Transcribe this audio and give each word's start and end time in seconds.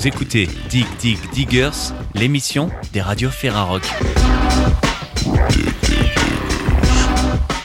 Vous 0.00 0.08
écoutez 0.08 0.48
Dig 0.70 0.86
Dig 0.98 1.18
Diggers, 1.34 1.92
l'émission 2.14 2.70
des 2.94 3.02
radios 3.02 3.28
Ferrarock. 3.28 3.82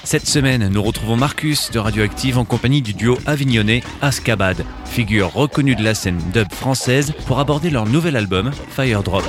Cette 0.04 0.28
semaine, 0.28 0.68
nous 0.68 0.84
retrouvons 0.84 1.16
Marcus 1.16 1.72
de 1.72 1.80
Radioactive 1.80 2.38
en 2.38 2.44
compagnie 2.44 2.82
du 2.82 2.94
duo 2.94 3.18
avignonnais 3.26 3.84
Ascabad, 4.02 4.66
figure 4.84 5.32
reconnue 5.32 5.78
de 5.78 5.84
la 5.86 5.96
scène 5.96 6.20
dub 6.34 6.52
française 6.52 7.14
pour 7.26 7.40
aborder 7.40 7.70
leur 7.70 7.86
nouvel 7.86 8.18
album 8.18 8.52
Fire 8.70 9.02
Drop. 9.02 9.24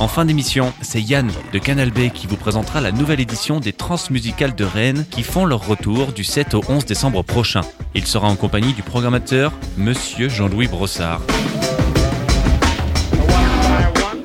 En 0.00 0.08
fin 0.08 0.24
d'émission, 0.24 0.72
c'est 0.80 1.02
Yann 1.02 1.30
de 1.52 1.58
Canal 1.58 1.90
B 1.90 2.08
qui 2.08 2.26
vous 2.26 2.38
présentera 2.38 2.80
la 2.80 2.90
nouvelle 2.90 3.20
édition 3.20 3.60
des 3.60 3.74
Transmusicales 3.74 4.54
de 4.54 4.64
Rennes 4.64 5.04
qui 5.10 5.22
font 5.22 5.44
leur 5.44 5.66
retour 5.66 6.12
du 6.12 6.24
7 6.24 6.54
au 6.54 6.62
11 6.66 6.86
décembre 6.86 7.22
prochain. 7.22 7.60
Il 7.94 8.06
sera 8.06 8.26
en 8.26 8.34
compagnie 8.34 8.72
du 8.72 8.82
programmateur 8.82 9.52
Monsieur 9.76 10.30
Jean-Louis 10.30 10.68
Brossard. 10.68 11.20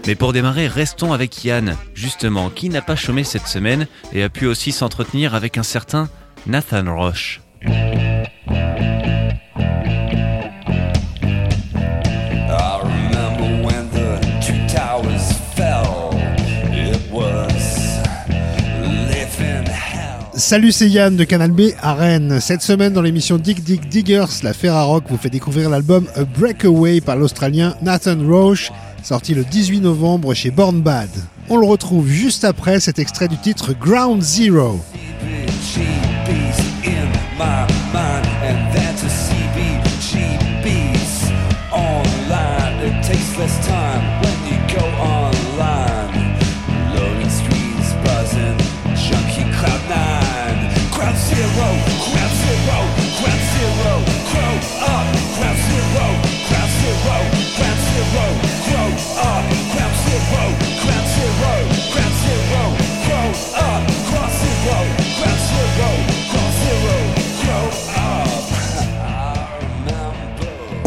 Mais 0.07 0.15
pour 0.15 0.31
démarrer, 0.31 0.67
restons 0.67 1.11
avec 1.11 1.43
Yann, 1.43 1.75
justement, 1.93 2.49
qui 2.49 2.69
n'a 2.69 2.81
pas 2.81 2.95
chômé 2.95 3.25
cette 3.25 3.47
semaine 3.47 3.85
et 4.13 4.23
a 4.23 4.29
pu 4.29 4.47
aussi 4.47 4.71
s'entretenir 4.71 5.35
avec 5.35 5.57
un 5.57 5.63
certain 5.63 6.07
Nathan 6.47 6.95
Roche. 6.95 7.41
Salut, 20.37 20.73
c'est 20.73 20.89
Yann 20.89 21.15
de 21.15 21.23
Canal 21.23 21.51
B 21.51 21.69
à 21.81 21.93
Rennes. 21.93 22.41
Cette 22.41 22.61
semaine, 22.61 22.91
dans 22.91 23.01
l'émission 23.01 23.37
Dig 23.37 23.63
Dig 23.63 23.87
Diggers, 23.87 24.43
la 24.43 24.53
Ferrarock 24.53 25.05
vous 25.07 25.15
fait 25.15 25.29
découvrir 25.29 25.69
l'album 25.69 26.07
A 26.13 26.25
Breakaway 26.25 26.99
par 26.99 27.15
l'Australien 27.15 27.73
Nathan 27.81 28.17
Roche, 28.21 28.69
sorti 29.01 29.33
le 29.33 29.45
18 29.45 29.79
novembre 29.79 30.33
chez 30.33 30.51
Born 30.51 30.81
Bad. 30.81 31.09
On 31.47 31.55
le 31.55 31.65
retrouve 31.65 32.09
juste 32.09 32.43
après 32.43 32.81
cet 32.81 32.99
extrait 32.99 33.29
du 33.29 33.37
titre 33.37 33.73
Ground 33.79 34.21
Zero. 34.21 34.81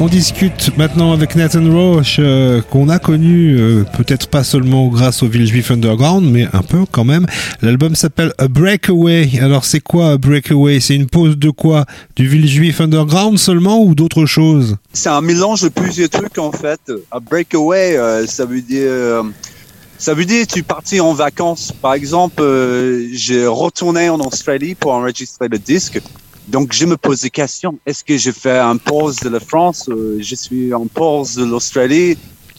On 0.08 0.10
discute 0.10 0.74
maintenant 0.78 1.12
avec 1.12 1.36
Nathan 1.36 1.70
Roche, 1.70 2.16
euh, 2.18 2.62
qu'on 2.62 2.88
a 2.88 2.98
connu 2.98 3.58
euh, 3.58 3.84
peut-être 3.98 4.28
pas 4.28 4.42
seulement 4.42 4.88
grâce 4.88 5.22
au 5.22 5.26
Village 5.28 5.70
Underground, 5.70 6.26
mais 6.32 6.46
un 6.54 6.62
peu 6.62 6.86
quand 6.90 7.04
même. 7.04 7.26
L'album 7.60 7.94
s'appelle 7.94 8.32
A 8.38 8.48
Breakaway. 8.48 9.28
Alors 9.38 9.66
c'est 9.66 9.80
quoi 9.80 10.12
A 10.12 10.16
Breakaway? 10.16 10.80
C'est 10.80 10.94
une 10.94 11.08
pause 11.08 11.36
de 11.36 11.50
quoi? 11.50 11.84
Du 12.16 12.26
Village 12.26 12.80
Underground 12.80 13.38
seulement 13.38 13.82
ou 13.82 13.94
d'autres 13.94 14.24
choses? 14.24 14.76
C'est 14.94 15.10
un 15.10 15.20
mélange 15.20 15.60
de 15.60 15.68
plusieurs 15.68 16.08
trucs 16.08 16.38
en 16.38 16.52
fait. 16.52 16.80
A 17.10 17.20
Breakaway, 17.20 17.98
euh, 17.98 18.26
ça 18.26 18.46
veut 18.46 18.62
dire... 18.62 18.90
Ça 19.98 20.14
veut 20.14 20.24
dire 20.24 20.46
tu 20.46 20.62
partis 20.62 21.00
en 21.00 21.12
vacances. 21.12 21.70
Par 21.82 21.92
exemple, 21.92 22.42
j'ai 23.12 23.46
retourné 23.46 24.08
en 24.08 24.20
Australie 24.20 24.74
pour 24.74 24.92
enregistrer 24.92 25.48
le 25.48 25.58
disque. 25.58 26.00
Donc, 26.48 26.72
je 26.72 26.86
me 26.86 26.96
pose 26.96 27.20
des 27.20 27.30
questions. 27.30 27.78
Est-ce 27.84 28.02
que 28.02 28.16
je 28.16 28.30
fais 28.30 28.58
un 28.58 28.78
pause 28.78 29.16
de 29.16 29.28
la 29.28 29.40
France? 29.40 29.88
Euh, 29.88 30.16
je 30.20 30.34
suis 30.34 30.72
en 30.72 30.86
pause 30.86 31.34
de 31.34 31.44
l'Australie? 31.44 32.16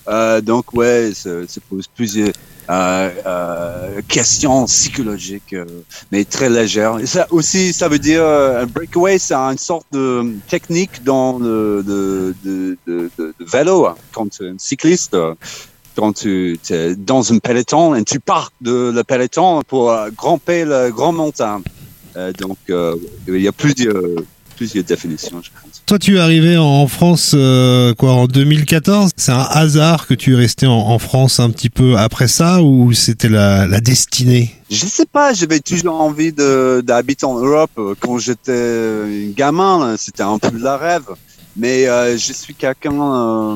Euh, 0.07 0.41
donc, 0.41 0.73
ouais, 0.73 1.11
ça, 1.13 1.31
pose 1.69 1.88
plusieurs 1.88 2.33
euh, 2.69 3.09
euh, 3.25 4.01
questions 4.07 4.66
psychologiques, 4.66 5.53
euh, 5.53 5.66
mais 6.11 6.23
très 6.23 6.51
légères. 6.51 6.97
Ça 7.05 7.25
aussi, 7.31 7.73
ça 7.73 7.88
veut 7.88 7.97
dire 7.97 8.23
un 8.23 8.67
breakaway, 8.67 9.17
c'est 9.17 9.33
une 9.33 9.57
sorte 9.57 9.88
de 9.91 10.35
technique 10.47 11.03
dans 11.03 11.39
le 11.39 11.83
de, 11.83 12.35
de, 12.45 12.77
de, 13.17 13.33
vélo. 13.39 13.88
Hein. 13.88 13.95
Quand 14.11 14.29
tu 14.29 14.45
es 14.45 14.50
un 14.50 14.59
cycliste, 14.59 15.17
quand 15.95 16.13
tu 16.13 16.59
es 16.69 16.95
dans 16.95 17.33
un 17.33 17.39
peloton 17.39 17.95
et 17.95 18.03
tu 18.03 18.19
pars 18.19 18.51
de 18.61 18.91
le 18.94 19.03
peloton 19.03 19.63
pour 19.67 19.91
grimper 20.16 20.63
la 20.63 20.91
grande 20.91 21.16
montagne. 21.16 21.63
Euh, 22.16 22.31
donc, 22.34 22.58
euh, 22.70 22.96
il 23.28 23.42
y 23.42 23.47
a 23.47 23.52
plusieurs, 23.52 24.02
plusieurs 24.56 24.84
définitions, 24.84 25.42
je 25.44 25.50
pense. 25.50 25.81
Toi, 25.86 26.00
tu 26.00 26.18
es 26.18 26.20
arrivé 26.20 26.58
en 26.58 26.88
France 26.88 27.34
euh, 27.36 27.94
quoi 27.94 28.14
en 28.14 28.28
2014. 28.28 29.12
C'est 29.16 29.31
un 29.31 29.47
hasard 29.50 30.08
que 30.08 30.14
tu 30.14 30.34
es 30.34 30.36
resté 30.36 30.68
en, 30.68 31.00
France 31.00 31.40
un 31.40 31.50
petit 31.50 31.69
peu 31.69 31.98
après 31.98 32.28
ça, 32.28 32.62
ou 32.62 32.94
c'était 32.94 33.30
la, 33.30 33.68
la, 33.68 33.80
destinée? 33.80 34.53
Je 34.69 34.86
sais 34.86 35.06
pas. 35.06 35.34
J'avais 35.34 35.59
toujours 35.59 36.02
envie 36.02 36.31
d'habiter 36.31 37.25
en 37.25 37.40
Europe. 37.40 37.80
Quand 38.00 38.18
j'étais 38.18 39.31
gamin, 39.36 39.96
c'était 39.98 40.24
un 40.24 40.38
peu 40.38 40.58
la 40.59 40.78
rêve. 40.78 41.06
Mais 41.56 41.86
je 41.86 42.34
suis 42.34 42.53
quelqu'un 42.53 43.56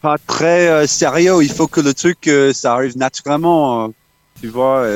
pas 0.00 0.16
très 0.26 0.86
sérieux. 0.86 1.42
Il 1.42 1.50
faut 1.50 1.66
que 1.66 1.80
le 1.80 1.92
truc 1.92 2.30
ça 2.52 2.74
arrive 2.74 2.96
naturellement. 2.96 3.92
tu 4.40 4.48
vois. 4.48 4.86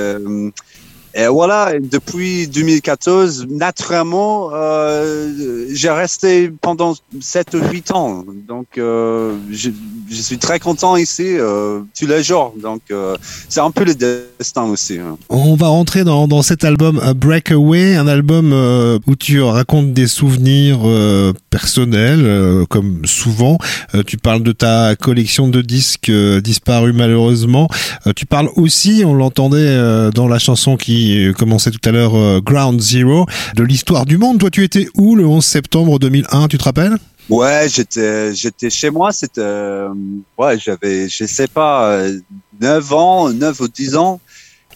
Et 1.21 1.27
voilà, 1.27 1.73
depuis 1.81 2.47
2014, 2.47 3.49
naturellement, 3.51 4.51
euh, 4.53 5.67
j'ai 5.73 5.91
resté 5.91 6.49
pendant 6.49 6.95
7 7.21 7.55
ou 7.55 7.73
8 7.73 7.91
ans. 7.91 8.25
Donc, 8.47 8.67
euh, 8.79 9.35
je, 9.51 9.71
suis 10.13 10.39
très 10.39 10.61
content 10.61 10.97
ici 10.97 11.25
euh, 11.27 11.81
tous 11.99 12.07
les 12.07 12.23
jours. 12.23 12.55
Donc, 12.63 12.83
euh, 12.93 13.17
c'est 13.49 13.59
un 13.59 13.73
peu 13.73 13.83
le 13.83 13.97
destin 13.97 14.67
aussi. 14.67 14.99
Hein. 14.99 15.19
On 15.29 15.57
va 15.57 15.67
rentrer 15.67 16.05
dans, 16.05 16.29
dans 16.29 16.43
cet 16.43 16.63
album 16.63 17.01
Breakaway, 17.17 17.97
un 17.97 18.07
album 18.07 18.53
où 19.05 19.17
tu 19.17 19.43
racontes 19.43 19.93
des 19.93 20.07
souvenirs 20.07 20.79
personnels, 21.51 22.65
comme 22.69 23.05
souvent. 23.07 23.59
tu 24.07 24.19
parles 24.19 24.45
de 24.45 24.53
ta 24.53 24.95
collection 24.95 25.49
de 25.49 25.63
disques 25.63 26.13
disparus 26.43 26.95
malheureusement. 26.95 27.69
tu 28.15 28.25
parles 28.25 28.51
aussi, 28.55 29.03
on 29.05 29.15
l'entendait 29.15 30.11
dans 30.13 30.29
la 30.29 30.39
chanson 30.39 30.77
qui 30.77 31.08
euh, 31.17 31.33
commençait 31.33 31.71
tout 31.71 31.89
à 31.89 31.93
l'heure 31.93 32.15
euh, 32.15 32.41
Ground 32.41 32.81
Zero, 32.81 33.27
de 33.55 33.63
l'histoire 33.63 34.07
du 34.07 34.19
monde. 34.19 34.39
Toi, 34.39 34.51
tu 34.51 34.65
étais 34.65 34.89
où 34.95 35.15
le 35.15 35.27
11 35.27 35.45
septembre 35.45 35.99
2001, 35.99 36.49
tu 36.49 36.59
te 36.59 36.65
rappelles? 36.65 36.97
Ouais, 37.29 37.67
j'étais 37.69 38.35
j'étais 38.35 38.71
chez 38.71 38.89
moi, 38.91 39.13
c'était 39.13 39.43
euh, 39.43 39.89
ouais, 40.39 40.59
j'avais 40.59 41.09
je 41.11 41.27
sais 41.27 41.47
pas 41.47 42.01
9 42.61 42.93
ans, 42.95 43.31
9 43.31 43.61
ou 43.61 43.69
10 43.69 43.97
ans. 43.97 44.21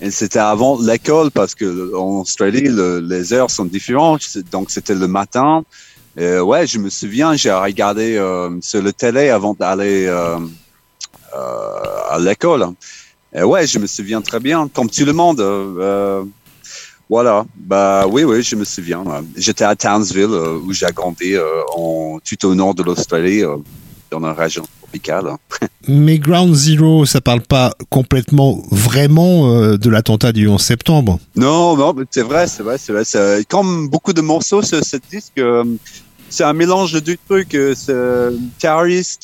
Et 0.02 0.10
c'était 0.10 0.38
avant 0.38 0.80
l'école 0.80 1.30
parce 1.30 1.54
que 1.54 1.94
en 1.94 2.20
Australie 2.20 2.68
les 3.02 3.32
heures 3.32 3.50
sont 3.50 3.64
différentes, 3.64 4.36
donc 4.50 4.70
c'était 4.70 4.94
le 4.94 5.06
matin. 5.06 5.64
Ouais, 6.16 6.66
je 6.66 6.78
me 6.78 6.90
souviens, 6.90 7.36
j'ai 7.36 7.52
regardé 7.52 8.16
sur 8.60 8.82
le 8.82 8.92
télé 8.92 9.30
avant 9.30 9.54
d'aller 9.54 10.08
à 11.32 12.18
l'école. 12.18 12.66
Euh, 13.34 13.44
ouais, 13.44 13.66
je 13.66 13.78
me 13.78 13.86
souviens 13.86 14.20
très 14.20 14.40
bien, 14.40 14.68
comme 14.68 14.90
tout 14.90 15.04
le 15.04 15.12
monde. 15.12 15.40
Euh, 15.40 15.74
euh, 15.80 16.24
voilà, 17.08 17.44
bah 17.56 18.06
oui, 18.08 18.24
oui, 18.24 18.42
je 18.42 18.56
me 18.56 18.64
souviens. 18.64 19.04
J'étais 19.36 19.64
à 19.64 19.74
Townsville 19.74 20.24
où 20.24 20.72
j'ai 20.72 20.86
grandi 20.94 21.34
en, 21.76 22.18
tout 22.24 22.46
au 22.46 22.54
nord 22.54 22.74
de 22.74 22.82
l'Australie, 22.82 23.42
dans 24.10 24.20
la 24.20 24.32
région 24.32 24.64
tropicale. 24.80 25.26
Mais 25.88 26.18
Ground 26.18 26.54
Zero, 26.54 27.04
ça 27.04 27.20
parle 27.20 27.42
pas 27.42 27.74
complètement 27.90 28.62
vraiment 28.70 29.76
de 29.76 29.90
l'attentat 29.90 30.32
du 30.32 30.48
11 30.48 30.58
septembre? 30.62 31.18
Non, 31.36 31.76
non, 31.76 31.94
c'est 32.10 32.22
vrai, 32.22 32.46
c'est 32.46 32.62
vrai, 32.62 32.78
c'est 32.78 32.92
vrai. 32.92 33.44
Comme 33.46 33.88
beaucoup 33.88 34.14
de 34.14 34.22
morceaux 34.22 34.62
sur 34.62 34.82
ce 34.82 34.96
disque, 35.10 35.42
c'est 36.32 36.44
un 36.44 36.54
mélange 36.54 36.92
de 36.92 37.00
deux 37.00 37.18
trucs. 37.28 37.54
Euh, 37.54 37.74
euh, 37.90 38.38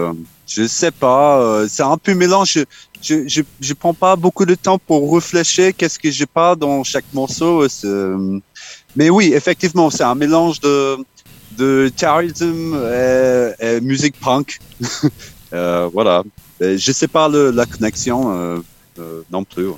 Je 0.48 0.68
sais 0.68 0.92
pas, 0.92 1.66
c'est 1.68 1.84
un 1.84 1.98
peu 1.98 2.14
mélange. 2.14 2.60
Je, 3.02 3.28
je, 3.28 3.42
je, 3.62 3.74
prends 3.74 3.94
pas 3.94 4.18
beaucoup 4.18 4.46
de 4.46 4.56
temps 4.56 4.78
pour 4.78 5.14
réfléchir 5.14 5.72
qu'est-ce 5.78 5.98
que 5.98 6.12
j'ai 6.12 6.26
pas 6.26 6.56
dans 6.56 6.84
chaque 6.84 7.06
morceau. 7.14 7.66
Mais 8.96 9.10
oui, 9.10 9.32
effectivement, 9.34 9.90
c'est 9.90 10.04
un 10.04 10.16
mélange 10.16 10.60
de, 10.60 10.98
de 11.58 11.90
terrorisme 11.96 12.78
et, 13.62 13.80
musique 13.80 14.20
punk. 14.20 14.60
euh, 15.54 15.90
voilà. 15.94 16.24
Je 16.60 16.92
sais 16.92 17.08
pas 17.08 17.30
le, 17.30 17.52
la 17.52 17.66
connexion 17.66 18.62
euh, 19.00 19.24
non 19.32 19.44
plus. 19.44 19.70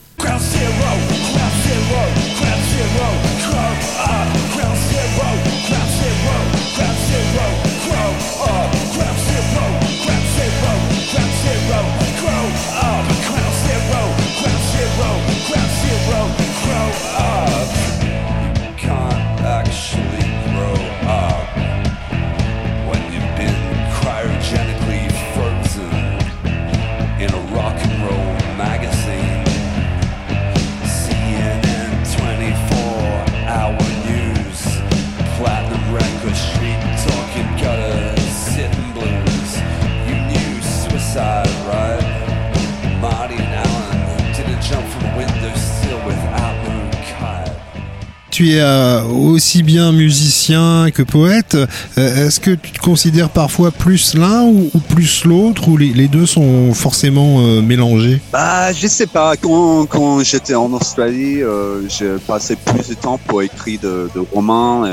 Tu 48.42 48.54
es 48.54 48.60
euh, 48.60 49.04
aussi 49.04 49.62
bien 49.62 49.92
musicien 49.92 50.90
que 50.92 51.04
poète. 51.04 51.54
Euh, 51.54 52.26
est-ce 52.26 52.40
que 52.40 52.50
tu 52.50 52.72
te 52.72 52.80
considères 52.80 53.30
parfois 53.30 53.70
plus 53.70 54.16
l'un 54.16 54.42
ou, 54.42 54.72
plus 54.90 55.26
l'autre 55.26 55.68
ou 55.68 55.78
les, 55.78 56.08
deux 56.08 56.26
sont 56.26 56.74
forcément 56.74 57.40
euh, 57.40 57.62
mélangés? 57.62 58.20
Bah, 58.34 58.74
je 58.74 58.88
sais 58.88 59.06
pas. 59.06 59.36
Quand, 59.38 60.24
j'étais 60.24 60.56
en 60.56 60.74
Australie, 60.74 61.42
j'ai 61.88 62.16
passé 62.26 62.56
plus 62.56 62.90
de 62.90 62.94
temps 62.96 63.20
pour 63.28 63.44
écrire 63.44 63.80
de, 63.82 64.10
romans, 64.34 64.90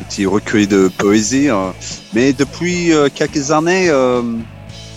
petits 0.00 0.26
recueils 0.26 0.66
de 0.66 0.90
poésie. 0.98 1.48
mais 2.12 2.34
depuis 2.34 2.92
quelques 3.14 3.50
années 3.50 3.90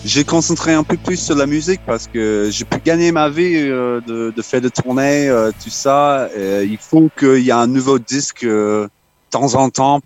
j'ai 0.04 0.24
concentré 0.24 0.72
un 0.72 0.82
peu 0.82 0.96
plus 0.96 1.16
sur 1.16 1.36
la 1.36 1.46
musique 1.46 1.80
parce 1.86 2.06
que 2.06 2.48
j'ai 2.50 2.64
pu 2.64 2.78
gagner 2.84 3.12
ma 3.12 3.28
vie 3.28 3.54
euh, 3.56 4.00
de, 4.00 4.32
de 4.34 4.42
faire 4.42 4.60
des 4.60 4.70
tournées, 4.70 5.28
euh, 5.28 5.50
tout 5.62 5.70
ça. 5.70 6.28
Et 6.36 6.64
il 6.64 6.78
faut 6.78 7.08
qu'il 7.16 7.38
y 7.38 7.50
ait 7.50 7.52
un 7.52 7.68
nouveau 7.68 7.98
disque 7.98 8.44
euh, 8.44 8.84
de 8.84 8.90
temps 9.30 9.54
en 9.54 9.70
temps. 9.70 10.00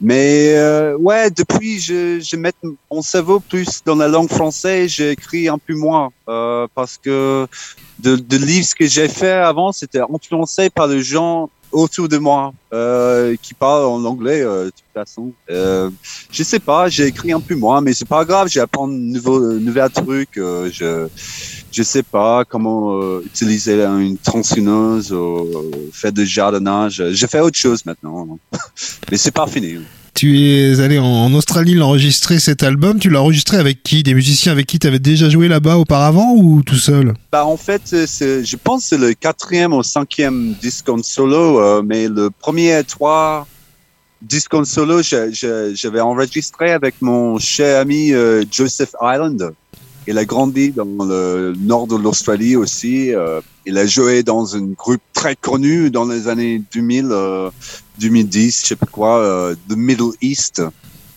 mais 0.00 0.54
ouais, 0.98 1.30
depuis, 1.30 1.80
je, 1.80 2.18
je 2.20 2.36
mets 2.36 2.52
mon 2.90 3.02
cerveau 3.02 3.40
plus 3.40 3.82
dans 3.84 3.94
la 3.94 4.08
langue 4.08 4.30
française. 4.30 4.90
J'ai 4.90 5.10
écrit 5.10 5.48
un 5.48 5.58
peu 5.58 5.74
moins 5.74 6.10
parce 6.74 6.98
que 6.98 7.46
de, 7.98 8.16
de 8.16 8.36
livres 8.36 8.74
que 8.78 8.86
j'ai 8.86 9.08
fait 9.08 9.32
avant, 9.32 9.72
c'était 9.72 10.00
influencé 10.00 10.70
par 10.70 10.86
les 10.86 11.02
gens 11.02 11.50
autour 11.72 12.08
de 12.08 12.18
moi 12.18 12.52
euh, 12.72 13.36
qui 13.40 13.54
parle 13.54 13.84
en 13.84 14.04
anglais 14.04 14.42
euh, 14.42 14.66
de 14.66 14.70
toute 14.70 14.92
façon. 14.94 15.32
Euh, 15.50 15.90
je 16.30 16.42
sais 16.42 16.58
pas, 16.58 16.88
j'ai 16.88 17.06
écrit 17.06 17.32
un 17.32 17.40
peu 17.40 17.54
moins, 17.54 17.80
mais 17.80 17.92
c'est 17.92 18.08
pas 18.08 18.24
grave. 18.24 18.48
J'apprends 18.48 18.88
de 18.88 18.94
nouveaux 18.94 19.54
nouveaux 19.54 19.88
trucs. 19.88 20.36
Euh, 20.38 20.70
je 20.72 21.08
je 21.70 21.82
sais 21.82 22.02
pas 22.02 22.44
comment 22.44 23.00
euh, 23.00 23.22
utiliser 23.24 23.84
une 23.84 24.16
tronçonneuse 24.18 25.12
ou 25.12 25.46
faire 25.92 26.12
du 26.12 26.26
jardinage. 26.26 27.02
Je 27.10 27.26
fais 27.26 27.40
autre 27.40 27.58
chose 27.58 27.84
maintenant, 27.84 28.38
mais 29.10 29.16
c'est 29.16 29.30
pas 29.30 29.46
fini. 29.46 29.78
Tu 30.18 30.50
es 30.50 30.80
allé 30.80 30.98
en 30.98 31.32
Australie 31.32 31.80
enregistrer 31.80 32.40
cet 32.40 32.64
album. 32.64 32.98
Tu 32.98 33.08
l'as 33.08 33.22
enregistré 33.22 33.56
avec 33.56 33.84
qui? 33.84 34.02
Des 34.02 34.14
musiciens 34.14 34.50
avec 34.50 34.66
qui 34.66 34.80
tu 34.80 34.88
avais 34.88 34.98
déjà 34.98 35.30
joué 35.30 35.46
là-bas 35.46 35.76
auparavant 35.76 36.34
ou 36.34 36.60
tout 36.64 36.74
seul? 36.74 37.14
Bah 37.30 37.46
en 37.46 37.56
fait, 37.56 37.82
je 37.92 38.56
pense 38.56 38.86
c'est 38.86 38.98
le 38.98 39.14
quatrième 39.14 39.72
ou 39.72 39.84
cinquième 39.84 40.54
disque 40.60 40.88
en 40.88 41.04
solo, 41.04 41.60
euh, 41.60 41.82
mais 41.86 42.08
le 42.08 42.30
premier 42.30 42.82
trois 42.82 43.46
disques 44.20 44.54
en 44.54 44.64
solo, 44.64 45.02
j'avais 45.02 46.00
enregistré 46.00 46.72
avec 46.72 46.96
mon 47.00 47.38
cher 47.38 47.78
ami 47.78 48.12
euh, 48.12 48.42
Joseph 48.50 48.96
Island. 49.00 49.52
Il 50.08 50.18
a 50.18 50.24
grandi 50.24 50.72
dans 50.72 51.04
le 51.04 51.52
nord 51.58 51.86
de 51.86 51.94
l'Australie 51.94 52.56
aussi. 52.56 53.14
Euh, 53.14 53.40
il 53.66 53.76
a 53.78 53.86
joué 53.86 54.22
dans 54.22 54.56
un 54.56 54.66
groupe 54.68 55.02
très 55.12 55.36
connu 55.36 55.90
dans 55.90 56.06
les 56.06 56.28
années 56.28 56.62
2000, 56.72 57.14
2010, 58.00 58.62
je 58.62 58.66
sais 58.68 58.76
pas 58.76 58.86
quoi, 58.86 59.18
euh, 59.18 59.54
The 59.68 59.76
Middle 59.76 60.12
East. 60.20 60.62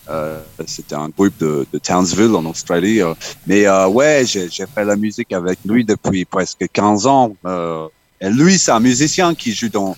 Euh, 0.08 0.40
c'était 0.66 0.96
un 0.96 1.08
groupe 1.08 1.38
de, 1.38 1.66
Townsville 1.82 2.34
en 2.34 2.44
Australie. 2.46 3.00
Euh. 3.00 3.14
mais 3.46 3.66
euh, 3.66 3.86
ouais, 3.88 4.24
j'ai 4.26 4.66
fait 4.66 4.84
la 4.84 4.96
musique 4.96 5.32
avec 5.32 5.58
lui 5.64 5.84
depuis 5.84 6.24
presque 6.24 6.66
15 6.72 7.06
ans. 7.06 7.36
Euh, 7.44 7.86
et 8.20 8.28
lui, 8.30 8.58
c'est 8.58 8.72
un 8.72 8.80
musicien 8.80 9.34
qui 9.34 9.52
joue 9.52 9.68
dans... 9.68 9.96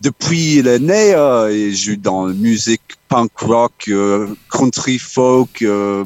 Depuis 0.00 0.56
il 0.56 0.66
est 0.66 0.78
né, 0.78 1.14
il 1.52 1.76
joue 1.76 1.96
dans 1.96 2.26
la 2.26 2.32
musique 2.32 2.80
punk 3.10 3.38
rock, 3.40 3.90
country 4.50 4.98
folk, 4.98 5.62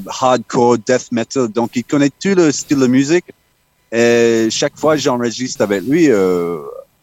hardcore, 0.09 0.79
death 0.79 1.13
metal. 1.13 1.47
Donc, 1.47 1.77
il 1.77 1.85
connaît 1.85 2.11
tout 2.11 2.35
le 2.35 2.51
style 2.51 2.79
de 2.79 2.87
musique. 2.89 3.27
Et 3.93 4.49
chaque 4.51 4.77
fois, 4.77 4.97
j'enregistre 4.97 5.63
avec 5.63 5.85
lui 5.85 6.09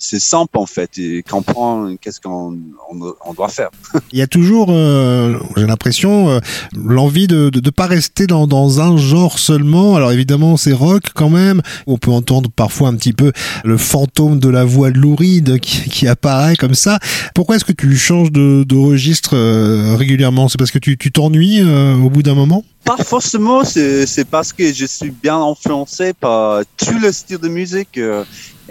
c'est 0.01 0.19
simple 0.19 0.57
en 0.57 0.65
fait. 0.65 0.97
Et 0.97 1.23
comprend 1.23 1.95
qu'est-ce 2.01 2.19
qu'on 2.19 2.57
on, 2.89 3.33
doit 3.33 3.49
faire? 3.49 3.69
Il 4.11 4.19
y 4.19 4.21
a 4.21 4.27
toujours, 4.27 4.67
euh, 4.71 5.37
j'ai 5.55 5.67
l'impression, 5.67 6.29
euh, 6.29 6.39
l'envie 6.75 7.27
de 7.27 7.51
ne 7.53 7.69
pas 7.69 7.85
rester 7.85 8.25
dans, 8.27 8.47
dans 8.47 8.81
un 8.81 8.97
genre 8.97 9.37
seulement. 9.39 9.95
Alors 9.95 10.11
évidemment, 10.11 10.57
c'est 10.57 10.73
rock 10.73 11.03
quand 11.13 11.29
même. 11.29 11.61
On 11.85 11.97
peut 11.97 12.11
entendre 12.11 12.49
parfois 12.49 12.89
un 12.89 12.95
petit 12.95 13.13
peu 13.13 13.31
le 13.63 13.77
fantôme 13.77 14.39
de 14.39 14.49
la 14.49 14.65
voix 14.65 14.89
de 14.89 14.97
Louride 14.97 15.59
qui, 15.59 15.87
qui 15.89 16.07
apparaît 16.07 16.55
comme 16.55 16.75
ça. 16.75 16.99
Pourquoi 17.35 17.57
est-ce 17.57 17.65
que 17.65 17.71
tu 17.71 17.95
changes 17.95 18.31
de, 18.31 18.63
de 18.67 18.75
registre 18.75 19.35
euh, 19.35 19.95
régulièrement? 19.95 20.49
C'est 20.49 20.57
parce 20.57 20.71
que 20.71 20.79
tu 20.79 20.97
t'ennuies 21.11 21.61
au 21.61 22.09
bout 22.09 22.23
d'un 22.23 22.35
moment? 22.35 22.63
Pas 22.83 22.97
forcément, 22.97 23.63
c'est 23.63 24.25
parce 24.29 24.51
que 24.51 24.73
je 24.73 24.85
suis 24.85 25.11
bien 25.11 25.39
influencé 25.39 26.13
par 26.13 26.63
tout 26.77 26.97
le 26.99 27.11
style 27.11 27.37
de 27.37 27.47
musique. 27.47 27.99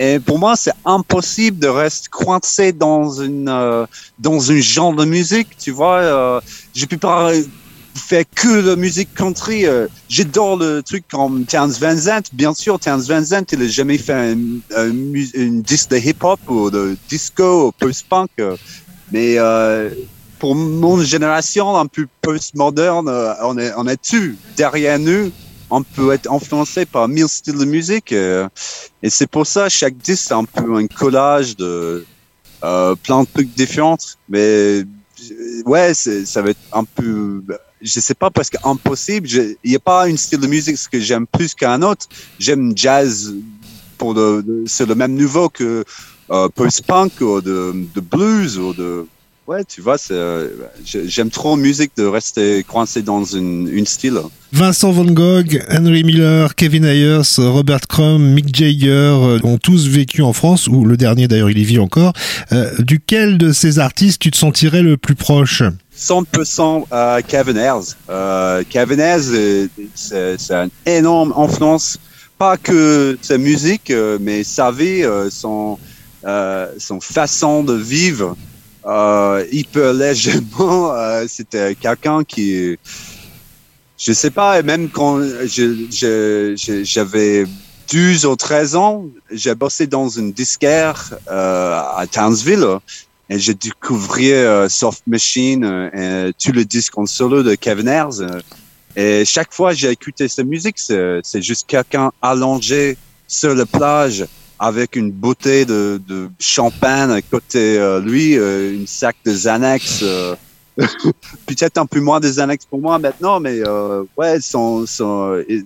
Et 0.02 0.18
pour 0.18 0.38
moi, 0.38 0.56
c'est 0.56 0.72
impossible 0.86 1.58
de 1.58 1.68
rester 1.68 2.08
coincé 2.08 2.72
dans 2.72 3.20
une 3.20 3.50
euh, 3.50 3.84
dans 4.18 4.50
un 4.50 4.58
genre 4.58 4.94
de 4.94 5.04
musique. 5.04 5.48
Tu 5.58 5.72
vois, 5.72 5.98
euh, 5.98 6.40
je 6.74 6.86
peux 6.86 6.96
pas 6.96 7.32
faire 7.94 8.24
que 8.34 8.62
de 8.62 8.76
musique 8.76 9.12
country. 9.14 9.66
Euh, 9.66 9.88
J'adore 10.08 10.56
le 10.56 10.80
truc 10.80 11.04
comme 11.10 11.44
Terence 11.44 11.78
Van 11.78 11.94
Zandt. 11.94 12.30
Bien 12.32 12.54
sûr, 12.54 12.80
Terence 12.80 13.08
Van 13.08 13.22
Zandt, 13.22 13.54
il 13.54 13.62
a 13.62 13.68
jamais 13.68 13.98
fait 13.98 14.32
une 14.32 15.60
disque 15.60 15.90
de 15.90 15.98
hip-hop 15.98 16.40
ou 16.48 16.70
de 16.70 16.96
disco 17.10 17.68
ou 17.68 17.72
post-punk. 17.72 18.30
Euh. 18.40 18.56
mais 19.12 19.36
pour 20.38 20.54
mon 20.54 21.02
génération 21.02 21.76
un 21.76 21.86
peu 21.86 22.06
post-moderne, 22.22 23.10
on 23.42 23.58
est 23.58 23.72
on 23.76 23.86
est 23.86 24.00
tu 24.00 24.38
derrière 24.56 24.98
nous 24.98 25.30
on 25.70 25.82
peut 25.82 26.12
être 26.12 26.30
influencé 26.30 26.84
par 26.86 27.08
mille 27.08 27.28
styles 27.28 27.58
de 27.58 27.64
musique. 27.64 28.12
Euh, 28.12 28.48
et, 29.02 29.10
c'est 29.10 29.26
pour 29.26 29.46
ça, 29.46 29.68
chaque 29.68 29.96
disque, 29.96 30.24
c'est 30.28 30.34
un 30.34 30.44
peu 30.44 30.74
un 30.76 30.86
collage 30.86 31.56
de 31.56 32.04
euh, 32.64 32.94
plein 32.96 33.22
de 33.22 33.28
trucs 33.32 33.54
différents. 33.54 33.98
Mais 34.28 34.84
ouais, 35.64 35.94
ça 35.94 36.42
va 36.42 36.50
être 36.50 36.60
un 36.72 36.84
peu, 36.84 37.42
je 37.80 38.00
sais 38.00 38.14
pas, 38.14 38.30
presque 38.30 38.56
impossible. 38.64 39.28
Il 39.28 39.70
n'y 39.70 39.76
a 39.76 39.80
pas 39.80 40.08
une 40.08 40.16
style 40.16 40.40
de 40.40 40.46
musique 40.46 40.76
que 40.90 41.00
j'aime 41.00 41.26
plus 41.26 41.54
qu'un 41.54 41.82
autre. 41.82 42.06
J'aime 42.38 42.72
jazz 42.76 43.34
pour 43.98 44.14
de, 44.14 44.64
c'est 44.66 44.86
le 44.86 44.94
même 44.94 45.12
niveau 45.12 45.48
que 45.48 45.84
euh, 46.30 46.48
post-punk 46.48 47.20
ou 47.20 47.40
de, 47.40 47.74
de 47.94 48.00
blues 48.00 48.58
ou 48.58 48.72
de 48.72 49.06
ouais, 49.50 49.64
tu 49.64 49.80
vois, 49.80 49.96
euh, 50.12 50.48
j'aime 50.84 51.28
trop 51.28 51.56
la 51.56 51.62
musique 51.62 51.90
de 51.96 52.04
rester 52.04 52.62
coincé 52.62 53.02
dans 53.02 53.24
une, 53.24 53.68
une 53.68 53.84
style. 53.84 54.20
Vincent 54.52 54.92
Van 54.92 55.04
Gogh, 55.04 55.60
Henry 55.68 56.04
Miller, 56.04 56.54
Kevin 56.54 56.84
Ayers, 56.84 57.36
Robert 57.38 57.88
Crumb, 57.88 58.22
Mick 58.22 58.54
Jagger 58.54 58.86
euh, 58.88 59.40
ont 59.42 59.58
tous 59.58 59.88
vécu 59.88 60.22
en 60.22 60.32
France, 60.32 60.68
ou 60.68 60.84
le 60.84 60.96
dernier 60.96 61.26
d'ailleurs 61.26 61.50
il 61.50 61.58
y 61.58 61.64
vit 61.64 61.80
encore. 61.80 62.12
Euh, 62.52 62.70
duquel 62.78 63.38
de 63.38 63.52
ces 63.52 63.80
artistes 63.80 64.22
tu 64.22 64.30
te 64.30 64.36
sentirais 64.36 64.82
le 64.82 64.96
plus 64.96 65.16
proche? 65.16 65.64
100% 65.98 66.84
euh, 66.92 67.20
Kevin 67.26 67.56
Ayers. 67.56 67.96
Euh, 68.08 68.62
Kevin 68.70 69.00
Ayers, 69.00 69.68
c'est 69.96 70.54
un 70.54 70.68
énorme 70.86 71.34
influence, 71.36 71.98
pas 72.38 72.56
que 72.56 73.18
sa 73.20 73.36
musique, 73.36 73.92
mais 74.20 74.44
sa 74.44 74.70
vie, 74.70 75.02
son, 75.30 75.76
son 76.78 77.00
façon 77.00 77.64
de 77.64 77.74
vivre 77.74 78.36
euh, 78.86 79.44
hyper 79.50 79.92
légèrement. 79.92 80.92
Euh, 81.00 81.26
c'était 81.28 81.74
quelqu'un 81.74 82.24
qui, 82.24 82.76
je 83.98 84.12
sais 84.12 84.30
pas, 84.30 84.60
même 84.62 84.88
quand 84.88 85.20
j'avais 86.82 87.44
12 87.90 88.26
ou 88.26 88.36
13 88.36 88.76
ans, 88.76 89.06
j'ai 89.30 89.54
bossé 89.54 89.86
dans 89.86 90.08
une 90.08 90.32
disquaire 90.32 91.12
euh, 91.30 91.80
à 91.96 92.06
Townsville 92.10 92.78
et 93.28 93.38
j'ai 93.38 93.54
découvert 93.54 94.50
euh, 94.50 94.68
Soft 94.68 95.02
Machine 95.06 95.64
euh, 95.64 96.28
et 96.28 96.32
tout 96.32 96.52
le 96.52 96.64
disque 96.64 96.96
en 96.98 97.06
solo 97.06 97.42
de 97.42 97.54
Kevin 97.56 97.88
Ayers. 97.88 98.42
Et 98.96 99.24
chaque 99.24 99.52
fois 99.52 99.72
j'ai 99.72 99.90
écouté 99.90 100.28
sa 100.28 100.44
musique, 100.44 100.78
c'est 100.78 101.42
juste 101.42 101.66
quelqu'un 101.66 102.12
allongé 102.22 102.96
sur 103.26 103.54
la 103.54 103.66
plage 103.66 104.24
avec 104.60 104.94
une 104.94 105.10
bouteille 105.10 105.64
de, 105.64 106.00
de 106.06 106.28
champagne 106.38 107.10
à 107.10 107.22
côté 107.22 107.78
euh, 107.78 107.98
lui, 107.98 108.36
euh, 108.36 108.74
une 108.74 108.86
sac 108.86 109.16
de 109.24 109.32
Xanax. 109.32 110.00
Euh, 110.02 110.36
peut-être 111.46 111.78
un 111.78 111.86
peu 111.86 112.00
moins 112.00 112.20
de 112.20 112.30
pour 112.68 112.78
moi 112.78 112.98
maintenant, 112.98 113.40
mais 113.40 113.60
euh, 113.66 114.04
ouais, 114.18 114.38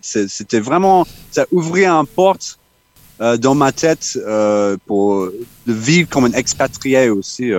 c'était 0.02 0.60
vraiment, 0.60 1.06
ça 1.32 1.44
ouvrait 1.50 1.84
un 1.86 2.04
porte 2.04 2.58
euh, 3.20 3.36
dans 3.36 3.56
ma 3.56 3.72
tête 3.72 4.16
pour 4.86 5.26
de 5.66 5.72
vivre 5.72 6.08
comme 6.08 6.26
un 6.26 6.32
expatrié 6.32 7.10
aussi. 7.10 7.50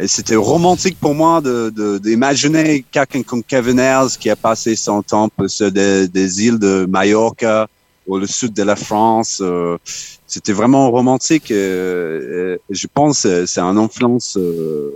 Et 0.00 0.06
c'était 0.08 0.36
romantique 0.36 0.98
pour 1.00 1.14
moi 1.14 1.40
de 1.40 1.98
d'imaginer 1.98 2.84
quelqu'un 2.90 3.22
comme 3.22 3.42
Kevin 3.44 3.78
Ayers 3.78 4.16
qui 4.18 4.28
a 4.30 4.36
passé 4.36 4.74
son 4.76 5.02
temps 5.02 5.30
sur 5.46 5.70
des, 5.72 6.08
des 6.08 6.46
îles 6.46 6.58
de 6.58 6.86
Mallorca 6.88 7.68
le 8.16 8.26
sud 8.26 8.52
de 8.54 8.62
la 8.62 8.76
France. 8.76 9.40
Euh, 9.42 9.76
c'était 10.26 10.52
vraiment 10.52 10.90
romantique. 10.90 11.50
Et, 11.50 11.54
et 11.54 12.74
je 12.74 12.86
pense 12.92 13.22
que 13.22 13.46
c'est 13.46 13.60
un 13.60 13.76
influence 13.76 14.36
euh, 14.36 14.90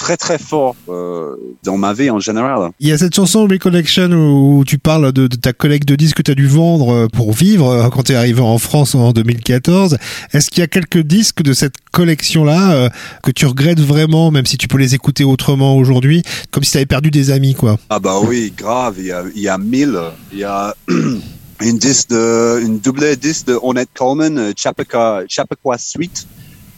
très 0.00 0.16
très 0.16 0.38
fort 0.38 0.74
euh, 0.88 1.36
dans 1.62 1.76
ma 1.76 1.92
vie 1.92 2.08
en 2.10 2.18
général. 2.18 2.70
Il 2.80 2.88
y 2.88 2.92
a 2.92 2.96
cette 2.96 3.14
chanson 3.14 3.46
Recollection 3.46 4.08
où 4.10 4.64
tu 4.66 4.78
parles 4.78 5.12
de, 5.12 5.26
de 5.26 5.36
ta 5.36 5.52
collecte 5.52 5.86
de 5.86 5.94
disques 5.94 6.16
que 6.16 6.22
tu 6.22 6.30
as 6.30 6.34
dû 6.34 6.46
vendre 6.46 6.90
euh, 6.90 7.06
pour 7.06 7.34
vivre 7.34 7.68
euh, 7.68 7.88
quand 7.90 8.04
tu 8.04 8.12
es 8.12 8.14
arrivé 8.14 8.40
en 8.40 8.56
France 8.56 8.94
en 8.94 9.12
2014. 9.12 9.98
Est-ce 10.32 10.50
qu'il 10.50 10.60
y 10.60 10.64
a 10.64 10.68
quelques 10.68 11.02
disques 11.02 11.42
de 11.42 11.52
cette 11.52 11.74
collection-là 11.92 12.72
euh, 12.72 12.88
que 13.22 13.30
tu 13.30 13.44
regrettes 13.44 13.80
vraiment, 13.80 14.30
même 14.30 14.46
si 14.46 14.56
tu 14.56 14.68
peux 14.68 14.78
les 14.78 14.94
écouter 14.94 15.22
autrement 15.22 15.76
aujourd'hui, 15.76 16.22
comme 16.50 16.64
si 16.64 16.72
tu 16.72 16.76
avais 16.78 16.86
perdu 16.86 17.10
des 17.10 17.30
amis 17.30 17.54
quoi? 17.54 17.78
Ah 17.90 17.98
bah 17.98 18.20
oui, 18.26 18.54
grave, 18.56 18.94
il 18.98 19.06
y 19.06 19.12
a, 19.12 19.22
il 19.34 19.42
y 19.42 19.48
a 19.48 19.58
mille. 19.58 20.00
Il 20.32 20.38
y 20.38 20.44
a 20.44 20.74
une 21.60 21.78
disque 21.78 22.08
de, 22.10 22.60
une 22.62 22.78
double 22.78 23.16
disque 23.16 23.46
de 23.46 23.58
Coleman, 23.94 24.52
Chappaqua, 24.56 25.22
Chappaqua 25.28 25.78
Suite. 25.78 26.26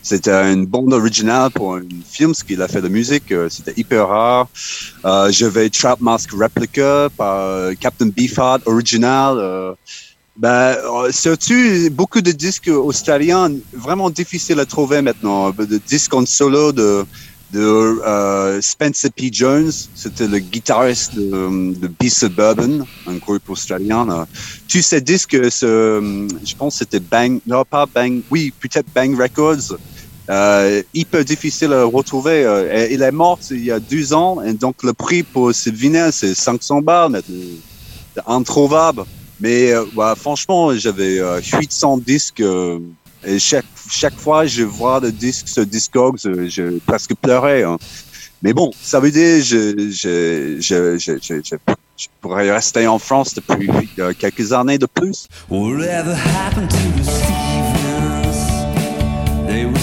C'était 0.02 0.32
une 0.52 0.66
bande 0.66 0.92
originale 0.92 1.52
pour 1.52 1.76
un 1.76 1.82
film, 2.04 2.34
ce 2.34 2.42
qu'il 2.42 2.60
a 2.60 2.66
fait 2.66 2.82
de 2.82 2.88
musique. 2.88 3.30
euh, 3.30 3.48
C'était 3.48 3.72
hyper 3.76 4.08
rare. 4.08 4.48
Euh, 5.04 5.30
J'avais 5.30 5.70
Trap 5.70 6.00
Mask 6.00 6.32
Replica 6.32 7.08
par 7.16 7.36
euh, 7.38 7.74
Captain 7.78 8.08
Beefheart 8.08 8.66
original. 8.66 9.36
Euh, 9.38 9.74
ben, 10.36 10.50
euh, 10.50 11.12
surtout, 11.12 11.54
beaucoup 11.92 12.20
de 12.20 12.32
disques 12.32 12.66
australiens, 12.68 13.52
vraiment 13.72 14.10
difficiles 14.10 14.58
à 14.58 14.66
trouver 14.66 15.02
maintenant. 15.02 15.50
De 15.50 15.80
disques 15.86 16.14
en 16.14 16.26
solo 16.26 16.72
de, 16.72 17.04
de 17.52 17.60
euh, 17.60 18.60
Spencer 18.62 19.10
P. 19.14 19.28
Jones, 19.30 19.70
c'était 19.94 20.26
le 20.26 20.38
guitariste 20.38 21.14
de, 21.14 21.74
de 21.78 21.86
B-Suburban, 21.86 22.86
un 23.06 23.16
groupe 23.16 23.48
australien. 23.50 24.06
là. 24.06 24.26
Tous 24.68 24.80
ces 24.82 25.00
disques, 25.02 25.36
ce, 25.50 26.28
je 26.44 26.54
pense 26.56 26.76
c'était 26.76 27.00
Bang, 27.00 27.40
non 27.46 27.64
pas 27.64 27.84
Bang, 27.86 28.22
oui, 28.30 28.52
peut-être 28.58 28.86
Bang 28.94 29.14
Records, 29.20 29.76
euh, 30.30 30.82
hyper 30.94 31.24
difficile 31.24 31.72
à 31.74 31.84
retrouver. 31.84 32.44
Euh, 32.44 32.88
il 32.90 33.02
est 33.02 33.10
mort 33.12 33.38
il 33.50 33.64
y 33.64 33.70
a 33.70 33.80
deux 33.80 34.14
ans, 34.14 34.40
et 34.42 34.54
donc 34.54 34.82
le 34.82 34.94
prix 34.94 35.22
pour 35.22 35.54
ce 35.54 35.68
vinyle, 35.68 36.08
c'est 36.10 36.34
500 36.34 36.80
balles, 36.80 37.10
mais 37.10 37.20
c'est 38.14 38.22
introuvable. 38.26 39.04
Mais 39.40 39.72
euh, 39.72 39.84
ouais, 39.96 40.14
franchement, 40.16 40.74
j'avais 40.74 41.18
euh, 41.18 41.40
800 41.40 41.98
disques. 41.98 42.42
Chaque, 43.38 43.64
chaque 43.88 44.16
fois, 44.18 44.46
je 44.46 44.62
vois 44.64 45.00
le 45.00 45.12
disque 45.12 45.48
sur 45.48 45.64
Discogs, 45.66 46.18
euh, 46.26 46.48
je 46.48 46.78
presque 46.86 47.14
pleurais. 47.14 47.62
hein. 47.62 47.78
Mais 48.42 48.52
bon, 48.52 48.70
ça 48.82 48.98
veut 48.98 49.10
dire 49.12 49.42
je, 49.44 49.90
je, 49.92 50.56
je, 50.60 50.98
je, 50.98 51.18
je, 51.18 51.40
je, 51.44 51.56
je 51.96 52.06
pourrais 52.20 52.50
rester 52.50 52.86
en 52.88 52.98
France 52.98 53.34
depuis 53.34 53.70
euh, 54.00 54.12
quelques 54.18 54.52
années 54.52 54.78
de 54.78 54.86
plus. 54.86 55.28
Whatever 55.48 56.14
happened 56.14 56.68
to 56.68 56.76
the 56.76 57.04
Stevens? 57.04 58.40
They 59.46 59.64
were 59.66 59.78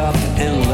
up 0.00 0.14
and 0.38 0.69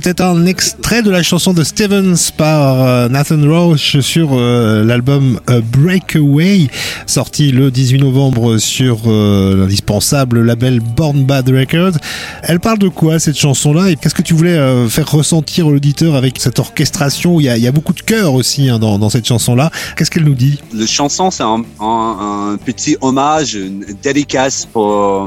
C'était 0.00 0.22
un 0.22 0.46
extrait 0.46 1.02
de 1.02 1.10
la 1.10 1.24
chanson 1.24 1.52
de 1.52 1.64
Stevens 1.64 2.30
par 2.36 2.86
euh, 2.86 3.08
Nathan 3.08 3.40
Roach 3.42 3.98
sur 3.98 4.28
euh, 4.30 4.84
l'album 4.84 5.40
A 5.48 5.58
Breakaway, 5.58 6.68
sorti 7.06 7.50
le 7.50 7.72
18 7.72 7.98
novembre 7.98 8.58
sur 8.58 9.00
euh, 9.06 9.56
l'indispensable 9.56 10.42
label 10.44 10.78
Born 10.78 11.24
Bad 11.24 11.48
Records. 11.48 11.98
Elle 12.44 12.60
parle 12.60 12.78
de 12.78 12.86
quoi 12.86 13.18
cette 13.18 13.36
chanson-là 13.36 13.90
et 13.90 13.96
qu'est-ce 13.96 14.14
que 14.14 14.22
tu 14.22 14.34
voulais 14.34 14.56
euh, 14.56 14.88
faire 14.88 15.10
ressentir 15.10 15.68
l'auditeur 15.68 16.14
avec 16.14 16.38
cette 16.38 16.60
orchestration? 16.60 17.40
Il 17.40 17.46
y 17.46 17.66
a, 17.66 17.72
beaucoup 17.72 17.92
de 17.92 18.02
cœur 18.02 18.34
aussi 18.34 18.68
hein, 18.68 18.78
dans, 18.78 19.10
cette 19.10 19.26
chanson-là. 19.26 19.72
Qu'est-ce 19.96 20.12
qu'elle 20.12 20.26
nous 20.26 20.36
dit? 20.36 20.60
Le 20.72 20.86
chanson, 20.86 21.32
c'est 21.32 21.42
un, 21.42 21.64
un- 21.80 22.56
petit 22.64 22.96
hommage, 23.00 23.54
une 23.54 23.84
dédicace 24.00 24.64
pour 24.64 24.92
euh, 24.92 25.26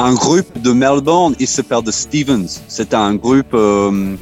un 0.00 0.14
groupe 0.14 0.58
de 0.60 0.72
Melbourne. 0.72 1.36
Il 1.38 1.46
s'appelle 1.46 1.82
The 1.84 1.90
Stevens. 1.90 2.62
C'est 2.68 2.94
un 2.94 3.16
groupe 3.16 3.52
euh, 3.54 4.16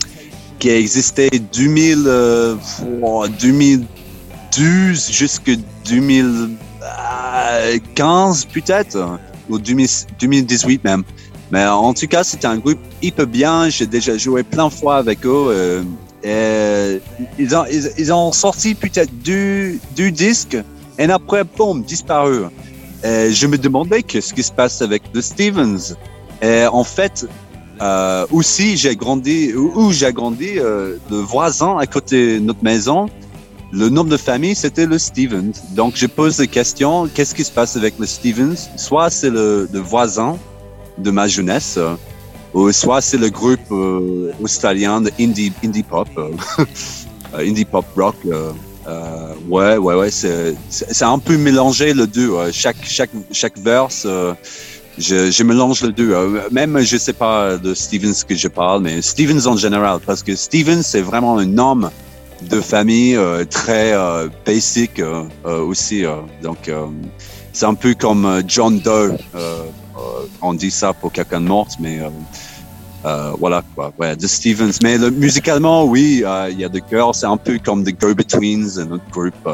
qui 0.59 0.71
a 0.71 0.77
existé 0.77 1.31
2000, 1.31 2.05
euh, 2.07 2.57
oh, 3.03 3.27
2012 3.41 5.11
jusqu'à 5.11 5.53
2015 5.89 8.45
peut-être, 8.47 9.19
ou 9.49 9.59
2000 9.59 9.89
2018 10.21 10.85
même. 10.85 11.05
Mais 11.51 11.67
en 11.67 11.95
tout 11.95 12.07
cas, 12.09 12.25
c'était 12.25 12.47
un 12.47 12.59
groupe 12.59 12.79
hyper 13.01 13.27
bien. 13.27 13.71
J'ai 13.71 13.87
déjà 13.87 14.19
joué 14.19 14.43
plein 14.43 14.69
de 14.69 14.73
fois 14.73 14.97
avec 14.97 15.25
eux. 15.25 15.83
euh, 16.27 16.99
ils 17.39 18.13
ont 18.13 18.33
sorti 18.33 18.75
peut-être 18.75 19.11
deux, 19.23 19.79
deux 19.97 20.11
disques 20.11 20.59
et 20.99 21.05
après, 21.05 21.45
boum, 21.45 21.85
disparu. 21.85 22.43
Et 23.05 23.33
je 23.33 23.47
me 23.47 23.57
demandais 23.59 24.03
qu'est-ce 24.03 24.35
qui 24.35 24.43
se 24.43 24.53
passe 24.53 24.83
avec 24.83 25.13
The 25.13 25.21
Stevens. 25.21 25.95
Et 26.43 26.67
en 26.67 26.85
fait, 26.85 27.27
euh, 27.81 28.27
aussi, 28.33 28.77
j'ai 28.77 28.97
grandi, 28.97 29.53
où, 29.55 29.93
j'ai 29.93 30.13
grandi, 30.13 30.59
euh, 30.59 30.97
le 31.11 31.19
voisin 31.19 31.77
à 31.79 31.87
côté 31.87 32.39
de 32.39 32.45
notre 32.45 32.63
maison, 32.65 33.07
le 33.71 33.89
nom 33.89 34.05
de 34.05 34.17
famille, 34.17 34.55
c'était 34.55 34.87
le 34.87 34.99
Stevens. 34.99 35.53
Donc, 35.73 35.95
je 35.97 36.07
pose 36.07 36.39
la 36.39 36.47
question, 36.47 37.09
qu'est-ce 37.13 37.35
qui 37.35 37.45
se 37.45 37.53
passe 37.53 37.77
avec 37.77 37.99
le 37.99 38.07
Stevens? 38.07 38.69
Soit 38.77 39.11
c'est 39.11 39.31
le, 39.31 39.69
le 39.73 39.79
voisin 39.79 40.39
de 40.97 41.11
ma 41.11 41.29
jeunesse, 41.29 41.75
euh, 41.77 41.95
ou 42.55 42.73
soit 42.73 43.01
c'est 43.01 43.19
le 43.19 43.29
groupe 43.29 43.61
euh, 43.71 44.33
australien 44.43 45.01
de 45.01 45.13
indie, 45.21 45.53
indie 45.65 45.83
pop, 45.83 46.09
euh, 46.17 46.31
euh, 47.35 47.47
indie 47.47 47.65
pop 47.65 47.85
rock. 47.97 48.17
Euh, 48.89 49.35
ouais, 49.49 49.77
ouais, 49.77 49.95
ouais, 49.95 50.11
c'est 50.11 51.05
un 51.05 51.19
peu 51.19 51.37
mélangé 51.37 51.93
le 51.93 52.07
deux. 52.07 52.33
chaque 52.53 52.83
chaque 52.85 53.11
chaque 53.33 53.59
verse, 53.59 54.05
euh, 54.07 54.33
je, 54.97 55.31
je 55.31 55.43
mélange 55.43 55.83
le 55.83 55.93
deux. 55.93 56.13
Euh, 56.13 56.41
même 56.51 56.79
je 56.81 56.97
sais 56.97 57.13
pas 57.13 57.59
de 57.59 57.75
Stevens 57.75 58.25
que 58.27 58.35
je 58.35 58.49
parle, 58.49 58.83
mais 58.83 59.03
Stevens 59.03 59.47
en 59.47 59.57
général, 59.57 60.01
parce 60.07 60.23
que 60.23 60.35
Stevens 60.35 60.83
c'est 60.83 61.03
vraiment 61.03 61.39
un 61.39 61.59
homme 61.59 61.91
de 62.51 62.61
famille 62.61 63.17
euh, 63.17 63.45
très 63.45 63.95
basic 64.47 65.03
aussi. 65.45 66.05
donc 66.43 66.71
c'est 67.53 67.67
un 67.67 67.75
peu 67.75 67.95
comme 67.95 68.43
John 68.47 68.79
Doe. 68.79 69.17
On 70.41 70.55
dit 70.55 70.71
ça 70.71 70.93
pour 70.93 71.13
quelqu'un 71.13 71.41
de 71.41 71.47
mort, 71.47 71.69
mais 71.81 72.01
euh, 73.05 73.09
euh, 73.09 73.33
voilà 73.39 73.63
quoi. 73.75 73.93
Ouais, 73.99 74.17
The 74.17 74.27
Stevens. 74.27 74.79
Mais 74.83 74.99
le, 74.99 75.11
musicalement, 75.11 75.85
oui, 75.85 76.23
euh, 76.25 76.49
il 76.51 76.61
y 76.61 76.65
a 76.65 76.69
de 76.69 76.79
cœur. 76.79 77.15
C'est 77.15 77.27
un 77.27 77.37
peu 77.37 77.59
comme 77.59 77.85
The 77.85 77.99
Go-Betweens, 77.99 78.79
un 78.79 78.93
autre 78.93 79.05
groupe 79.11 79.49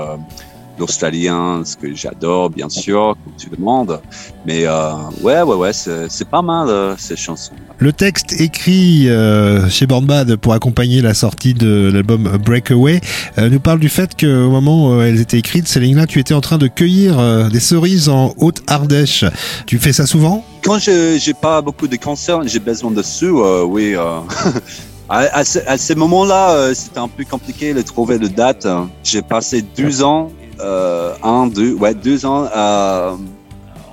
d'Australiens, 0.78 1.62
ce 1.64 1.76
que 1.76 1.94
j'adore, 1.94 2.50
bien 2.50 2.68
sûr, 2.68 3.16
comme 3.24 3.34
tu 3.36 3.48
demandes. 3.50 4.00
Mais 4.46 4.66
euh, 4.66 4.92
ouais, 5.22 5.42
ouais, 5.42 5.56
ouais, 5.56 5.72
c'est 5.72 6.28
pas 6.28 6.42
mal 6.42 6.68
euh, 6.68 6.94
ces 6.98 7.16
chansons. 7.16 7.52
Le 7.78 7.92
texte 7.92 8.40
écrit 8.40 9.08
euh, 9.08 9.68
chez 9.68 9.86
Born 9.86 10.04
Bad 10.06 10.36
pour 10.36 10.52
accompagner 10.52 11.02
la 11.02 11.14
sortie 11.14 11.54
de 11.54 11.90
l'album 11.92 12.38
Breakaway 12.44 13.00
nous 13.38 13.60
parle 13.60 13.80
du 13.80 13.88
fait 13.88 14.18
qu'au 14.18 14.50
moment 14.50 14.88
où 14.88 15.02
elles 15.02 15.20
étaient 15.20 15.38
écrites, 15.38 15.68
ces 15.68 15.80
lignes-là, 15.80 16.06
tu 16.06 16.18
étais 16.18 16.34
en 16.34 16.40
train 16.40 16.58
de 16.58 16.68
cueillir 16.68 17.50
des 17.50 17.60
cerises 17.60 18.08
en 18.08 18.34
Haute-Ardèche. 18.38 19.24
Tu 19.66 19.78
fais 19.78 19.92
ça 19.92 20.06
souvent? 20.06 20.44
Quand 20.62 20.78
je 20.78 21.18
j'ai 21.20 21.34
pas 21.34 21.60
beaucoup 21.60 21.88
de 21.88 21.96
concerts, 21.96 22.46
j'ai 22.46 22.58
besoin 22.58 22.90
de 22.90 23.02
sous, 23.02 23.42
oui. 23.66 23.94
à, 25.08 25.18
à, 25.18 25.40
à 25.40 25.76
ces 25.78 25.94
moments-là, 25.94 26.74
c'était 26.74 27.00
un 27.00 27.08
peu 27.08 27.24
compliqué 27.24 27.74
de 27.74 27.82
trouver 27.82 28.18
de 28.18 28.28
date. 28.28 28.66
J'ai 29.02 29.22
passé 29.22 29.62
deux 29.76 30.02
ans, 30.02 30.30
un, 30.60 31.46
deux, 31.46 31.72
ouais, 31.74 31.94
deux 31.94 32.24
ans 32.26 32.48
euh, 32.54 33.12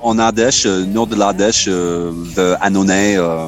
en 0.02 0.18
Ardèche, 0.20 0.66
euh, 0.66 0.86
nord 0.86 1.08
de 1.08 1.16
l'Ardèche, 1.16 1.66
euh, 1.68 2.12
de 2.36 2.56
Annonay. 2.62 3.18
euh, 3.18 3.48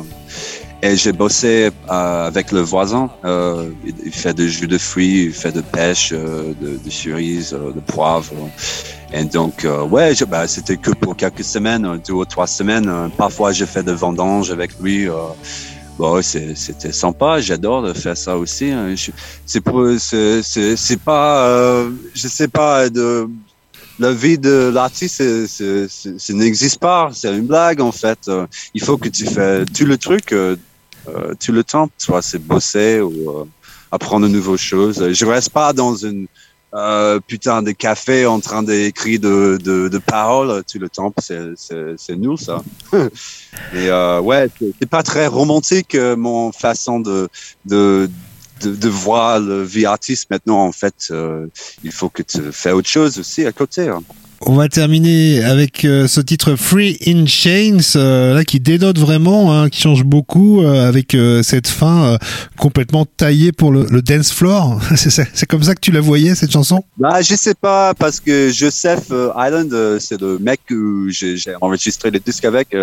et 0.85 0.97
j'ai 0.97 1.13
bossé 1.13 1.69
euh, 1.89 2.27
avec 2.27 2.51
le 2.51 2.59
voisin. 2.59 3.09
Euh, 3.23 3.69
il, 4.05 4.11
fait 4.11 4.33
de 4.33 4.45
jus 4.47 4.67
de 4.67 4.77
fruits, 4.77 5.23
il 5.27 5.31
fait 5.33 5.53
de 5.53 5.61
pêche, 5.61 6.09
euh, 6.11 6.53
de, 6.59 6.77
de 6.83 6.89
cerises, 6.89 7.53
euh, 7.53 7.71
de 7.71 7.79
poivre. 7.79 8.33
Et 9.13 9.23
donc, 9.23 9.63
euh, 9.63 9.83
ouais, 9.85 10.13
je- 10.13 10.25
bah, 10.25 10.45
c'était 10.45 10.75
que 10.75 10.91
pour 10.91 11.15
quelques 11.15 11.45
semaines, 11.45 11.85
euh, 11.85 11.97
deux 12.05 12.11
ou 12.13 12.25
trois 12.25 12.47
semaines. 12.47 12.89
Euh, 12.89 13.07
Parfois, 13.17 13.53
j'ai 13.53 13.65
fait 13.65 13.83
de 13.83 13.93
vendanges 13.93 14.51
avec 14.51 14.71
lui. 14.81 15.07
Bon, 15.97 16.21
c'est- 16.21 16.55
c'était 16.55 16.91
sympa. 16.91 17.39
J'adore 17.39 17.83
de 17.83 17.93
faire 17.93 18.17
ça 18.17 18.37
aussi. 18.37 18.71
hein. 18.71 18.95
C'est 19.45 19.61
pour, 19.61 19.87
c'est, 19.99 20.97
pas, 21.03 21.47
euh, 21.47 21.91
je 22.15 22.27
sais 22.27 22.47
pas, 22.47 22.89
de 22.89 23.27
la 23.99 24.11
vie 24.11 24.39
de 24.39 24.71
l'artiste, 24.73 25.21
ça 25.47 26.33
n'existe 26.33 26.79
pas. 26.79 27.11
C'est 27.13 27.31
une 27.35 27.45
blague 27.45 27.79
en 27.79 27.91
fait. 27.91 28.19
Euh, 28.27 28.47
il 28.73 28.81
faut 28.81 28.97
que 28.97 29.09
tu 29.09 29.25
fais 29.25 29.65
tout 29.65 29.85
le 29.85 29.97
truc, 29.97 30.31
euh, 30.33 30.55
euh, 31.09 31.33
tout 31.39 31.51
le 31.51 31.63
temps. 31.63 31.89
Soit 31.97 32.23
c'est 32.23 32.39
bosser 32.39 32.99
ou 32.99 33.29
euh, 33.29 33.45
apprendre 33.91 34.25
de 34.27 34.31
nouvelles 34.33 34.57
choses. 34.57 35.11
Je 35.11 35.25
reste 35.25 35.51
pas 35.51 35.73
dans 35.73 35.95
une 35.95 36.25
euh, 36.75 37.19
putain 37.25 37.61
de 37.61 37.71
café 37.71 38.25
en 38.25 38.39
train 38.39 38.63
d'écrire 38.63 39.19
de, 39.19 39.59
de, 39.63 39.87
de 39.89 39.97
paroles 39.99 40.63
tout 40.69 40.79
le 40.79 40.89
temps. 40.89 41.13
C'est, 41.17 42.15
nul, 42.15 42.37
ça. 42.37 42.61
Et 43.73 43.89
euh, 43.89 44.19
ouais, 44.21 44.47
c'est, 44.59 44.71
c'est 44.79 44.89
pas 44.89 45.03
très 45.03 45.27
romantique, 45.27 45.95
euh, 45.95 46.15
mon 46.15 46.51
façon 46.51 46.99
de, 46.99 47.29
de, 47.65 48.09
de, 48.61 48.75
de 48.75 48.89
voir 48.89 49.39
le 49.39 49.63
vie 49.63 49.85
artiste 49.85 50.29
maintenant. 50.31 50.65
En 50.65 50.71
fait, 50.71 51.09
euh, 51.11 51.47
il 51.83 51.91
faut 51.91 52.09
que 52.09 52.23
tu 52.23 52.39
fais 52.51 52.71
autre 52.71 52.89
chose 52.89 53.19
aussi 53.19 53.45
à 53.45 53.51
côté. 53.51 53.87
hein. 53.89 54.01
On 54.45 54.55
va 54.55 54.67
terminer 54.67 55.41
avec 55.41 55.85
euh, 55.85 56.05
ce 56.07 56.19
titre 56.19 56.55
Free 56.55 56.97
in 57.07 57.25
Chains, 57.25 57.95
euh, 57.95 58.33
là 58.33 58.43
qui 58.43 58.59
dénote 58.59 58.97
vraiment, 58.97 59.53
hein, 59.53 59.69
qui 59.69 59.79
change 59.79 60.03
beaucoup, 60.03 60.61
euh, 60.61 60.85
avec 60.85 61.15
euh, 61.15 61.41
cette 61.43 61.67
fin 61.67 62.03
euh, 62.03 62.17
complètement 62.57 63.05
taillée 63.05 63.53
pour 63.53 63.71
le, 63.71 63.85
le 63.89 64.01
dance 64.01 64.33
floor. 64.33 64.81
c'est 64.95 65.45
comme 65.45 65.63
ça 65.63 65.75
que 65.75 65.79
tu 65.79 65.91
la 65.91 66.01
voyais 66.01 66.35
cette 66.35 66.51
chanson? 66.51 66.83
Bah, 66.97 67.21
je 67.21 67.35
sais 67.35 67.53
pas, 67.53 67.93
parce 67.93 68.19
que 68.19 68.49
Joseph 68.49 69.11
euh, 69.11 69.31
Island, 69.37 69.99
c'est 69.99 70.19
le 70.19 70.37
mec 70.39 70.59
où 70.71 71.09
j'ai 71.09 71.37
enregistré 71.61 72.11
le 72.11 72.19
disque 72.19 72.43
avec. 72.43 72.75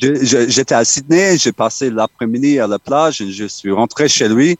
J'étais 0.00 0.76
à 0.76 0.84
Sydney, 0.84 1.38
j'ai 1.38 1.50
passé 1.50 1.90
l'après-midi 1.90 2.60
à 2.60 2.68
la 2.68 2.78
plage, 2.78 3.24
je 3.28 3.46
suis 3.46 3.72
rentré 3.72 4.08
chez 4.08 4.28
lui. 4.28 4.56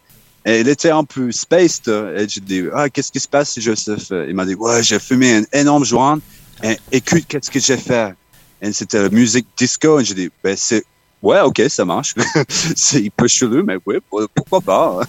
Et 0.49 0.61
il 0.61 0.69
était 0.69 0.89
un 0.89 1.05
peu 1.05 1.31
spaced. 1.31 1.89
Et 1.89 2.27
j'ai 2.27 2.41
dit, 2.41 2.63
ah, 2.73 2.89
qu'est-ce 2.89 3.13
qui 3.13 3.21
se 3.21 3.29
passe, 3.29 3.61
Joseph? 3.61 4.11
Il 4.11 4.35
m'a 4.35 4.47
dit, 4.47 4.55
ouais, 4.55 4.83
j'ai 4.83 4.99
fumé 4.99 5.35
un 5.35 5.45
énorme 5.53 5.85
joint. 5.85 6.19
Et 6.65 6.79
écoute, 6.91 7.25
qu'est-ce 7.29 7.51
que 7.51 7.61
j'ai 7.61 7.77
fait? 7.77 8.15
Et 8.63 8.73
c'était 8.73 9.03
la 9.03 9.11
musique 9.11 9.47
disco. 9.59 10.01
Et 10.01 10.07
j'ai 10.07 10.15
dit, 10.15 10.31
ben, 10.43 10.57
c'est, 10.57 10.85
ouais, 11.21 11.43
ok, 11.43 11.65
ça 11.69 11.85
marche. 11.85 12.15
c'est 12.49 13.05
un 13.05 13.09
peu 13.15 13.29
chelou, 13.29 13.63
mais 13.63 13.77
oui, 13.85 13.97
pourquoi 14.35 14.63
pas? 14.63 15.01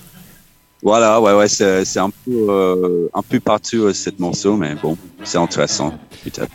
Voilà, 0.82 1.20
ouais, 1.20 1.34
ouais, 1.34 1.50
c'est, 1.50 1.98
un 1.98 2.10
peu, 2.10 2.48
euh, 2.50 3.10
un 3.14 3.22
peu 3.22 3.42
partout 3.42 3.84
euh, 3.84 3.94
cette 3.94 4.18
morceau, 4.20 4.56
mais 4.56 4.76
bon, 4.76 4.98
c'est 5.26 5.38
intéressant, 5.38 5.94
peut-être. 6.24 6.50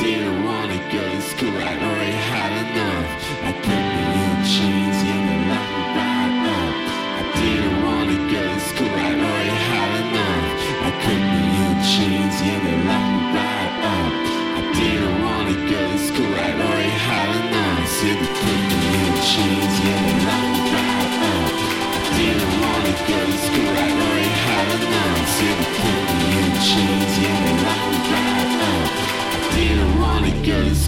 I 0.00 0.02
didn't 0.02 0.44
wanna 0.44 0.80
go 0.90 1.02
to 1.12 1.20
school. 1.20 1.52
I 1.60 1.76
already 1.76 2.16
had 2.32 2.52
enough. 2.64 3.08
I 3.44 3.52
put 3.52 3.84
me 3.92 4.04
in 4.24 4.36
chains, 4.48 4.96
yeah, 5.04 5.20
they 5.28 5.40
locked 5.52 5.76
me 5.76 5.84
right 6.00 6.40
up. 6.56 6.74
I 7.20 7.24
didn't 7.36 7.78
wanna 7.84 8.18
go 8.32 8.40
to 8.40 8.60
school, 8.64 8.88
I'd 8.88 9.20
already 9.20 9.56
had 9.68 9.92
enough. 10.00 10.48
I 10.80 10.90
put 11.04 11.20
me 11.20 11.44
in 11.64 11.76
chains, 11.92 12.36
yeah, 12.40 12.64
they 12.64 12.76
locked 12.88 13.12
me 13.12 13.28
right 13.36 13.76
up. 13.92 14.12
I 14.56 14.62
didn't 14.72 15.16
wanna 15.20 15.56
go 15.68 15.80
to 15.92 15.98
school, 16.08 16.32
I'd 16.32 16.56
already 16.64 16.96
had 17.04 17.30
enough. 17.44 17.84
So 17.92 18.08
they 18.08 18.32
put 18.40 18.60
me 18.72 18.80
in 19.04 19.14
chains, 19.28 19.74
yeah, 19.84 20.00
they 20.00 20.16
locked 20.24 20.48
me 20.48 20.64
right 20.80 21.12
up. 21.28 21.52
I 21.92 22.08
didn't 22.16 22.54
wanna 22.56 22.94
go 23.04 23.18
to 23.20 23.36
school, 23.36 23.49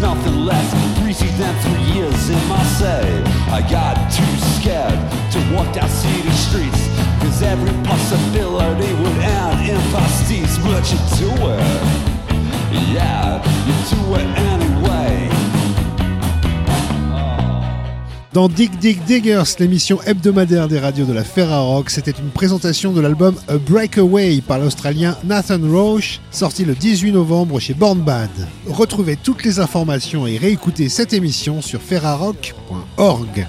nothing 0.00 0.46
less 0.46 0.98
breezy 0.98 1.28
than 1.36 1.54
three 1.60 1.94
years 1.94 2.30
in 2.30 2.48
Marseille. 2.48 3.22
I 3.52 3.60
got 3.70 3.94
too 4.10 4.34
scared 4.56 4.98
to 5.32 5.54
walk 5.54 5.74
down 5.74 5.88
city 5.88 6.30
streets, 6.30 6.88
cause 7.20 7.42
every 7.42 7.72
possibility 7.84 8.92
would 8.94 9.18
end 9.18 9.68
in 9.68 9.80
pasties, 9.92 10.58
but 10.58 10.84
you 10.90 10.98
do. 11.18 11.49
Dans 18.32 18.48
Dig 18.48 18.70
Dig 18.78 19.02
Diggers, 19.06 19.42
l'émission 19.58 20.00
hebdomadaire 20.02 20.68
des 20.68 20.78
radios 20.78 21.04
de 21.04 21.12
la 21.12 21.24
Ferrarock, 21.24 21.90
c'était 21.90 22.12
une 22.12 22.30
présentation 22.30 22.92
de 22.92 23.00
l'album 23.00 23.34
A 23.48 23.58
Breakaway 23.58 24.40
par 24.40 24.60
l'Australien 24.60 25.16
Nathan 25.24 25.58
Roche, 25.68 26.20
sorti 26.30 26.64
le 26.64 26.76
18 26.76 27.10
novembre 27.10 27.58
chez 27.58 27.74
Born 27.74 27.98
Bad. 27.98 28.30
Retrouvez 28.68 29.16
toutes 29.16 29.42
les 29.42 29.58
informations 29.58 30.28
et 30.28 30.38
réécoutez 30.38 30.88
cette 30.88 31.12
émission 31.12 31.60
sur 31.60 31.82
ferrarock.org. 31.82 33.48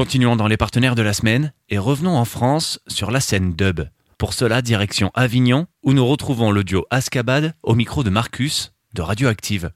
Continuons 0.00 0.34
dans 0.34 0.46
les 0.46 0.56
partenaires 0.56 0.94
de 0.94 1.02
la 1.02 1.12
semaine 1.12 1.52
et 1.68 1.76
revenons 1.76 2.16
en 2.16 2.24
France 2.24 2.80
sur 2.88 3.10
la 3.10 3.20
scène 3.20 3.52
dub. 3.52 3.82
Pour 4.16 4.32
cela, 4.32 4.62
direction 4.62 5.10
Avignon, 5.12 5.66
où 5.82 5.92
nous 5.92 6.06
retrouvons 6.06 6.52
le 6.52 6.64
duo 6.64 6.86
Ascabad 6.88 7.52
au 7.62 7.74
micro 7.74 8.02
de 8.02 8.08
Marcus 8.08 8.72
de 8.94 9.02
Radioactive. 9.02 9.72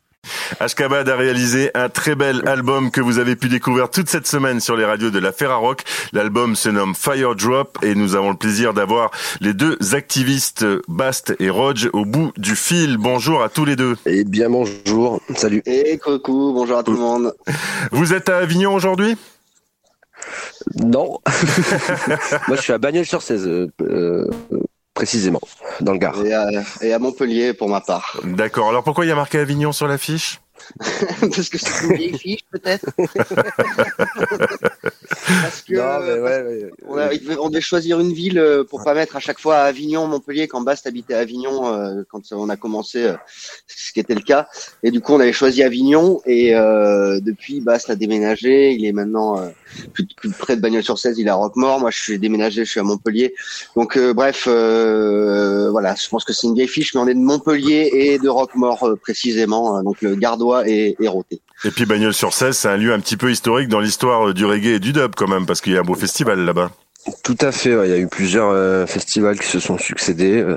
Ashkabad 0.61 1.07
a 1.11 1.17
réalisé 1.17 1.71
un 1.75 1.91
très 1.91 2.15
bel 2.15 2.41
album 2.49 2.91
que 2.91 3.03
vous 3.03 3.19
avez 3.19 3.37
pu 3.37 3.51
découvrir 3.51 3.91
toute 3.91 4.09
cette 4.09 4.27
semaine 4.27 4.61
sur 4.61 4.79
les 4.79 4.87
radios 4.87 5.11
de 5.11 5.19
la 5.19 5.31
Ferrarock. 5.31 5.83
L'album 6.15 6.57
se 6.57 6.71
nomme 6.71 6.95
Fire 6.95 7.35
Drop 7.35 7.77
et 7.83 7.95
nous 7.95 8.15
avons 8.15 8.31
le 8.31 8.39
plaisir 8.39 8.73
d'avoir 8.73 9.11
les 9.43 9.53
deux 9.53 9.77
activistes 9.93 10.65
Bast 10.89 11.37
et 11.39 11.51
Rodge 11.51 11.91
au 11.93 12.07
bout 12.07 12.33
du 12.39 12.57
fil. 12.57 12.97
Bonjour 12.97 13.43
à 13.43 13.51
tous 13.51 13.67
les 13.67 13.77
deux. 13.77 13.99
Eh 14.07 14.25
bien 14.25 14.49
bonjour, 14.49 15.21
salut. 15.37 15.63
Et 15.67 15.99
coucou, 15.99 16.55
bonjour 16.55 16.79
à 16.79 16.83
tout 16.83 16.93
le 16.93 16.99
monde. 16.99 17.35
Vous 17.93 18.15
êtes 18.15 18.31
à 18.31 18.39
Avignon 18.39 18.73
aujourd'hui? 18.73 19.19
Non, 20.77 21.19
moi 22.49 22.57
je 22.57 22.63
suis 22.63 22.73
à 22.73 22.79
Bagnols-sur-Cèze, 22.79 23.47
euh, 23.47 23.69
euh, 23.83 24.29
précisément, 24.95 25.41
dans 25.81 25.93
le 25.93 25.99
Gard. 25.99 26.25
Et 26.25 26.33
à, 26.33 26.49
et 26.81 26.93
à 26.93 26.99
Montpellier 26.99 27.53
pour 27.55 27.69
ma 27.69 27.81
part. 27.81 28.21
D'accord. 28.25 28.69
Alors 28.69 28.85
pourquoi 28.85 29.05
il 29.05 29.09
y 29.09 29.13
a 29.13 29.17
marqué 29.17 29.39
Avignon 29.39 29.73
sur 29.73 29.87
l'affiche? 29.87 30.41
Parce 31.21 31.49
que 31.49 31.59
c'est 31.59 31.87
une 31.87 31.95
vieille 31.97 32.19
fiche 32.19 32.45
peut-être. 32.51 32.87
Parce 35.27 35.63
que 35.63 35.75
Non, 35.75 36.01
mais 36.05 36.21
ouais, 36.21 36.43
ouais, 36.43 36.71
on, 36.87 36.97
a- 36.97 37.09
devait- 37.15 37.37
on 37.39 37.49
devait 37.49 37.61
choisir 37.61 38.01
une 38.01 38.13
ville 38.13 38.39
euh, 38.39 38.65
pour 38.65 38.83
pas 38.85 38.95
mettre 38.95 39.17
à 39.17 39.21
chaque 39.21 39.39
fois 39.41 39.59
Avignon, 39.59 40.07
Montpellier 40.07 40.49
quand 40.49 40.61
Bast 40.61 40.87
habitait 40.87 41.15
à 41.15 41.19
Avignon 41.21 41.67
euh, 41.73 42.03
quand 42.11 42.21
on 42.33 42.49
a 42.49 42.57
commencé, 42.57 43.05
euh, 43.05 43.15
ce 43.67 43.93
qui 43.93 44.01
était 44.01 44.15
le 44.15 44.21
cas. 44.23 44.47
Et 44.83 44.91
du 44.91 45.01
coup 45.01 45.13
on 45.15 45.21
avait 45.21 45.33
choisi 45.33 45.63
Avignon 45.63 46.21
et 46.27 46.55
euh, 46.55 47.21
depuis 47.21 47.61
Bast 47.61 47.91
a 47.91 47.97
déménagé. 47.97 48.73
Il 48.73 48.85
est 48.85 48.93
maintenant 48.93 49.41
plus, 49.93 50.07
plus 50.17 50.31
près 50.31 50.57
de 50.57 50.61
Bagnols-sur-Cèze. 50.61 51.19
Il 51.19 51.27
est 51.27 51.31
à 51.31 51.35
Roquemort. 51.35 51.81
Moi 51.81 51.91
je 51.91 52.03
suis 52.03 52.19
déménagé, 52.19 52.65
je 52.65 52.71
suis 52.71 52.81
à 52.81 52.85
Montpellier. 52.85 53.35
Donc 53.77 53.99
bref, 53.99 54.47
voilà, 54.47 55.95
je 55.95 56.09
pense 56.09 56.25
que 56.25 56.33
c'est 56.33 56.47
une 56.47 56.55
vieille 56.55 56.69
fiche, 56.69 56.95
mais 56.95 57.01
on 57.01 57.07
est 57.09 57.15
de 57.15 57.19
Montpellier 57.21 57.91
et 57.93 58.19
de 58.19 58.29
Roquemort 58.29 58.89
précisément, 59.03 59.79
euh, 59.79 59.83
donc 59.83 60.01
le 60.03 60.17
Et, 60.67 60.97
et 61.01 61.09
Roté. 61.09 61.41
Et 61.65 61.71
puis 61.71 61.87
Bagnols-sur-Cèze, 61.87 62.57
c'est 62.57 62.69
un 62.69 62.77
lieu 62.77 62.93
un 62.93 63.01
petit 63.01 63.17
peu 63.17 63.31
historique 63.31 63.69
dans 63.69 63.81
l'histoire 63.81 64.35
du 64.35 64.45
reggae 64.45 64.75
et 64.75 64.79
du 64.79 64.93
dub 64.93 65.15
quand 65.17 65.29
même, 65.29 65.47
parce 65.47 65.61
qu'il 65.61 65.73
y 65.73 65.77
a 65.77 65.81
un 65.81 65.85
beau 65.85 65.95
festival 65.95 66.41
là-bas. 66.45 66.71
Tout 67.23 67.37
à 67.41 67.53
fait, 67.53 67.77
ouais, 67.77 67.89
il 67.89 67.91
y 67.91 67.95
a 67.95 67.99
eu 67.99 68.07
plusieurs 68.09 68.49
euh, 68.51 68.87
festivals 68.87 69.39
qui 69.39 69.47
se 69.47 69.61
sont 69.61 69.77
succédés. 69.77 70.41
euh, 70.41 70.57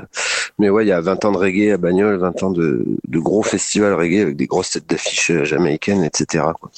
mais 0.58 0.70
ouais, 0.70 0.84
il 0.84 0.88
y 0.88 0.92
a 0.92 1.00
20 1.00 1.24
ans 1.26 1.32
de 1.32 1.36
reggae 1.36 1.72
à 1.72 1.76
Bagnols, 1.76 2.18
20 2.18 2.42
ans 2.42 2.50
de, 2.50 2.86
de 3.06 3.18
gros 3.18 3.42
festivals 3.42 3.92
reggae 3.94 4.22
avec 4.22 4.36
des 4.36 4.46
grosses 4.46 4.70
têtes 4.70 4.88
d'affiches 4.88 5.30
euh, 5.30 5.44
jamaïcaines, 5.44 6.04
etc. 6.04 6.44
quoi. 6.58 6.70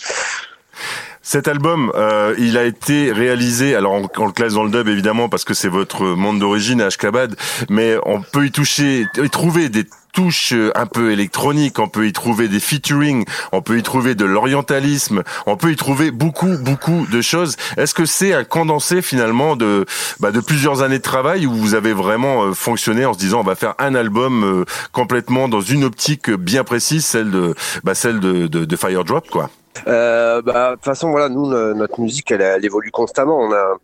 Cet 1.22 1.46
album, 1.48 1.92
euh, 1.94 2.34
il 2.38 2.56
a 2.56 2.64
été 2.64 3.12
réalisé, 3.12 3.76
alors 3.76 3.92
on, 3.92 4.08
on 4.16 4.26
le 4.26 4.32
classe 4.32 4.54
dans 4.54 4.64
le 4.64 4.70
dub 4.70 4.88
évidemment 4.88 5.28
parce 5.28 5.44
que 5.44 5.54
c'est 5.54 5.68
votre 5.68 6.04
monde 6.04 6.40
d'origine 6.40 6.80
à 6.80 6.86
Ashkabad, 6.86 7.36
mais 7.68 7.96
on 8.06 8.22
peut 8.22 8.46
y 8.46 8.50
toucher, 8.50 9.06
y 9.22 9.30
trouver 9.30 9.68
des 9.68 9.84
touches 10.12 10.52
euh, 10.52 10.70
un 10.74 10.86
peu 10.86 11.12
électroniques, 11.12 11.78
on 11.78 11.88
peut 11.88 12.06
y 12.06 12.12
trouver 12.12 12.48
des 12.48 12.60
featuring, 12.60 13.24
on 13.52 13.62
peut 13.62 13.78
y 13.78 13.82
trouver 13.82 14.14
de 14.14 14.24
l'orientalisme, 14.24 15.22
on 15.46 15.56
peut 15.56 15.72
y 15.72 15.76
trouver 15.76 16.10
beaucoup, 16.10 16.56
beaucoup 16.58 17.06
de 17.10 17.20
choses. 17.20 17.56
Est-ce 17.76 17.94
que 17.94 18.04
c'est 18.06 18.32
un 18.32 18.44
condensé 18.44 19.02
finalement 19.02 19.56
de, 19.56 19.86
bah, 20.20 20.30
de 20.30 20.40
plusieurs 20.40 20.82
années 20.82 20.98
de 20.98 21.02
travail 21.02 21.46
où 21.46 21.52
vous 21.52 21.74
avez 21.74 21.92
vraiment 21.92 22.44
euh, 22.44 22.52
fonctionné 22.52 23.04
en 23.04 23.12
se 23.12 23.18
disant 23.18 23.40
on 23.40 23.44
va 23.44 23.54
faire 23.54 23.74
un 23.78 23.94
album 23.94 24.44
euh, 24.44 24.64
complètement 24.92 25.48
dans 25.48 25.60
une 25.60 25.84
optique 25.84 26.30
bien 26.30 26.64
précise, 26.64 27.04
celle 27.04 27.30
de, 27.30 27.54
bah, 27.84 27.94
celle 27.94 28.20
de, 28.20 28.46
de, 28.46 28.64
de 28.64 28.76
Fire 28.76 29.04
Drop 29.04 29.28
quoi? 29.30 29.50
Euh, 29.86 30.42
bah, 30.42 30.70
de 30.70 30.74
toute 30.74 30.84
façon, 30.84 31.10
voilà, 31.10 31.28
nous, 31.28 31.46
no- 31.46 31.74
notre 31.74 32.00
musique, 32.00 32.30
elle, 32.32 32.42
elle 32.42 32.64
évolue 32.64 32.90
constamment. 32.90 33.38
On 33.38 33.52
a, 33.52 33.76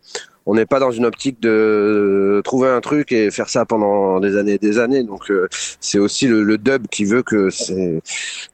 on 0.47 0.55
n'est 0.55 0.65
pas 0.65 0.79
dans 0.79 0.91
une 0.91 1.05
optique 1.05 1.41
de 1.41 2.41
trouver 2.45 2.69
un 2.69 2.81
truc 2.81 3.11
et 3.11 3.31
faire 3.31 3.49
ça 3.49 3.65
pendant 3.65 4.19
des 4.21 4.37
années 4.37 4.53
et 4.53 4.57
des 4.57 4.79
années. 4.79 5.03
Donc, 5.03 5.29
euh, 5.29 5.47
c'est 5.81 5.99
aussi 5.99 6.27
le, 6.27 6.43
le 6.43 6.57
dub 6.57 6.87
qui 6.87 7.05
veut 7.05 7.21
que 7.23 7.49
c'est 7.51 8.01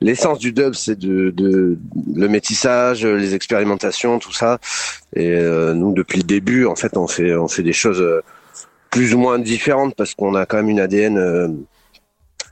l'essence 0.01 0.39
du 0.39 0.51
dub, 0.53 0.73
c'est 0.73 0.97
de, 0.99 1.31
de 1.31 1.77
le 2.15 2.27
métissage, 2.27 3.05
les 3.05 3.35
expérimentations, 3.35 4.19
tout 4.19 4.33
ça. 4.33 4.59
Et 5.15 5.31
euh, 5.31 5.73
nous, 5.75 5.93
depuis 5.93 6.17
le 6.19 6.25
début, 6.25 6.65
en 6.65 6.75
fait, 6.75 6.97
on 6.97 7.07
fait, 7.07 7.35
on 7.35 7.47
fait 7.47 7.63
des 7.63 7.73
choses 7.73 8.01
euh, 8.01 8.21
plus 8.91 9.13
ou 9.13 9.19
moins 9.19 9.39
différentes 9.39 9.95
parce 9.95 10.15
qu'on 10.15 10.35
a 10.35 10.45
quand 10.47 10.57
même 10.57 10.69
une 10.69 10.79
ADN. 10.79 11.17
euh, 11.17 11.47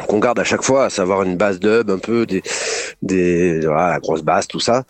qu'on 0.08 0.20
garde 0.20 0.40
à 0.40 0.44
chaque 0.44 0.64
fois, 0.64 0.86
à 0.86 0.90
savoir 0.90 1.24
une 1.24 1.38
base 1.38 1.60
dub, 1.60 1.90
un 1.92 2.00
peu 2.00 2.26
des, 2.26 2.42
des 3.02 3.60
voilà, 3.62 3.92
la 3.92 4.00
grosse 4.00 4.24
basse, 4.24 4.48
tout 4.48 4.60
ça. 4.60 4.84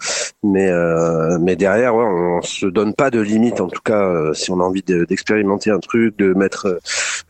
Mais 0.43 0.69
euh, 0.71 1.37
mais 1.39 1.55
derrière, 1.55 1.93
ouais, 1.95 2.03
on 2.03 2.41
se 2.41 2.65
donne 2.65 2.95
pas 2.95 3.11
de 3.11 3.19
limite. 3.19 3.61
En 3.61 3.67
tout 3.67 3.81
cas, 3.83 4.01
euh, 4.03 4.33
si 4.33 4.49
on 4.49 4.59
a 4.59 4.63
envie 4.63 4.81
de- 4.81 5.05
d'expérimenter 5.05 5.69
un 5.69 5.77
truc, 5.77 6.17
de 6.17 6.33
mettre 6.33 6.79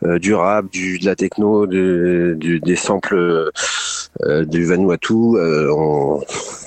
euh, 0.06 0.17
du 0.17 0.34
rap, 0.34 0.69
du 0.71 0.97
de 0.97 1.06
la 1.06 1.15
techno, 1.17 1.67
du, 1.67 2.36
du- 2.38 2.62
des 2.62 2.78
samples 2.78 3.50
euh, 4.21 4.45
du 4.45 4.63
Vanuatu, 4.65 5.13
euh, 5.36 5.69
on, 5.76 6.21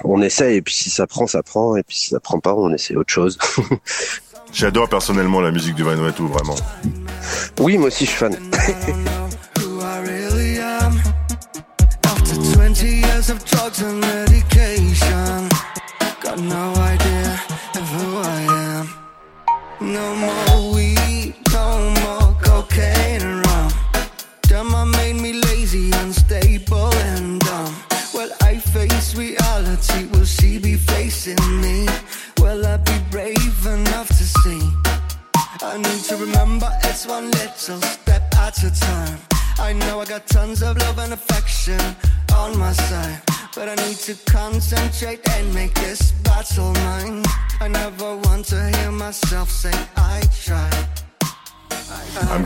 on 0.05 0.21
essaye. 0.21 0.57
Et 0.57 0.63
puis 0.63 0.75
si 0.75 0.91
ça 0.91 1.07
prend, 1.07 1.27
ça 1.27 1.43
prend. 1.43 1.77
Et 1.77 1.83
puis 1.83 1.97
si 1.97 2.09
ça 2.11 2.21
prend 2.21 2.39
pas, 2.41 2.55
on 2.55 2.71
essaie 2.75 2.95
autre 2.95 3.13
chose. 3.13 3.39
J'adore 4.53 4.89
personnellement 4.91 5.41
la 5.41 5.51
musique 5.51 5.75
du 5.75 5.83
Vanuatu, 5.83 6.25
vraiment. 6.29 6.55
oui, 7.59 7.79
moi 7.79 7.89
aussi, 7.89 8.05
je 8.05 8.11
suis 8.11 8.19
fan. 8.19 8.33
who 9.57 9.81
I 9.81 9.99
really 10.07 10.59
am. 10.61 11.01
After 12.05 12.35
20 12.59 12.83
years 12.83 13.31
of 13.31 13.43
drugs 13.47 13.83
and 13.83 14.01
medication, 14.01 15.49
no 16.37 16.75
idea 16.75 17.33
of 17.77 17.89
who 17.95 18.19
I 18.19 18.41
am. 18.51 18.89
No 19.81 20.15
more 20.17 20.44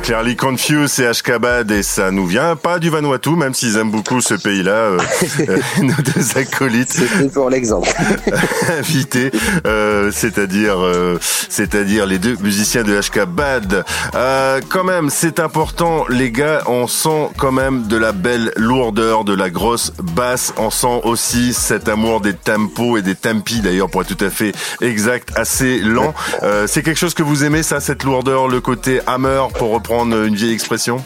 clearly 0.09 0.37
confused, 0.37 0.89
c'est 0.89 1.07
Ashkabad 1.07 1.71
et 1.71 1.83
ça 1.83 2.11
nous 2.11 2.25
vient 2.25 2.57
pas 2.57 2.79
du 2.79 2.89
Vanuatu, 2.89 3.37
même 3.37 3.53
s'ils 3.53 3.77
aiment 3.77 3.91
beaucoup 3.91 4.23
ce 4.23 4.33
pays-là, 4.33 4.71
euh, 4.71 4.99
euh, 5.41 5.59
nos 5.83 5.93
deux 5.93 6.39
acolytes 6.39 6.93
C'était 6.93 7.29
pour 7.29 7.51
l'exemple. 7.51 7.91
invités, 8.79 9.31
euh, 9.67 10.11
c'est-à-dire, 10.11 10.79
euh, 10.79 11.19
c'est-à-dire 11.51 12.07
les 12.07 12.19
deux 12.19 12.39
musiciens 12.41 12.85
de 12.85 12.97
Ashkabad. 12.97 13.85
Euh, 14.15 14.63
quand 14.71 14.85
même, 14.85 15.11
c'est 15.11 15.41
important, 15.41 16.07
les 16.09 16.31
gars, 16.31 16.63
on 16.69 16.87
sent 16.87 17.29
quand 17.37 17.53
même 17.53 17.87
de 17.87 17.99
la 17.99 18.13
belle 18.13 18.53
lourdeur, 18.57 19.25
de 19.25 19.35
la 19.35 19.51
grosse 19.51 19.93
basse. 20.15 20.55
On 20.57 20.71
sent 20.71 21.03
aussi 21.05 21.53
cet 21.53 21.87
amour 21.87 22.23
des 22.23 22.33
tempos 22.33 22.97
et 22.97 23.03
des 23.03 23.15
tempi, 23.15 23.61
d'ailleurs, 23.61 23.91
pour 23.91 24.01
être 24.01 24.17
tout 24.17 24.25
à 24.25 24.31
fait 24.31 24.53
exact, 24.81 25.37
assez 25.37 25.81
lent. 25.81 26.15
Euh, 26.45 26.67
c'est 26.67 26.83
quelque 26.83 26.99
chose 26.99 27.13
que 27.13 27.23
vous 27.23 27.45
aimez, 27.45 27.63
ça, 27.63 27.81
cette 27.81 28.05
lourdeur, 28.05 28.49
le 28.49 28.63
côté 28.63 29.03
hammer, 29.07 29.43
pour 29.59 29.73
reprendre 29.73 29.98
une 30.05 30.35
vieille 30.35 30.53
expression 30.53 31.03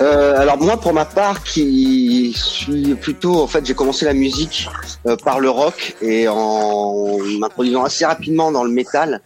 Euh, 0.00 0.38
alors 0.38 0.58
moi, 0.58 0.76
pour 0.76 0.92
ma 0.92 1.04
part, 1.04 1.42
qui 1.42 2.32
suis 2.36 2.94
plutôt, 2.94 3.42
en 3.42 3.48
fait, 3.48 3.66
j'ai 3.66 3.74
commencé 3.74 4.04
la 4.04 4.14
musique 4.14 4.68
euh, 5.06 5.16
par 5.16 5.40
le 5.40 5.50
rock 5.50 5.96
et 6.00 6.28
en 6.28 7.18
m'introduisant 7.40 7.84
assez 7.84 8.04
rapidement 8.04 8.52
dans 8.52 8.62
le 8.64 8.70
métal. 8.70 9.20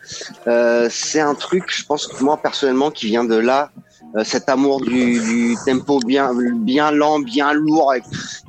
Euh, 0.46 0.88
c'est 0.90 1.20
un 1.20 1.34
truc, 1.34 1.64
je 1.68 1.84
pense 1.84 2.06
que 2.06 2.24
moi 2.24 2.38
personnellement, 2.38 2.90
qui 2.90 3.06
vient 3.06 3.24
de 3.24 3.36
là 3.36 3.70
cet 4.24 4.48
amour 4.48 4.80
du, 4.82 5.18
du 5.20 5.56
tempo 5.64 5.98
bien 6.00 6.32
bien 6.54 6.90
lent, 6.90 7.18
bien 7.20 7.52
lourd, 7.52 7.94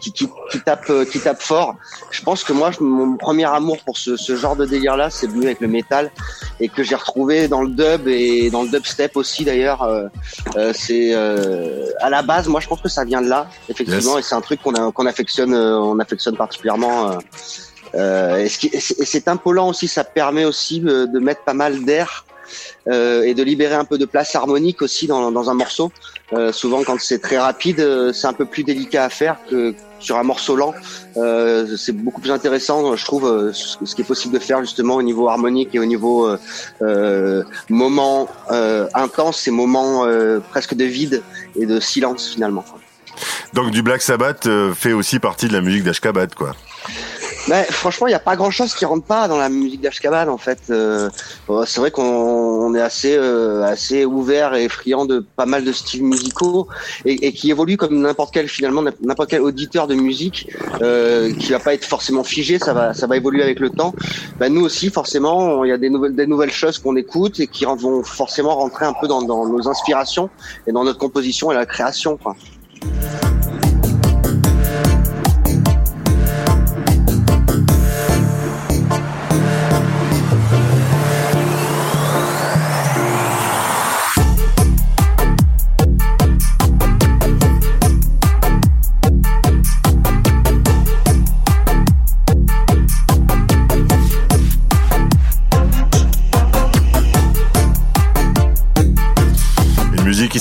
qui, 0.02 0.12
qui, 0.12 0.28
qui 0.52 0.60
tape 0.62 0.90
euh, 0.90 1.06
qui 1.06 1.20
tape 1.20 1.42
fort. 1.42 1.76
Je 2.12 2.22
pense 2.22 2.44
que 2.44 2.52
moi, 2.54 2.72
mon 2.82 3.16
premier 3.18 3.46
amour 3.46 3.78
pour 3.86 3.98
ce, 3.98 4.18
ce 4.18 4.36
genre 4.36 4.56
de 4.56 4.66
délire-là, 4.66 5.10
c'est 5.10 5.28
venu 5.28 5.46
avec 5.46 5.62
le 5.62 5.68
métal 5.68 6.12
et 6.60 6.68
que 6.70 6.84
j'ai 6.84 6.96
retrouvé 6.96 7.48
dans 7.48 7.62
le 7.62 7.70
dub 7.70 8.08
et 8.08 8.50
dans 8.50 8.64
le 8.64 8.70
dubstep 8.70 9.16
aussi 9.16 9.46
d'ailleurs. 9.46 9.84
Euh, 9.84 10.08
euh, 10.58 10.74
c'est 10.76 11.12
euh, 11.14 11.90
à 12.02 12.10
la 12.10 12.22
base, 12.22 12.48
moi, 12.48 12.60
je 12.60 12.68
pense 12.68 12.82
que 12.82 12.90
ça 12.90 13.04
vient 13.06 13.22
de 13.22 13.28
là, 13.30 13.48
effectivement, 13.70 14.18
Yes. 14.18 14.26
et 14.26 14.30
c'est 14.30 14.36
un 14.36 14.42
truc 14.42 14.62
qu'on 14.62 14.74
a- 14.76 14.92
qu'on 14.92 15.06
affectionne, 15.06 15.54
euh, 15.54 15.78
on 15.80 15.98
affectionne 16.00 16.36
particulièrement. 16.36 17.12
euh, 17.12 17.18
euh, 17.96 18.38
et, 18.38 18.50
c'est- 18.50 19.28
impolant 19.28 19.70
aussi, 19.70 19.88
ça 19.88 20.04
permet 20.04 20.46
aussi 20.46 20.84
euh, 20.86 21.06
de 21.06 21.20
mettre 21.20 21.44
pas 21.44 21.54
mal 21.54 21.86
d'air 21.86 22.26
euh, 22.88 23.24
et 23.24 23.34
de 23.34 23.44
libérer 23.44 23.76
un 23.76 23.86
peu 23.86 23.98
de 23.98 24.06
place 24.06 24.36
harmonique 24.36 24.82
aussi 24.82 25.08
dans, 25.08 25.50
un 25.50 25.54
morceau. 25.54 25.92
Euh, 26.34 26.52
souvent, 26.52 26.84
quand 26.84 27.00
c'est 27.00 27.20
très 27.20 27.38
rapide, 27.38 27.80
euh, 27.80 28.14
c'est 28.14 28.28
un 28.28 28.34
peu 28.34 28.46
plus 28.46 28.64
délicat 28.64 29.06
à 29.06 29.10
faire 29.10 29.38
que 29.50 29.74
sur 30.00 30.18
un 30.18 30.24
morceau 30.24 30.56
lent. 30.56 30.74
C'est 31.78 31.94
beaucoup 31.94 32.20
plus 32.20 32.32
intéressant, 32.32 32.96
je 32.96 33.06
trouve, 33.06 33.52
ce 33.54 33.96
qui 33.96 34.02
est 34.02 34.06
possible 34.06 34.34
de 34.34 34.40
faire 34.40 34.60
justement 34.60 34.96
au 34.96 35.02
niveau 35.02 35.30
harmonique 35.30 35.70
et 35.74 35.80
au 35.80 35.86
niveau 35.86 36.30
moment 37.70 38.28
intense, 38.94 39.40
ces 39.40 39.52
moments 39.52 40.06
euh, 40.06 40.40
presque 40.40 40.74
de 40.74 40.84
vide 40.84 41.24
et 41.56 41.66
de 41.66 41.80
silence 41.80 42.28
finalement. 42.28 42.66
Donc 43.54 43.72
du 43.72 43.82
Black 43.82 44.02
Sabbath 44.02 44.50
fait 44.74 44.94
aussi 44.94 45.20
partie 45.20 45.48
de 45.48 45.54
la 45.54 45.62
musique 45.62 45.84
d'Ashkabat, 45.84 46.28
quoi. 46.36 46.54
Ouais, 47.50 47.66
franchement, 47.66 48.08
il 48.08 48.12
n'y 48.12 48.16
a 48.16 48.20
pas 48.20 48.38
grand-chose 48.38 48.74
qui 48.74 48.86
rentre 48.86 49.06
pas 49.06 49.28
dans 49.28 49.38
la 49.38 49.50
musique 49.50 49.82
d'Ashkaban 49.82 50.32
en 50.32 50.38
fait. 50.38 50.60
Euh, 50.70 51.10
c'est 51.66 51.82
vrai 51.82 51.92
qu'on 51.92 52.04
on 52.04 52.74
est 52.74 52.82
assez 52.82 53.18
euh, 53.18 53.64
assez 53.64 54.06
ouvert 54.06 54.56
et 54.56 54.70
friand 54.70 55.06
de 55.06 55.26
pas 55.36 55.46
mal 55.46 55.66
de 55.66 55.74
styles 55.74 56.06
musicaux 56.06 56.70
et, 57.04 57.34
qui 57.34 57.52
évolue 57.52 57.76
comme 57.76 58.00
n'importe 58.00 58.34
quel 58.34 58.48
finalement 58.48 58.82
n'importe 59.02 59.30
quel 59.30 59.42
auditeur 59.42 59.88
de 59.88 59.96
musique 59.96 60.48
euh, 60.82 61.34
qui 61.34 61.52
va 61.52 61.60
pas 61.60 61.74
être 61.74 61.84
forcément 61.84 62.24
figé. 62.24 62.60
Ça 62.60 62.74
va 62.74 62.94
ça 62.94 63.08
va 63.08 63.18
évoluer 63.18 63.44
avec 63.44 63.60
le 63.60 63.70
temps. 63.70 63.94
Ben, 64.40 64.54
nous 64.54 64.62
aussi 64.64 64.90
forcément, 64.90 65.66
il 65.66 65.70
y 65.70 65.74
a 65.74 65.78
des 65.78 65.90
nouvelles 65.90 66.16
des 66.16 66.28
nouvelles 66.28 66.52
choses 66.52 66.80
qu'on 66.80 66.96
écoute 66.96 67.42
et 67.42 67.48
qui 67.48 67.66
vont 67.66 68.04
forcément 68.04 68.56
rentrer 68.56 68.86
un 68.86 68.94
peu 68.94 69.08
dans, 69.08 69.22
dans 69.22 69.46
nos 69.46 69.68
inspirations 69.68 70.30
et 70.66 70.72
dans 70.72 70.86
notre 70.86 71.00
composition 71.00 71.52
et 71.52 71.56
la 71.56 71.66
création. 71.66 72.16
Quoi. 72.16 72.38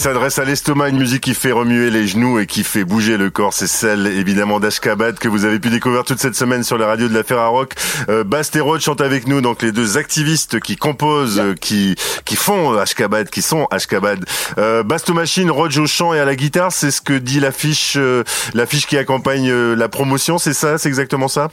S'adresse 0.03 0.41
à 0.41 0.45
l'estomac, 0.45 0.89
une 0.89 0.99
musique 0.99 1.23
qui 1.23 1.33
fait 1.33 1.53
remuer 1.53 1.89
les 1.89 2.09
genoux 2.09 2.41
et 2.41 2.47
qui 2.47 2.65
fait 2.65 2.83
bouger 2.83 3.17
le 3.17 3.31
corps. 3.31 3.53
C'est 3.53 3.69
celle, 3.69 4.09
évidemment, 4.09 4.59
d'Ashkabat 4.59 5.13
que 5.13 5.29
vous 5.29 5.45
avez 5.45 5.61
pu 5.61 5.71
découvrir 5.71 6.03
toute 6.03 6.19
cette 6.19 6.35
semaine 6.35 6.65
sur 6.65 6.77
la 6.77 6.89
radio 6.89 7.07
de 7.07 7.15
la 7.15 7.23
Ferrarock. 7.23 7.75
Euh, 8.09 8.25
Bast 8.25 8.57
et 8.57 8.61
Rod 8.61 8.81
chantent 8.81 9.01
avec 9.01 9.29
nous, 9.29 9.41
donc 9.41 9.63
les 9.63 9.71
deux 9.71 9.99
activistes 9.99 10.59
qui 10.59 10.77
composent, 10.77 11.39
euh, 11.39 11.55
qui 11.55 11.95
qui 12.25 12.35
font 12.35 12.77
Ashkabat, 12.77 13.27
qui 13.27 13.43
sont 13.43 13.69
Ashkabat. 13.71 14.17
Euh, 14.59 14.83
Bast 14.83 15.09
aux 15.09 15.15
machines, 15.15 15.53
Rod 15.53 15.77
au 15.79 15.87
chant 15.87 16.13
et 16.13 16.19
à 16.19 16.25
la 16.25 16.35
guitare, 16.35 16.73
c'est 16.73 16.91
ce 16.91 17.01
que 17.01 17.13
dit 17.13 17.39
l'affiche, 17.39 17.95
euh, 17.97 18.25
l'affiche 18.55 18.89
qui 18.89 18.99
accompagne 18.99 19.51
euh, 19.51 19.77
la 19.77 19.89
promotion, 19.89 20.37
c'est 20.39 20.53
ça, 20.53 20.79
c'est 20.79 20.89
exactement 20.89 21.29
ça? 21.29 21.49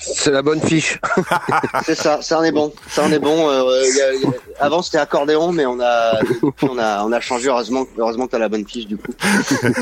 C'est 0.00 0.30
la 0.30 0.42
bonne 0.42 0.60
fiche. 0.60 0.98
C'est 1.84 1.94
ça, 1.94 2.20
ça 2.22 2.38
en 2.38 2.42
est 2.42 2.52
bon. 2.52 2.72
Ça 2.88 3.04
en 3.04 3.12
est 3.12 3.18
bon. 3.18 3.48
Euh, 3.50 3.82
y 3.94 4.00
a- 4.00 4.14
y 4.14 4.24
a- 4.24 4.30
avant 4.64 4.82
c'était 4.82 4.98
accordéon, 4.98 5.52
mais 5.52 5.66
on 5.66 5.78
a, 5.80 6.18
on 6.62 6.78
a, 6.78 7.04
on 7.04 7.12
a 7.12 7.20
changé. 7.20 7.48
Heureusement, 7.48 7.86
heureusement 7.98 8.26
que 8.26 8.32
t'as 8.32 8.38
la 8.38 8.48
bonne 8.48 8.66
fiche 8.66 8.86
du 8.86 8.96
coup. 8.96 9.12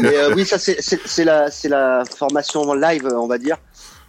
Mais 0.00 0.16
euh, 0.16 0.34
oui, 0.34 0.44
ça 0.44 0.58
c'est 0.58 1.24
la, 1.24 1.50
c'est 1.50 1.68
la 1.68 2.02
formation 2.16 2.72
live, 2.74 3.08
on 3.16 3.26
va 3.26 3.38
dire. 3.38 3.56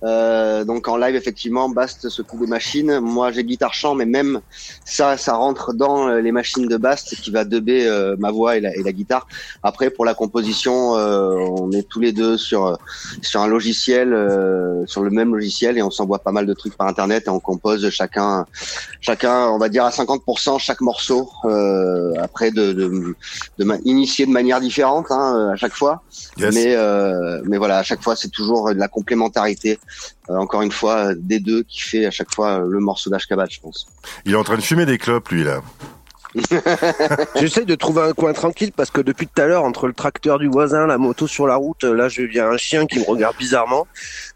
Euh, 0.03 0.63
donc 0.63 0.87
en 0.87 0.95
live 0.97 1.15
effectivement, 1.15 1.67
Bast 1.69 2.07
s'occupe 2.09 2.39
des 2.39 2.47
machines. 2.47 2.99
Moi 2.99 3.31
j'ai 3.31 3.43
guitare 3.43 3.73
chant, 3.73 3.95
mais 3.95 4.05
même 4.05 4.39
ça, 4.85 5.17
ça 5.17 5.33
rentre 5.33 5.73
dans 5.73 6.07
euh, 6.07 6.21
les 6.21 6.31
machines 6.31 6.67
de 6.67 6.77
Bast 6.77 7.15
qui 7.21 7.31
va 7.31 7.43
dubber 7.43 7.85
euh, 7.85 8.15
ma 8.17 8.31
voix 8.31 8.55
et 8.57 8.61
la, 8.61 8.73
et 8.75 8.83
la 8.83 8.91
guitare. 8.91 9.27
Après 9.63 9.89
pour 9.89 10.05
la 10.05 10.13
composition, 10.13 10.95
euh, 10.97 11.35
on 11.35 11.71
est 11.71 11.87
tous 11.87 11.99
les 11.99 12.11
deux 12.13 12.37
sur 12.37 12.77
sur 13.21 13.41
un 13.41 13.47
logiciel, 13.47 14.13
euh, 14.13 14.85
sur 14.85 15.01
le 15.03 15.09
même 15.09 15.33
logiciel 15.33 15.77
et 15.77 15.81
on 15.81 15.91
s'envoie 15.91 16.19
pas 16.19 16.31
mal 16.31 16.45
de 16.45 16.53
trucs 16.53 16.77
par 16.77 16.87
internet 16.87 17.23
et 17.27 17.29
on 17.29 17.39
compose 17.41 17.89
chacun, 17.89 18.45
chacun, 19.01 19.47
on 19.49 19.57
va 19.57 19.67
dire 19.69 19.83
à 19.85 19.89
50% 19.89 20.59
chaque 20.59 20.81
morceau. 20.81 21.29
Euh, 21.45 22.13
après 22.21 22.51
de, 22.51 22.71
de, 22.73 23.15
de 23.57 23.63
ma- 23.63 23.77
initier 23.83 24.25
de 24.25 24.31
manière 24.31 24.61
différente 24.61 25.07
hein, 25.09 25.49
à 25.53 25.55
chaque 25.55 25.73
fois, 25.73 26.01
Yes. 26.37 26.53
mais 26.55 26.73
euh, 26.75 27.41
mais 27.45 27.57
voilà 27.57 27.77
à 27.79 27.83
chaque 27.83 28.01
fois 28.01 28.15
c'est 28.15 28.29
toujours 28.29 28.69
de 28.73 28.79
la 28.79 28.87
complémentarité. 28.87 29.79
Euh, 30.29 30.35
encore 30.35 30.61
une 30.61 30.71
fois 30.71 31.09
euh, 31.09 31.15
des 31.17 31.39
deux 31.39 31.63
qui 31.63 31.81
fait 31.81 32.05
à 32.05 32.11
chaque 32.11 32.33
fois 32.33 32.59
euh, 32.59 32.67
le 32.69 32.79
morceau 32.79 33.09
d'Ashkabat, 33.09 33.47
je 33.49 33.59
pense. 33.59 33.87
Il 34.25 34.33
est 34.33 34.37
en 34.37 34.43
train 34.43 34.57
de 34.57 34.61
fumer 34.61 34.85
des 34.85 34.97
clopes, 34.97 35.29
lui, 35.29 35.43
là. 35.43 35.61
J'essaie 37.35 37.65
de 37.65 37.75
trouver 37.75 38.03
un 38.03 38.13
coin 38.13 38.33
tranquille 38.33 38.71
parce 38.75 38.91
que 38.91 39.01
depuis 39.01 39.27
tout 39.27 39.41
à 39.41 39.47
l'heure, 39.47 39.63
entre 39.63 39.87
le 39.87 39.93
tracteur 39.93 40.37
du 40.37 40.47
voisin, 40.47 40.85
la 40.85 40.97
moto 40.97 41.25
sur 41.27 41.47
la 41.47 41.55
route, 41.55 41.83
là, 41.83 42.07
je 42.07 42.21
viens 42.21 42.49
un 42.49 42.57
chien 42.57 42.85
qui 42.85 42.99
me 42.99 43.05
regarde 43.05 43.35
bizarrement. 43.37 43.87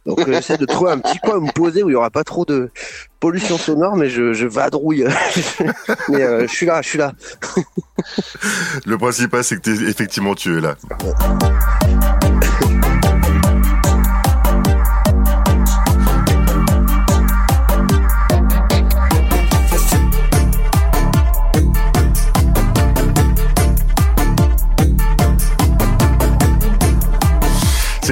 Donc, 0.05 0.25
j'essaie 0.27 0.57
de 0.57 0.65
trouver 0.65 0.91
un 0.91 0.99
petit 0.99 1.19
coin 1.19 1.37
où 1.37 1.41
me 1.41 1.51
poser 1.51 1.83
où 1.83 1.89
il 1.89 1.93
y 1.93 1.95
aura 1.95 2.09
pas 2.09 2.23
trop 2.23 2.45
de 2.45 2.71
pollution 3.19 3.57
sonore, 3.57 3.95
mais 3.95 4.09
je, 4.09 4.33
je 4.33 4.47
vadrouille. 4.47 5.05
mais 6.09 6.23
euh, 6.23 6.47
je 6.47 6.53
suis 6.53 6.65
là, 6.65 6.81
je 6.81 6.89
suis 6.89 6.97
là. 6.97 7.13
Le 8.85 8.97
principal, 8.97 9.43
c'est 9.43 9.57
que 9.57 9.61
t'es, 9.61 9.89
effectivement, 9.89 10.33
tu 10.35 10.57
es 10.57 10.61
là. 10.61 10.75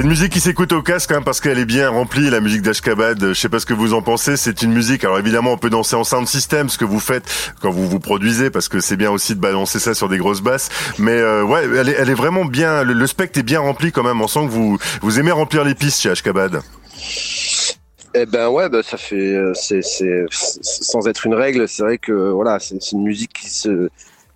C'est 0.01 0.05
une 0.05 0.13
musique 0.13 0.33
qui 0.33 0.39
s'écoute 0.39 0.71
au 0.71 0.81
casque 0.81 1.11
hein, 1.11 1.21
parce 1.23 1.39
qu'elle 1.39 1.59
est 1.59 1.65
bien 1.65 1.87
remplie, 1.91 2.31
la 2.31 2.39
musique 2.39 2.63
d'Ashkabad. 2.63 3.19
Je 3.23 3.33
sais 3.33 3.49
pas 3.49 3.59
ce 3.59 3.67
que 3.67 3.75
vous 3.75 3.93
en 3.93 4.01
pensez. 4.01 4.35
C'est 4.35 4.63
une 4.63 4.73
musique. 4.73 5.03
Alors 5.03 5.19
évidemment, 5.19 5.51
on 5.51 5.59
peut 5.59 5.69
danser 5.69 5.95
en 5.95 6.03
sound 6.03 6.27
system, 6.27 6.69
ce 6.69 6.79
que 6.79 6.85
vous 6.85 6.99
faites 6.99 7.23
quand 7.61 7.69
vous 7.69 7.87
vous 7.87 7.99
produisez, 7.99 8.49
parce 8.49 8.67
que 8.67 8.79
c'est 8.79 8.95
bien 8.95 9.11
aussi 9.11 9.35
de 9.35 9.39
balancer 9.39 9.77
ça 9.77 9.93
sur 9.93 10.09
des 10.09 10.17
grosses 10.17 10.41
basses. 10.41 10.69
Mais 10.97 11.11
euh, 11.11 11.43
ouais, 11.43 11.65
elle 11.77 12.09
est, 12.09 12.15
vraiment 12.15 12.45
bien. 12.45 12.81
Le, 12.81 13.05
spectre 13.05 13.37
est 13.37 13.43
bien 13.43 13.59
rempli 13.59 13.91
quand 13.91 14.01
même. 14.01 14.19
On 14.21 14.27
sent 14.27 14.39
que 14.45 14.49
vous 14.49 14.79
vous 15.03 15.19
aimez 15.19 15.29
remplir 15.29 15.63
les 15.63 15.75
pistes 15.75 16.01
chez 16.01 16.09
Ashkabad. 16.09 16.61
Eh 18.15 18.25
ben 18.25 18.49
ouais, 18.49 18.69
bah, 18.69 18.81
ça 18.81 18.97
fait, 18.97 19.35
euh, 19.35 19.53
c'est, 19.53 19.83
c'est, 19.83 20.25
sans 20.31 21.07
être 21.09 21.27
une 21.27 21.35
règle, 21.35 21.69
c'est 21.69 21.83
vrai 21.83 21.99
que 21.99 22.31
voilà, 22.31 22.57
c'est 22.59 22.91
une 22.91 23.03
musique 23.03 23.33
qui 23.33 23.51
se, 23.51 23.87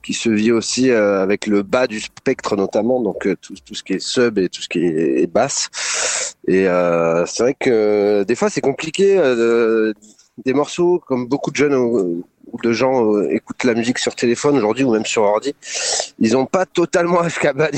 qui 0.06 0.13
se 0.13 0.30
vit 0.30 0.52
aussi 0.52 0.91
euh, 0.91 1.22
avec 1.24 1.48
le 1.48 1.63
bas 1.63 1.88
du 1.88 2.00
spectre 2.00 2.56
notamment, 2.56 3.02
donc 3.02 3.26
euh, 3.28 3.36
tout, 3.41 3.56
tout 3.65 3.74
ce 3.76 3.84
qui 3.84 3.94
est 3.94 4.00
sub 4.00 4.38
et 4.38 4.50
tout 4.50 4.62
ce 4.62 4.70
qui 4.70 4.80
est, 4.86 5.28
basse. 5.28 5.70
Et 6.48 6.68
euh, 6.68 7.26
c'est 7.26 7.44
vrai 7.44 7.56
que 7.60 8.24
des 8.24 8.36
fois 8.36 8.50
c'est 8.50 8.62
compliqué. 8.62 9.18
euh, 9.18 9.36
de- 9.36 9.94
des 10.46 10.54
morceaux 10.54 11.00
comme 11.08 11.28
beaucoup 11.28 11.50
de 11.50 11.56
jeunes 11.56 11.74
ou 11.76 12.26
de 12.62 12.72
gens 12.74 13.13
euh, 13.15 13.30
écoutent 13.32 13.63
la 13.63 13.74
musique 13.74 13.98
sur 13.98 14.13
téléphone 14.15 14.58
aujourd'hui 14.58 14.84
ou 14.84 14.91
même 14.91 15.06
sur 15.06 15.24
ordi, 15.24 15.56
ils 16.20 16.36
ont 16.36 16.46
pas 16.46 16.65
totalement 16.65 17.20
Ashkaban. 17.28 17.70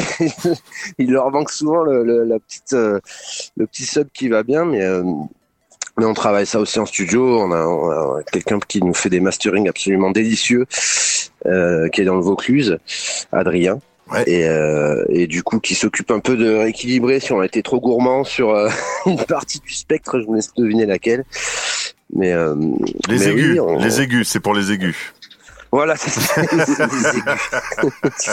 Il 0.98 1.12
leur 1.12 1.30
manque 1.30 1.52
souvent 1.52 1.84
le, 1.84 2.04
le- 2.04 2.24
la 2.24 2.40
petite, 2.40 2.74
le 2.74 3.68
petit 3.68 3.86
sub 3.86 4.08
qui 4.12 4.28
va 4.28 4.42
bien, 4.42 4.66
mais 4.66 4.84
mais 5.98 6.06
on 6.06 6.14
travaille 6.14 6.46
ça 6.46 6.60
aussi 6.60 6.80
en 6.80 6.86
studio. 6.86 7.40
On 7.42 7.52
a, 7.52 7.66
on 7.66 7.90
a 8.18 8.24
quelqu'un 8.24 8.60
qui 8.68 8.82
nous 8.84 8.94
fait 8.94 9.10
des 9.10 9.20
masterings 9.20 9.68
absolument 9.70 10.12
délicieux, 10.12 10.66
euh, 11.46 11.90
qui 11.90 12.02
est 12.02 12.06
dans 12.06 12.16
le 12.16 12.22
Vaucluse, 12.22 12.78
Adrien. 13.32 13.80
Ouais. 14.12 14.24
Et, 14.26 14.48
euh, 14.48 15.04
et 15.10 15.28
du 15.28 15.44
coup, 15.44 15.60
qui 15.60 15.76
s'occupe 15.76 16.12
un 16.12 16.20
peu 16.20 16.38
de 16.38 16.50
rééquilibrer 16.54 17.20
si 17.20 17.34
on 17.34 17.42
a 17.42 17.46
été 17.46 17.62
trop 17.62 17.82
gourmand 17.82 18.24
sur 18.24 18.52
euh, 18.52 18.70
une 19.06 19.18
partie 19.26 19.60
du 19.60 19.74
spectre. 19.74 20.20
Je 20.22 20.26
vous 20.26 20.34
laisse 20.36 20.54
deviner 20.56 20.86
laquelle. 20.86 21.26
Mais 22.14 22.32
euh, 22.32 22.56
Les 23.10 23.18
mais 23.20 23.26
aigus, 23.28 23.52
oui, 23.54 23.60
on- 23.60 23.78
les 23.80 24.00
aigus, 24.02 24.30
c'est 24.30 24.40
pour 24.40 24.54
les 24.54 24.72
aigus. 24.72 25.14
Voilà, 25.72 25.96
c'est 25.98 26.12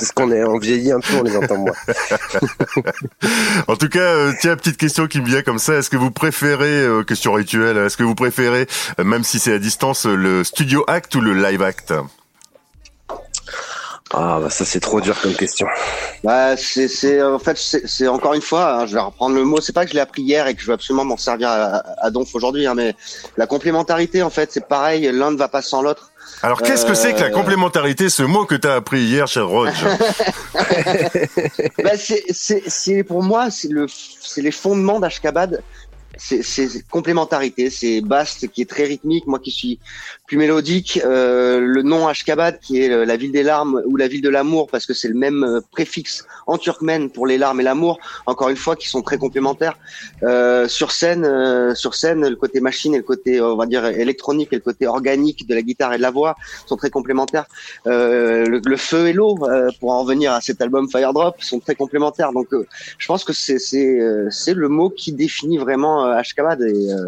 ce 0.05 0.13
qu'on 0.13 0.31
est. 0.31 0.45
On 0.45 0.59
vieillit 0.59 0.93
un 0.93 1.01
peu, 1.01 1.15
on 1.17 1.23
les 1.23 1.37
entend 1.37 1.59
moins. 1.59 1.73
En 3.69 3.77
tout 3.77 3.89
cas, 3.89 4.01
euh, 4.01 4.33
tiens, 4.41 4.57
petite 4.57 4.77
question 4.77 5.07
qui 5.07 5.21
me 5.21 5.27
vient 5.27 5.43
comme 5.43 5.59
ça. 5.59 5.75
Est-ce 5.75 5.91
que 5.91 5.97
vous 5.97 6.11
préférez, 6.11 6.83
euh, 6.83 7.03
question 7.03 7.33
rituelle, 7.33 7.77
est-ce 7.79 7.97
que 7.97 8.03
vous 8.03 8.15
préférez, 8.15 8.67
euh, 8.99 9.05
même 9.05 9.25
si 9.25 9.39
c'est 9.39 9.55
à 9.55 9.59
distance, 9.59 10.07
le 10.07 10.45
studio 10.45 10.85
act 10.87 11.15
ou 11.15 11.21
le 11.21 11.35
live 11.35 11.63
act? 11.63 11.95
Ah 14.17 14.39
bah 14.41 14.49
ça 14.49 14.65
c'est 14.65 14.81
trop 14.81 15.01
dur 15.01 15.21
comme 15.21 15.35
question. 15.35 15.67
Bah, 16.23 16.57
c'est, 16.57 16.87
c'est, 16.87 17.21
en 17.21 17.41
fait, 17.41 17.57
c'est, 17.57 17.89
c'est 17.89 18.07
encore 18.07 18.35
une 18.35 18.43
fois, 18.43 18.75
hein, 18.75 18.87
je 18.87 18.95
vais 18.95 19.01
reprendre 19.01 19.35
le 19.35 19.45
mot. 19.45 19.61
C'est 19.61 19.73
pas 19.73 19.85
que 19.85 19.91
je 19.91 19.95
l'ai 19.95 20.01
appris 20.01 20.23
hier 20.23 20.47
et 20.47 20.55
que 20.55 20.61
je 20.61 20.67
veux 20.67 20.75
absolument 20.75 21.05
m'en 21.05 21.17
servir 21.17 21.49
à, 21.49 21.83
à 22.01 22.11
Donf 22.11 22.33
aujourd'hui, 22.35 22.67
hein, 22.67 22.75
mais 22.75 22.95
la 23.37 23.47
complémentarité, 23.47 24.23
en 24.23 24.31
fait, 24.31 24.53
c'est 24.53 24.69
pareil. 24.69 25.11
L'un 25.13 25.33
ne 25.33 25.37
va 25.37 25.49
pas 25.49 25.63
sans 25.63 25.83
l'autre. 25.83 26.13
Alors 26.45 26.61
qu'est-ce 26.61 26.85
que 26.85 26.93
c'est 26.93 27.15
que 27.15 27.21
la 27.21 27.29
Euh, 27.29 27.31
complémentarité, 27.31 28.11
ce 28.11 28.23
mot 28.23 28.45
que 28.45 28.55
tu 28.55 28.69
as 28.69 28.75
appris 28.75 29.01
hier, 29.01 29.27
cher 29.27 29.49
Roger 29.49 29.73
bah, 31.83 31.97
c'est, 31.97 32.23
c'est, 32.29 32.63
c'est 32.67 33.03
pour 33.03 33.23
moi, 33.23 33.51
c'est 33.51 33.71
le, 33.71 33.87
c'est 33.89 34.43
les 34.43 34.51
fondements 34.51 35.01
d'Ashkabad. 35.01 35.63
C'est, 36.19 36.43
c'est 36.43 36.69
c'est 36.69 36.87
complémentarité, 36.89 37.71
c'est 37.71 38.03
Bast 38.03 38.47
qui 38.49 38.61
est 38.61 38.69
très 38.69 38.85
rythmique, 38.85 39.27
moi 39.27 39.39
qui 39.39 39.51
suis 39.51 39.79
plus 40.27 40.37
mélodique. 40.37 41.01
Euh, 41.05 41.61
le 41.61 41.83
nom 41.83 42.09
Ashkabad 42.09 42.59
qui 42.61 42.81
est 42.83 42.91
euh, 42.91 43.05
la 43.05 43.17
ville 43.17 43.33
des 43.33 43.43
larmes 43.43 43.83
ou 43.87 43.97
la 43.97 44.09
ville 44.09 44.23
de 44.23 44.29
l'amour 44.29 44.69
parce 44.69 44.87
que 44.87 44.95
c'est 44.95 45.09
le 45.09 45.15
même 45.15 45.45
euh, 45.45 45.61
préfixe 45.71 46.27
en 46.47 46.57
turkmène 46.59 47.11
pour 47.11 47.27
les 47.27 47.39
larmes 47.39 47.61
et 47.61 47.63
l'amour. 47.63 47.99
Encore 48.27 48.49
une 48.49 48.57
fois, 48.57 48.77
qui 48.77 48.89
sont 48.89 49.03
très 49.03 49.19
complémentaires. 49.19 49.79
Euh, 50.23 50.67
sur 50.69 50.93
scène, 50.93 51.25
euh, 51.25 51.75
sur 51.75 51.95
scène, 51.95 52.27
le 52.27 52.37
côté 52.37 52.61
machine 52.61 52.95
et 52.95 52.99
le 52.99 53.03
côté, 53.03 53.41
on 53.41 53.57
va 53.57 53.67
dire 53.67 53.85
électronique 53.87 54.49
et 54.53 54.57
le 54.57 54.63
côté 54.63 54.87
organique 54.87 55.47
de 55.47 55.55
la 55.55 55.63
guitare 55.63 55.93
et 55.93 55.97
de 55.99 56.03
la 56.03 56.11
voix 56.11 56.37
sont 56.67 56.77
très 56.77 56.91
complémentaires. 56.91 57.47
Euh, 57.87 58.47
le, 58.47 58.61
le 58.65 58.77
feu 58.77 59.09
et 59.09 59.13
l'eau, 59.13 59.37
euh, 59.43 59.71
pour 59.79 59.93
en 59.93 60.03
revenir 60.03 60.33
à 60.33 60.41
cet 60.41 60.61
album 60.63 60.89
Fire 60.89 61.13
Drop, 61.13 61.43
sont 61.43 61.61
très 61.61 61.75
complémentaires. 61.75 62.33
Donc, 62.33 62.53
euh, 62.53 62.67
je 62.99 63.07
pense 63.07 63.25
que 63.25 63.33
c'est 63.33 63.59
c'est 63.59 64.01
euh, 64.01 64.31
le 64.55 64.69
mot 64.69 64.91
qui 64.91 65.13
définit 65.13 65.59
vraiment 65.59 66.07
euh, 66.07 66.13
Ashkabad 66.13 66.63
et 66.63 66.93
euh, 66.93 67.07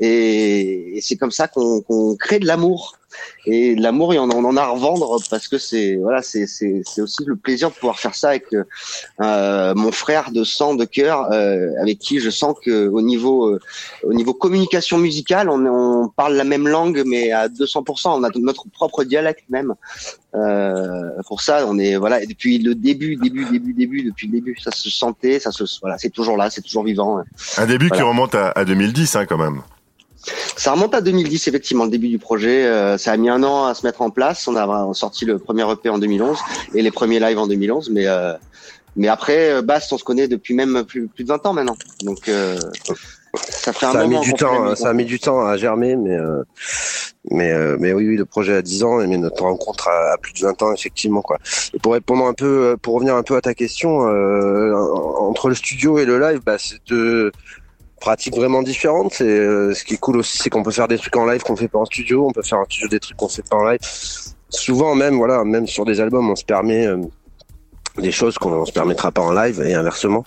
et, 0.00 0.96
et 0.96 1.00
c'est 1.00 1.16
comme 1.16 1.30
ça 1.30 1.48
qu'on 1.48 1.80
qu'on 1.80 2.16
crée 2.16 2.38
de 2.38 2.46
l'amour. 2.46 2.98
Et 3.46 3.74
de 3.74 3.82
l'amour, 3.82 4.10
on, 4.10 4.30
on 4.30 4.44
en 4.44 4.56
a 4.56 4.62
à 4.62 4.68
revendre 4.68 5.18
parce 5.30 5.48
que 5.48 5.58
c'est 5.58 5.96
voilà, 5.96 6.22
c'est 6.22 6.46
c'est 6.46 6.82
c'est 6.84 7.00
aussi 7.00 7.24
le 7.24 7.36
plaisir 7.36 7.70
de 7.70 7.74
pouvoir 7.74 7.98
faire 7.98 8.14
ça 8.14 8.30
avec 8.30 8.44
euh, 8.52 9.74
mon 9.74 9.92
frère 9.92 10.30
de 10.30 10.44
sang, 10.44 10.74
de 10.74 10.84
cœur, 10.84 11.32
euh, 11.32 11.70
avec 11.80 11.98
qui 11.98 12.20
je 12.20 12.30
sens 12.30 12.54
que 12.62 12.88
au 12.88 13.00
niveau 13.00 13.46
euh, 13.46 13.60
au 14.02 14.12
niveau 14.12 14.34
communication 14.34 14.98
musicale, 14.98 15.48
on, 15.48 15.64
on 15.66 16.08
parle 16.08 16.34
la 16.34 16.44
même 16.44 16.68
langue, 16.68 17.02
mais 17.06 17.32
à 17.32 17.48
200%. 17.48 18.08
On 18.08 18.24
a 18.24 18.30
notre 18.36 18.68
propre 18.68 19.04
dialecte 19.04 19.44
même. 19.48 19.74
Euh, 20.34 21.10
pour 21.26 21.40
ça, 21.40 21.66
on 21.66 21.78
est 21.78 21.96
voilà. 21.96 22.22
Et 22.22 22.26
depuis 22.26 22.58
le 22.58 22.74
début, 22.74 23.16
début, 23.16 23.46
début, 23.46 23.72
début, 23.72 24.02
depuis 24.02 24.26
le 24.26 24.32
début, 24.34 24.56
ça 24.60 24.70
se 24.70 24.90
sentait, 24.90 25.40
ça 25.40 25.50
se 25.50 25.64
voilà, 25.80 25.96
c'est 25.96 26.10
toujours 26.10 26.36
là, 26.36 26.50
c'est 26.50 26.62
toujours 26.62 26.84
vivant. 26.84 27.22
Un 27.56 27.66
début 27.66 27.90
qui 27.90 28.02
remonte 28.02 28.34
à, 28.34 28.50
à 28.50 28.64
2010 28.66 29.16
hein, 29.16 29.26
quand 29.26 29.38
même. 29.38 29.62
Ça 30.56 30.72
remonte 30.72 30.94
à 30.94 31.00
2010 31.00 31.48
effectivement, 31.48 31.84
le 31.84 31.90
début 31.90 32.08
du 32.08 32.18
projet. 32.18 32.64
Euh, 32.66 32.98
ça 32.98 33.12
a 33.12 33.16
mis 33.16 33.28
un 33.28 33.42
an 33.42 33.66
à 33.66 33.74
se 33.74 33.86
mettre 33.86 34.02
en 34.02 34.10
place. 34.10 34.46
On 34.48 34.56
a 34.56 34.92
sorti 34.94 35.24
le 35.24 35.38
premier 35.38 35.70
EP 35.70 35.88
en 35.88 35.98
2011 35.98 36.38
et 36.74 36.82
les 36.82 36.90
premiers 36.90 37.20
lives 37.20 37.38
en 37.38 37.46
2011, 37.46 37.90
mais 37.90 38.06
euh, 38.06 38.32
mais 38.96 39.08
après 39.08 39.52
euh, 39.52 39.62
Bast, 39.62 39.92
on 39.92 39.98
se 39.98 40.04
connaît 40.04 40.28
depuis 40.28 40.54
même 40.54 40.84
plus, 40.84 41.06
plus 41.08 41.24
de 41.24 41.28
20 41.28 41.46
ans 41.46 41.52
maintenant. 41.52 41.76
Donc 42.02 42.28
euh, 42.28 42.58
ça 43.34 43.72
fait 43.72 43.86
un 43.86 43.92
Ça 43.92 44.00
a 44.00 44.06
mis 44.06 44.20
du 44.20 44.34
temps, 44.34 44.74
ça 44.74 44.88
a 44.88 44.92
mis 44.92 45.04
du 45.04 45.20
temps 45.20 45.46
à 45.46 45.56
germer, 45.56 45.96
mais 45.96 46.16
euh, 46.16 46.42
mais 47.30 47.52
euh, 47.52 47.76
mais 47.78 47.92
oui, 47.92 48.08
oui, 48.08 48.16
le 48.16 48.24
projet 48.24 48.54
a 48.54 48.62
10 48.62 48.84
ans, 48.84 49.00
et 49.00 49.06
mais 49.06 49.18
notre 49.18 49.42
rencontre 49.42 49.88
a, 49.88 50.16
plus 50.18 50.32
de 50.32 50.40
20 50.40 50.62
ans 50.62 50.72
effectivement 50.72 51.22
quoi. 51.22 51.38
Et 51.74 51.78
pour 51.78 51.92
répondre 51.92 52.24
un 52.26 52.34
peu, 52.34 52.76
pour 52.80 52.94
revenir 52.94 53.14
un 53.14 53.22
peu 53.22 53.36
à 53.36 53.40
ta 53.40 53.54
question, 53.54 54.08
euh, 54.08 54.74
entre 54.74 55.48
le 55.48 55.54
studio 55.54 55.98
et 55.98 56.04
le 56.04 56.18
live, 56.18 56.40
bah 56.44 56.56
c'est 56.58 56.78
deux 56.88 57.32
pratiques 57.98 58.34
vraiment 58.34 58.62
différentes. 58.62 59.14
C'est 59.14 59.24
euh, 59.24 59.74
ce 59.74 59.84
qui 59.84 59.94
est 59.94 59.98
cool 59.98 60.18
aussi, 60.18 60.38
c'est 60.38 60.50
qu'on 60.50 60.62
peut 60.62 60.70
faire 60.70 60.88
des 60.88 60.98
trucs 60.98 61.16
en 61.16 61.26
live 61.26 61.42
qu'on 61.42 61.56
fait 61.56 61.68
pas 61.68 61.78
en 61.78 61.84
studio, 61.84 62.26
on 62.26 62.32
peut 62.32 62.42
faire 62.42 62.58
en 62.58 62.64
studio 62.64 62.88
des 62.88 63.00
trucs 63.00 63.16
qu'on 63.16 63.28
fait 63.28 63.46
pas 63.48 63.56
en 63.56 63.68
live. 63.68 63.80
Souvent 64.50 64.94
même, 64.94 65.16
voilà, 65.16 65.44
même 65.44 65.66
sur 65.66 65.84
des 65.84 66.00
albums, 66.00 66.30
on 66.30 66.36
se 66.36 66.44
permet 66.44 66.86
euh, 66.86 66.98
des 67.98 68.12
choses 68.12 68.38
qu'on 68.38 68.64
se 68.64 68.72
permettra 68.72 69.10
pas 69.10 69.22
en 69.22 69.32
live 69.32 69.60
et 69.64 69.74
inversement. 69.74 70.24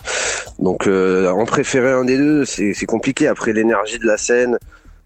Donc 0.58 0.86
euh, 0.86 1.30
en 1.30 1.44
préférer 1.44 1.92
un 1.92 2.04
des 2.04 2.16
deux, 2.16 2.44
c'est 2.44 2.86
compliqué. 2.86 3.26
Après 3.26 3.52
l'énergie 3.52 3.98
de 3.98 4.06
la 4.06 4.16
scène, 4.16 4.58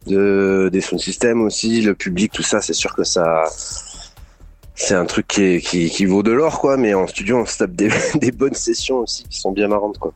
de 0.07 0.68
des 0.72 0.81
sound 0.81 1.00
systems 1.00 1.42
aussi, 1.42 1.81
le 1.83 1.94
public, 1.94 2.33
tout 2.33 2.42
ça, 2.42 2.61
c'est 2.61 2.74
sûr 2.74 2.94
que 2.94 3.05
ça 3.05 3.44
c'est 4.74 4.94
un 4.94 5.07
truc 5.07 5.26
qui, 5.26 5.61
qui, 5.61 5.88
qui 5.88 6.05
vaut 6.05 6.22
de 6.22 6.33
l'or 6.33 6.61
quoi. 6.61 6.76
Mais 6.76 6.94
en 6.94 7.07
studio, 7.07 7.38
on 7.38 7.46
se 7.46 7.59
tape 7.59 7.72
des, 7.72 7.88
des 8.14 8.33
bonnes 8.33 8.55
sessions 8.55 8.98
aussi 8.98 9.24
qui 9.24 9.38
sont 9.38 9.52
bien 9.52 9.68
marrantes 9.68 9.98
quoi. 9.98 10.12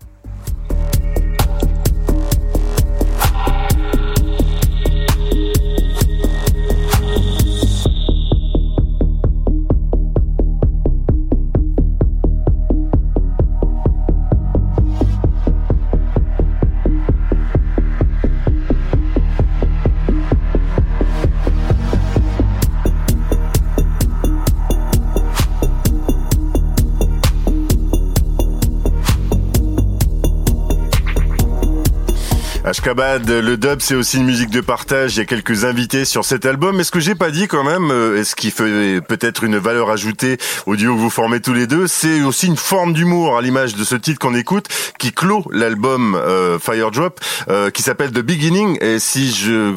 Ashkabad, 32.70 33.28
le 33.28 33.56
dub, 33.56 33.80
c'est 33.80 33.96
aussi 33.96 34.18
une 34.18 34.26
musique 34.26 34.50
de 34.50 34.60
partage. 34.60 35.16
Il 35.16 35.18
y 35.18 35.22
a 35.22 35.24
quelques 35.24 35.64
invités 35.64 36.04
sur 36.04 36.24
cet 36.24 36.46
album. 36.46 36.76
Mais 36.76 36.84
ce 36.84 36.92
que 36.92 37.00
j'ai 37.00 37.16
pas 37.16 37.32
dit 37.32 37.48
quand 37.48 37.64
même, 37.64 37.90
euh, 37.90 38.20
et 38.20 38.22
ce 38.22 38.36
qui 38.36 38.52
fait 38.52 39.00
peut-être 39.00 39.42
une 39.42 39.56
valeur 39.56 39.90
ajoutée 39.90 40.38
au 40.66 40.76
duo 40.76 40.94
que 40.94 41.00
vous 41.00 41.10
formez 41.10 41.40
tous 41.40 41.52
les 41.52 41.66
deux, 41.66 41.88
c'est 41.88 42.22
aussi 42.22 42.46
une 42.46 42.56
forme 42.56 42.92
d'humour 42.92 43.36
à 43.36 43.42
l'image 43.42 43.74
de 43.74 43.82
ce 43.82 43.96
titre 43.96 44.20
qu'on 44.20 44.36
écoute, 44.36 44.68
qui 45.00 45.10
clôt 45.10 45.44
l'album 45.50 46.14
euh, 46.14 46.60
Fire 46.60 46.92
Drop, 46.92 47.18
euh, 47.48 47.70
qui 47.70 47.82
s'appelle 47.82 48.12
The 48.12 48.20
Beginning. 48.20 48.78
Et 48.80 49.00
si 49.00 49.32
je 49.32 49.72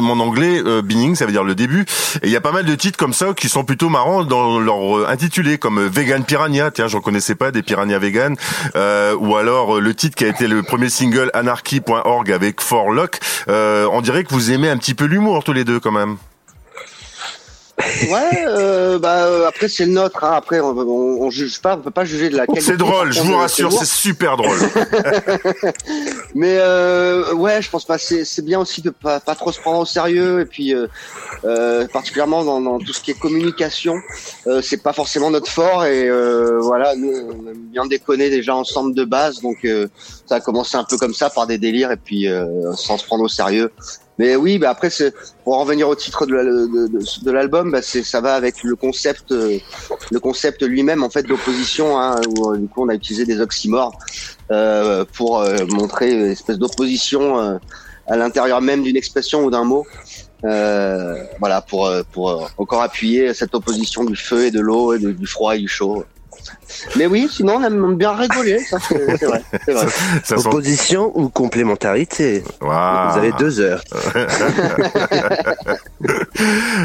mon 0.00 0.18
anglais, 0.18 0.62
euh, 0.64 0.80
beginning, 0.80 1.16
ça 1.16 1.26
veut 1.26 1.32
dire 1.32 1.44
le 1.44 1.54
début. 1.54 1.84
Et 2.22 2.28
il 2.28 2.30
y 2.30 2.36
a 2.36 2.40
pas 2.40 2.52
mal 2.52 2.64
de 2.64 2.74
titres 2.74 2.96
comme 2.96 3.12
ça 3.12 3.34
qui 3.34 3.50
sont 3.50 3.64
plutôt 3.64 3.90
marrants 3.90 4.24
dans 4.24 4.58
leur 4.58 5.06
intitulé, 5.10 5.58
comme 5.58 5.86
Vegan 5.86 6.24
Piranha. 6.24 6.70
Tiens, 6.70 6.88
j'en 6.88 7.02
connaissais 7.02 7.34
pas 7.34 7.50
des 7.50 7.62
piranhas 7.62 7.98
vegan. 7.98 8.36
Ou 8.74 9.36
alors 9.36 9.82
le 9.82 9.94
titre 9.94 10.16
qui 10.16 10.24
a 10.24 10.28
été 10.28 10.48
le 10.48 10.62
premier 10.62 10.88
single 10.88 11.30
Anarchy.org 11.34 12.21
avec 12.30 12.60
For 12.60 12.90
Lock. 12.90 13.18
Euh, 13.48 13.88
on 13.92 14.00
dirait 14.00 14.24
que 14.24 14.32
vous 14.32 14.50
aimez 14.52 14.68
un 14.68 14.76
petit 14.76 14.94
peu 14.94 15.04
l'humour 15.04 15.44
tous 15.44 15.52
les 15.52 15.64
deux 15.64 15.80
quand 15.80 15.92
même. 15.92 16.16
Ouais, 18.08 18.44
euh, 18.46 18.98
bah 18.98 19.24
euh, 19.26 19.46
après 19.48 19.68
c'est 19.68 19.86
le 19.86 19.92
nôtre. 19.92 20.24
Hein. 20.24 20.32
Après 20.34 20.60
on, 20.60 20.76
on, 20.76 21.22
on 21.22 21.30
juge 21.30 21.60
pas, 21.60 21.76
on 21.76 21.80
peut 21.80 21.90
pas 21.90 22.04
juger 22.04 22.28
de 22.28 22.36
la 22.36 22.46
qualité. 22.46 22.64
C'est 22.64 22.76
drôle, 22.76 23.12
je 23.12 23.20
vous 23.22 23.36
rassure, 23.36 23.72
c'est 23.72 23.84
super 23.84 24.36
drôle. 24.36 24.56
Mais 26.34 26.56
euh, 26.58 27.32
ouais, 27.34 27.62
je 27.62 27.70
pense 27.70 27.84
pas. 27.84 27.98
C'est 27.98 28.24
c'est 28.24 28.44
bien 28.44 28.60
aussi 28.60 28.82
de 28.82 28.90
pas, 28.90 29.20
pas 29.20 29.34
trop 29.34 29.52
se 29.52 29.60
prendre 29.60 29.80
au 29.80 29.86
sérieux 29.86 30.40
et 30.40 30.44
puis 30.46 30.74
euh, 30.74 30.86
euh, 31.44 31.86
particulièrement 31.88 32.44
dans, 32.44 32.60
dans 32.60 32.78
tout 32.78 32.92
ce 32.92 33.00
qui 33.00 33.10
est 33.10 33.18
communication, 33.18 33.96
euh, 34.46 34.62
c'est 34.62 34.82
pas 34.82 34.92
forcément 34.92 35.30
notre 35.30 35.50
fort 35.50 35.84
et 35.84 36.08
euh, 36.08 36.58
voilà, 36.60 36.94
nous 36.96 37.10
on 37.10 37.48
aime 37.50 37.66
bien 37.70 37.86
déconner 37.86 38.30
déjà 38.30 38.54
ensemble 38.54 38.94
de 38.94 39.04
base, 39.04 39.40
donc 39.40 39.58
euh, 39.64 39.88
ça 40.26 40.36
a 40.36 40.40
commencé 40.40 40.76
un 40.76 40.84
peu 40.84 40.96
comme 40.96 41.14
ça 41.14 41.30
par 41.30 41.46
des 41.46 41.58
délires 41.58 41.90
et 41.90 41.96
puis 41.96 42.28
euh, 42.28 42.72
sans 42.74 42.98
se 42.98 43.04
prendre 43.04 43.24
au 43.24 43.28
sérieux. 43.28 43.70
Mais 44.22 44.36
oui, 44.36 44.52
bah 44.60 44.70
après 44.70 44.88
pour 45.42 45.52
en 45.56 45.60
revenir 45.64 45.88
au 45.88 45.96
titre 46.04 46.26
de, 46.26 46.32
la- 46.34 46.44
de, 46.44 46.86
de- 46.94 47.24
de 47.26 47.30
l'album, 47.36 47.72
bah 47.72 47.82
ça 47.82 48.20
va 48.20 48.34
avec 48.36 48.62
le 48.62 48.76
concept, 48.76 49.32
euh, 49.32 49.58
le 50.12 50.20
concept 50.20 50.62
lui-même 50.62 51.02
en 51.02 51.10
fait 51.10 51.24
d'opposition, 51.24 51.98
hein, 51.98 52.20
où 52.28 52.36
euh, 52.52 52.56
du 52.56 52.68
coup 52.68 52.84
on 52.84 52.88
a 52.88 52.94
utilisé 52.94 53.24
des 53.26 53.40
oxymores 53.40 53.98
euh, 54.52 55.04
pour 55.16 55.40
euh, 55.40 55.66
montrer 55.66 56.12
une 56.12 56.26
espèce 56.36 56.56
d'opposition 56.58 57.22
euh, 57.40 57.56
à 58.06 58.16
l'intérieur 58.16 58.60
même 58.60 58.84
d'une 58.84 58.96
expression 58.96 59.44
ou 59.44 59.50
d'un 59.50 59.64
mot. 59.64 59.84
Voilà, 60.44 61.58
pour, 61.68 61.90
pour 62.12 62.48
encore 62.58 62.82
appuyer 62.82 63.34
cette 63.34 63.54
opposition 63.56 64.04
du 64.04 64.16
feu 64.16 64.46
et 64.46 64.50
de 64.52 64.60
l'eau 64.60 64.92
et 64.94 64.98
du 65.00 65.26
froid 65.26 65.56
et 65.56 65.60
du 65.60 65.68
chaud. 65.68 66.04
Mais 66.96 67.06
oui, 67.06 67.28
sinon 67.30 67.56
on 67.56 67.64
aime 67.64 67.96
bien 67.96 68.12
rigoler, 68.12 68.58
ça 68.60 68.78
c'est 68.80 69.24
vrai. 69.24 69.42
vrai. 69.68 69.86
Ça 70.24 70.36
Opposition 70.38 71.12
ou 71.14 71.28
complémentarité. 71.28 72.42
Vous 72.60 72.68
avez 72.70 73.32
deux 73.32 73.60
heures. 73.60 73.82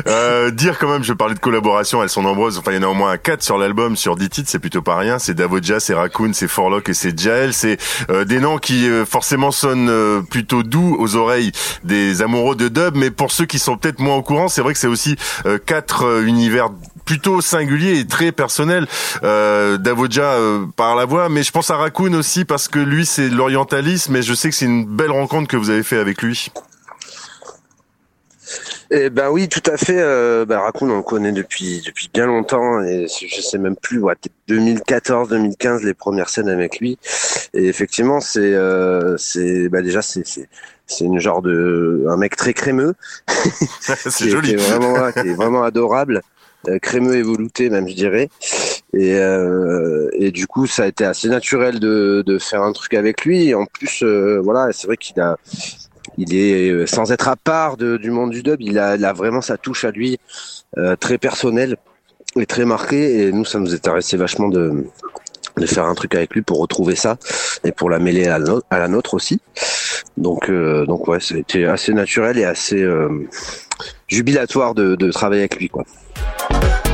Euh, 0.06 0.52
dire 0.52 0.78
quand 0.78 0.90
même, 0.90 1.04
je 1.04 1.12
parlais 1.14 1.34
de 1.34 1.40
collaboration, 1.40 2.04
elles 2.04 2.10
sont 2.10 2.22
nombreuses. 2.22 2.60
Enfin, 2.60 2.72
il 2.72 2.76
y 2.76 2.78
en 2.78 2.84
a 2.84 2.92
au 2.92 2.94
moins 2.94 3.18
quatre 3.18 3.42
sur 3.42 3.58
l'album, 3.58 3.96
sur 3.96 4.16
10 4.16 4.30
titres, 4.30 4.50
c'est 4.50 4.60
plutôt 4.60 4.84
pas 4.84 4.96
rien. 4.96 5.18
C'est 5.18 5.34
Davoja, 5.34 5.80
c'est 5.80 5.96
Raccoon, 5.96 6.34
c'est 6.34 6.48
Forlock 6.48 6.90
et 6.90 6.94
c'est 6.94 7.18
Jael. 7.18 7.54
C'est 7.54 7.78
euh, 8.12 8.26
des 8.26 8.40
noms 8.40 8.60
qui 8.60 8.88
euh, 8.88 9.06
forcément 9.06 9.52
sonnent 9.52 9.90
euh, 9.90 10.22
plutôt 10.22 10.62
doux 10.64 10.96
aux 11.00 11.16
oreilles 11.16 11.52
des 11.84 12.22
amoureux 12.22 12.56
de 12.56 12.68
dub, 12.68 12.96
mais 12.96 13.12
pour 13.12 13.32
ceux 13.32 13.46
qui 13.46 13.60
sont 13.60 13.78
peut-être 13.78 14.00
moins 14.00 14.16
au 14.16 14.22
courant, 14.22 14.48
c'est 14.48 14.62
vrai 14.62 14.74
que 14.74 14.80
c'est 14.80 14.88
aussi 14.88 15.16
euh, 15.46 15.58
quatre 15.64 16.06
euh, 16.06 16.26
univers 16.26 16.70
plutôt 17.08 17.42
singuliers 17.42 18.00
et 18.00 18.06
très 18.06 18.32
personnels. 18.32 18.86
Euh, 19.24 19.78
Davoja 19.78 20.34
euh, 20.34 20.66
par 20.76 20.96
la 20.96 21.06
voix, 21.06 21.30
mais 21.30 21.42
je 21.42 21.52
pense 21.52 21.72
à 21.72 21.78
Raccoon 21.78 22.14
aussi 22.14 22.46
parce 22.46 22.68
que 22.68 22.80
lui 22.80 23.06
c'est 23.06 23.30
l'orientalisme 23.30 24.16
et 24.18 24.22
je 24.22 24.34
sais 24.34 24.50
que 24.50 24.56
c'est 24.56 24.66
une 24.66 24.86
belle 24.86 25.12
rencontre 25.12 25.48
que 25.48 25.58
vous 25.58 25.70
avez 25.70 25.84
fait 25.84 25.98
avec 25.98 26.22
lui. 26.22 26.52
Eh 28.90 29.10
ben 29.10 29.30
oui, 29.30 29.50
tout 29.50 29.64
à 29.70 29.76
fait. 29.76 30.00
Euh, 30.00 30.46
bah, 30.46 30.62
Raccoon, 30.62 30.90
on 30.90 30.98
le 30.98 31.04
connaît 31.04 31.34
depuis 31.34 31.82
depuis 31.86 32.10
bien 32.14 32.26
longtemps 32.26 32.82
et 32.82 33.08
je 33.08 33.42
sais 33.42 33.58
même 33.58 33.76
plus, 33.76 34.00
ouais, 34.00 34.16
peut-être 34.16 34.36
2014, 34.48 35.30
2015, 35.30 35.84
les 35.84 35.94
premières 35.94 36.30
scènes 36.30 36.50
avec 36.50 36.80
lui. 36.80 36.98
Et 37.54 37.66
effectivement, 37.66 38.22
c'est 38.22 38.54
euh, 38.54 39.18
c'est 39.18 39.68
bah 39.68 39.82
déjà 39.82 40.02
c'est 40.02 40.26
c'est 40.26 40.48
c'est 40.86 41.04
une 41.04 41.20
genre 41.20 41.42
de 41.42 42.06
un 42.10 42.16
mec 42.16 42.38
très 42.38 42.54
crémeux, 42.54 42.94
c'est 43.80 44.30
joli. 44.30 44.50
qui 44.50 44.54
est 44.54 44.58
vraiment 44.58 44.92
voilà, 44.92 45.12
qui 45.12 45.28
est 45.28 45.36
vraiment 45.36 45.64
adorable, 45.64 46.22
crémeux 46.82 47.16
et 47.16 47.24
velouté 47.24 47.70
même, 47.70 47.88
je 47.88 47.94
dirais. 47.96 48.30
Et 48.94 49.16
euh, 49.16 50.10
et 50.14 50.32
du 50.32 50.48
coup, 50.48 50.66
ça 50.68 50.84
a 50.84 50.88
été 50.88 51.06
assez 51.06 51.30
naturel 51.30 51.80
de 51.80 52.24
de 52.26 52.38
faire 52.40 52.64
un 52.64 52.72
truc 52.74 52.94
avec 52.94 53.26
lui. 53.26 53.54
En 53.54 53.66
plus, 53.66 54.04
euh, 54.04 54.40
voilà, 54.44 54.72
c'est 54.72 54.88
vrai 54.88 54.98
qu'il 54.98 55.20
a 55.20 55.38
il 56.18 56.34
est 56.36 56.70
euh, 56.70 56.88
sans 56.88 57.12
être 57.12 57.28
à 57.28 57.36
part 57.36 57.78
de- 57.78 57.98
du 57.98 58.12
monde 58.12 58.32
du 58.32 58.42
dub, 58.44 58.62
il 58.62 58.80
a, 58.80 58.92
a 58.92 59.14
vraiment 59.14 59.42
sa 59.42 59.58
touche 59.58 59.86
à 59.86 59.92
lui 59.92 60.18
euh, 60.78 60.96
très 60.96 61.18
personnelle 61.18 61.78
et 62.36 62.46
très 62.46 62.66
marquée. 62.66 63.20
Et 63.28 63.32
nous, 63.32 63.46
ça 63.46 63.60
nous 63.60 63.74
intéressait 63.74 64.18
vachement 64.18 64.50
de 64.50 64.86
de 65.58 65.66
faire 65.66 65.86
un 65.86 65.96
truc 65.96 66.14
avec 66.14 66.34
lui 66.36 66.44
pour 66.44 66.60
retrouver 66.60 66.96
ça 66.96 67.18
et 67.64 67.72
pour 67.72 67.90
la 67.90 67.98
mêler 68.00 68.28
à 68.28 68.38
la, 68.38 68.88
nôtre 68.88 69.16
aussi. 69.16 69.42
Donc 70.16 70.50
euh, 70.50 70.86
donc 70.86 71.08
ouais, 71.08 71.20
ça 71.20 71.34
a 71.36 71.40
été 71.40 71.66
assez 71.66 71.94
naturel 71.94 72.38
et 72.38 72.46
assez 72.46 72.82
euh, 72.82 73.10
jubilatoire 74.08 74.76
de, 74.76 74.96
de 74.96 75.12
travailler 75.12 75.42
avec 75.42 75.58
lui 75.58 75.70
quoi. 75.70 75.84
Thank 76.36 76.86
you. 76.86 76.87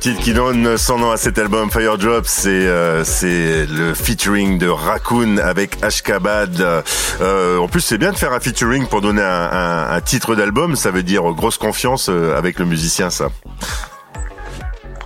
Titre 0.00 0.22
qui 0.22 0.32
donne 0.32 0.78
son 0.78 0.98
nom 0.98 1.10
à 1.10 1.18
cet 1.18 1.38
album 1.38 1.70
Fire 1.70 1.98
Drop, 1.98 2.24
c'est 2.26 2.48
euh, 2.48 3.04
c'est 3.04 3.66
le 3.66 3.92
featuring 3.92 4.56
de 4.56 4.66
Raccoon 4.66 5.36
avec 5.36 5.84
Ashkabad. 5.84 6.58
Euh, 7.20 7.58
en 7.58 7.68
plus, 7.68 7.82
c'est 7.82 7.98
bien 7.98 8.10
de 8.10 8.16
faire 8.16 8.32
un 8.32 8.40
featuring 8.40 8.86
pour 8.86 9.02
donner 9.02 9.20
un, 9.22 10.00
titre 10.00 10.34
d'album. 10.34 10.74
Ça 10.74 10.90
veut 10.90 11.02
dire 11.02 11.22
grosse 11.34 11.58
confiance 11.58 12.08
euh, 12.08 12.34
avec 12.34 12.58
le 12.58 12.64
musicien, 12.64 13.10
ça. 13.10 13.28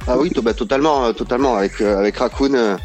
Ah 0.07 0.17
oui, 0.17 0.31
bah, 0.41 0.55
totalement, 0.55 1.13
totalement. 1.13 1.57
Avec 1.57 1.81
avec 1.81 2.17
Raccoon, 2.17 2.79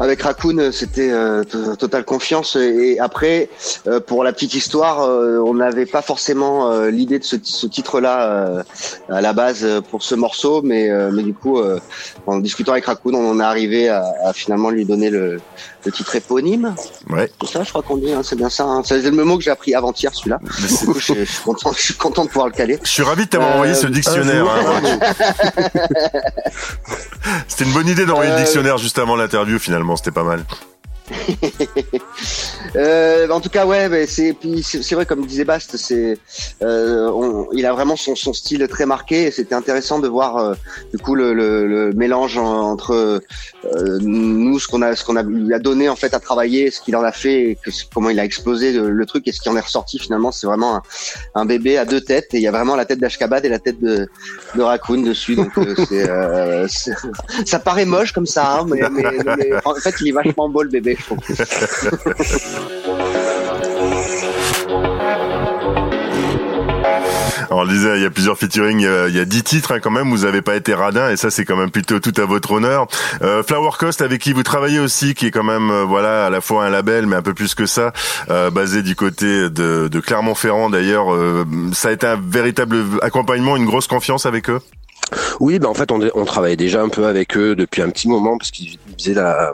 avec 0.00 0.22
Raccoon, 0.22 0.58
euh, 0.58 0.72
c'était 0.72 1.10
euh, 1.10 1.42
to- 1.44 1.76
totale 1.76 2.04
confiance. 2.04 2.56
Et 2.56 2.98
après, 2.98 3.48
euh, 3.86 4.00
pour 4.00 4.24
la 4.24 4.32
petite 4.32 4.54
histoire, 4.54 5.00
euh, 5.02 5.38
on 5.38 5.54
n'avait 5.54 5.86
pas 5.86 6.02
forcément 6.02 6.70
euh, 6.70 6.90
l'idée 6.90 7.18
de 7.18 7.24
ce, 7.24 7.36
ce 7.42 7.66
titre-là 7.66 8.30
euh, 8.30 8.62
à 9.08 9.20
la 9.20 9.32
base 9.32 9.66
pour 9.90 10.02
ce 10.02 10.14
morceau, 10.14 10.60
mais 10.62 10.90
euh, 10.90 11.10
mais 11.12 11.22
du 11.22 11.34
coup, 11.34 11.58
euh, 11.58 11.78
en 12.26 12.38
discutant 12.38 12.72
avec 12.72 12.86
Raccoon, 12.86 13.14
on 13.14 13.30
en 13.30 13.40
est 13.40 13.44
arrivé 13.44 13.88
à, 13.88 14.04
à 14.24 14.32
finalement 14.32 14.70
lui 14.70 14.84
donner 14.84 15.08
le, 15.10 15.40
le 15.84 15.92
titre 15.92 16.14
éponyme. 16.16 16.74
Ouais. 17.10 17.30
C'est 17.42 17.52
ça, 17.52 17.62
je 17.62 17.70
crois 17.70 17.82
qu'on 17.82 17.96
dit. 17.96 18.12
hein, 18.12 18.20
c'est 18.22 18.36
bien 18.36 18.50
ça. 18.50 18.64
hein. 18.64 18.82
C'est 18.84 19.00
le 19.02 19.24
mot 19.24 19.38
que 19.38 19.44
j'ai 19.44 19.50
appris 19.50 19.74
avant-hier, 19.74 20.12
celui-là. 20.14 20.38
Du 20.42 20.74
coup, 20.86 20.98
je, 20.98 21.14
je 21.14 21.24
suis 21.24 21.42
content, 21.42 21.72
je 21.72 21.80
suis 21.82 21.94
content 21.94 22.24
de 22.24 22.28
pouvoir 22.28 22.48
le 22.48 22.52
caler. 22.52 22.78
Je 22.82 22.90
suis 22.90 23.02
ravi 23.02 23.24
de 23.24 23.30
t'avoir 23.30 23.54
envoyé 23.54 23.74
ce 23.74 23.86
dictionnaire. 23.86 24.44
hein. 24.46 24.98
C'était 27.48 27.64
une 27.64 27.72
bonne 27.72 27.88
idée 27.88 28.04
d'envoyer 28.06 28.30
le 28.32 28.38
dictionnaire 28.38 28.78
juste 28.78 28.98
avant 28.98 29.16
l'interview. 29.16 29.58
Finalement, 29.58 29.85
c'était 29.94 30.10
pas 30.10 30.24
mal. 30.24 30.44
Euh, 32.74 33.28
en 33.30 33.40
tout 33.40 33.48
cas, 33.48 33.64
ouais, 33.64 34.06
c'est 34.06 34.36
c'est 34.62 34.94
vrai 34.94 35.06
comme 35.06 35.24
disait 35.24 35.44
Bast, 35.44 35.76
euh, 36.62 37.44
il 37.52 37.64
a 37.64 37.72
vraiment 37.72 37.96
son, 37.96 38.14
style 38.34 38.66
très 38.68 38.84
marqué. 38.84 39.30
C'était 39.30 39.54
intéressant 39.54 39.98
de 39.98 40.08
voir 40.08 40.36
euh, 40.36 40.54
du 40.92 40.98
coup 40.98 41.14
le, 41.14 41.92
mélange 41.94 42.36
en- 42.36 42.72
entre 42.72 43.22
nous 44.02 44.58
ce 44.58 44.68
qu'on 44.68 44.82
a 44.82 44.94
ce 44.94 45.04
qu'on 45.04 45.14
lui 45.22 45.54
a 45.54 45.58
donné 45.58 45.88
en 45.88 45.96
fait 45.96 46.12
à 46.12 46.20
travailler, 46.20 46.70
ce 46.70 46.80
qu'il 46.80 46.96
en 46.96 47.02
a 47.02 47.12
fait, 47.12 47.56
comment 47.94 48.10
il 48.10 48.20
a 48.20 48.24
explosé 48.24 48.72
le, 48.72 49.06
truc 49.06 49.26
et 49.28 49.32
ce 49.32 49.40
qui 49.40 49.48
en 49.48 49.56
est 49.56 49.60
ressorti 49.60 49.98
finalement. 49.98 50.32
C'est 50.32 50.46
vraiment 50.46 50.82
un, 51.34 51.46
bébé 51.46 51.78
à 51.78 51.84
deux 51.84 52.00
têtes 52.00 52.34
et 52.34 52.38
il 52.38 52.42
y 52.42 52.48
a 52.48 52.52
vraiment 52.52 52.76
la 52.76 52.84
tête 52.84 52.98
d'Ashkabad 52.98 53.44
et 53.44 53.48
la 53.48 53.60
tête 53.60 53.80
de, 53.80 54.08
de 54.54 54.62
Raccoon 54.62 55.02
dessus. 55.02 55.38
Ça 57.46 57.58
paraît 57.58 57.84
moche 57.84 58.12
comme 58.12 58.26
ça, 58.26 58.58
hein, 58.58 58.66
mais 58.68 58.82
en 59.64 59.74
fait 59.76 59.94
il 60.00 60.08
est 60.08 60.12
vachement 60.12 60.48
beau 60.48 60.62
le 60.62 60.68
bébé, 60.68 60.95
on 67.50 67.64
disait, 67.66 67.96
il 67.96 68.02
y 68.02 68.06
a 68.06 68.10
plusieurs 68.10 68.38
featuring, 68.38 68.80
il 68.80 69.16
y 69.16 69.20
a- 69.20 69.24
10 69.24 69.42
titres 69.42 69.72
hein, 69.72 69.80
quand 69.80 69.90
même, 69.90 70.10
vous 70.10 70.24
avez 70.24 70.42
pas 70.42 70.56
été 70.56 70.74
radin 70.74 71.10
et 71.10 71.16
ça 71.16 71.30
c'est 71.30 71.44
quand 71.44 71.56
même 71.56 71.70
plutôt 71.70 72.00
tout 72.00 72.12
à 72.20 72.24
votre 72.24 72.52
honneur. 72.52 72.86
Euh, 73.22 73.42
Flower 73.42 73.70
Coast 73.78 74.02
avec 74.02 74.20
qui 74.20 74.32
vous 74.32 74.42
travaillez 74.42 74.78
aussi, 74.78 75.14
qui 75.14 75.26
est 75.26 75.30
quand 75.30 75.44
même 75.44 75.70
euh, 75.70 75.84
voilà 75.84 76.26
à 76.26 76.30
la 76.30 76.40
fois 76.40 76.64
un 76.64 76.70
label 76.70 77.06
mais 77.06 77.16
un 77.16 77.22
peu 77.22 77.34
plus 77.34 77.54
que 77.54 77.66
ça, 77.66 77.92
euh, 78.30 78.50
basé 78.50 78.82
du 78.82 78.96
côté 78.96 79.48
de, 79.50 79.88
de 79.88 80.00
Clermont-Ferrand 80.00 80.70
d'ailleurs. 80.70 81.12
euh, 81.14 81.44
ça 81.72 81.88
a 81.88 81.92
été 81.92 82.06
un 82.06 82.20
véritable 82.20 82.76
accompagnement, 83.02 83.56
une 83.56 83.66
grosse 83.66 83.86
confiance 83.86 84.26
avec 84.26 84.50
eux? 84.50 84.60
Oui, 85.38 85.60
ben 85.60 85.68
en 85.68 85.74
fait, 85.74 85.92
on, 85.92 86.00
on 86.14 86.24
travaillait 86.24 86.56
déjà 86.56 86.82
un 86.82 86.88
peu 86.88 87.06
avec 87.06 87.36
eux 87.36 87.54
depuis 87.54 87.80
un 87.82 87.90
petit 87.90 88.08
moment 88.08 88.38
parce 88.38 88.50
qu'ils 88.50 88.76
faisaient 88.98 89.14
la, 89.14 89.52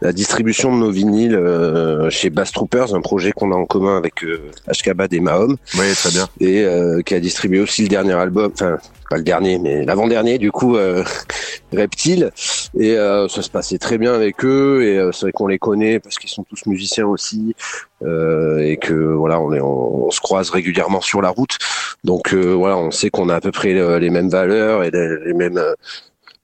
la 0.00 0.12
distribution 0.12 0.72
de 0.74 0.80
nos 0.80 0.90
vinyles 0.90 1.34
euh, 1.34 2.08
chez 2.10 2.30
Bass 2.30 2.52
Troopers, 2.52 2.94
un 2.94 3.00
projet 3.00 3.32
qu'on 3.32 3.52
a 3.52 3.56
en 3.56 3.66
commun 3.66 3.96
avec 3.96 4.22
euh, 4.24 4.50
Ashkabad 4.66 5.12
et 5.12 5.20
Mahom, 5.20 5.56
Oui, 5.78 5.92
très 5.94 6.10
bien. 6.10 6.28
et 6.40 6.62
euh, 6.64 7.02
qui 7.02 7.14
a 7.14 7.20
distribué 7.20 7.60
aussi 7.60 7.82
le 7.82 7.88
dernier 7.88 8.12
album, 8.12 8.50
enfin 8.54 8.78
pas 9.10 9.16
le 9.16 9.22
dernier, 9.22 9.58
mais 9.58 9.84
l'avant-dernier 9.86 10.36
du 10.38 10.52
coup, 10.52 10.76
euh, 10.76 11.02
Reptile. 11.72 12.30
Et 12.78 12.96
euh, 12.96 13.26
ça 13.28 13.42
se 13.42 13.50
passait 13.50 13.78
très 13.78 13.98
bien 13.98 14.12
avec 14.14 14.44
eux, 14.44 14.82
et 14.84 14.98
euh, 14.98 15.12
c'est 15.12 15.22
vrai 15.26 15.32
qu'on 15.32 15.46
les 15.46 15.58
connaît 15.58 15.98
parce 15.98 16.16
qu'ils 16.18 16.30
sont 16.30 16.44
tous 16.44 16.66
musiciens 16.66 17.06
aussi, 17.06 17.54
euh, 18.02 18.58
et 18.58 18.76
que 18.76 18.92
voilà, 18.94 19.40
on, 19.40 19.52
est, 19.52 19.60
on, 19.60 20.06
on 20.06 20.10
se 20.10 20.20
croise 20.20 20.50
régulièrement 20.50 21.00
sur 21.00 21.20
la 21.22 21.30
route. 21.30 21.56
Donc 22.04 22.32
euh, 22.34 22.52
voilà, 22.52 22.76
on 22.76 22.90
sait 22.90 23.10
qu'on 23.10 23.28
a 23.30 23.34
à 23.36 23.40
peu 23.40 23.50
près 23.50 23.72
les 23.98 24.10
mêmes 24.10 24.28
valeurs 24.28 24.84
et 24.84 24.90
les, 24.90 25.08
les 25.26 25.34
mêmes 25.34 25.58
euh, 25.58 25.74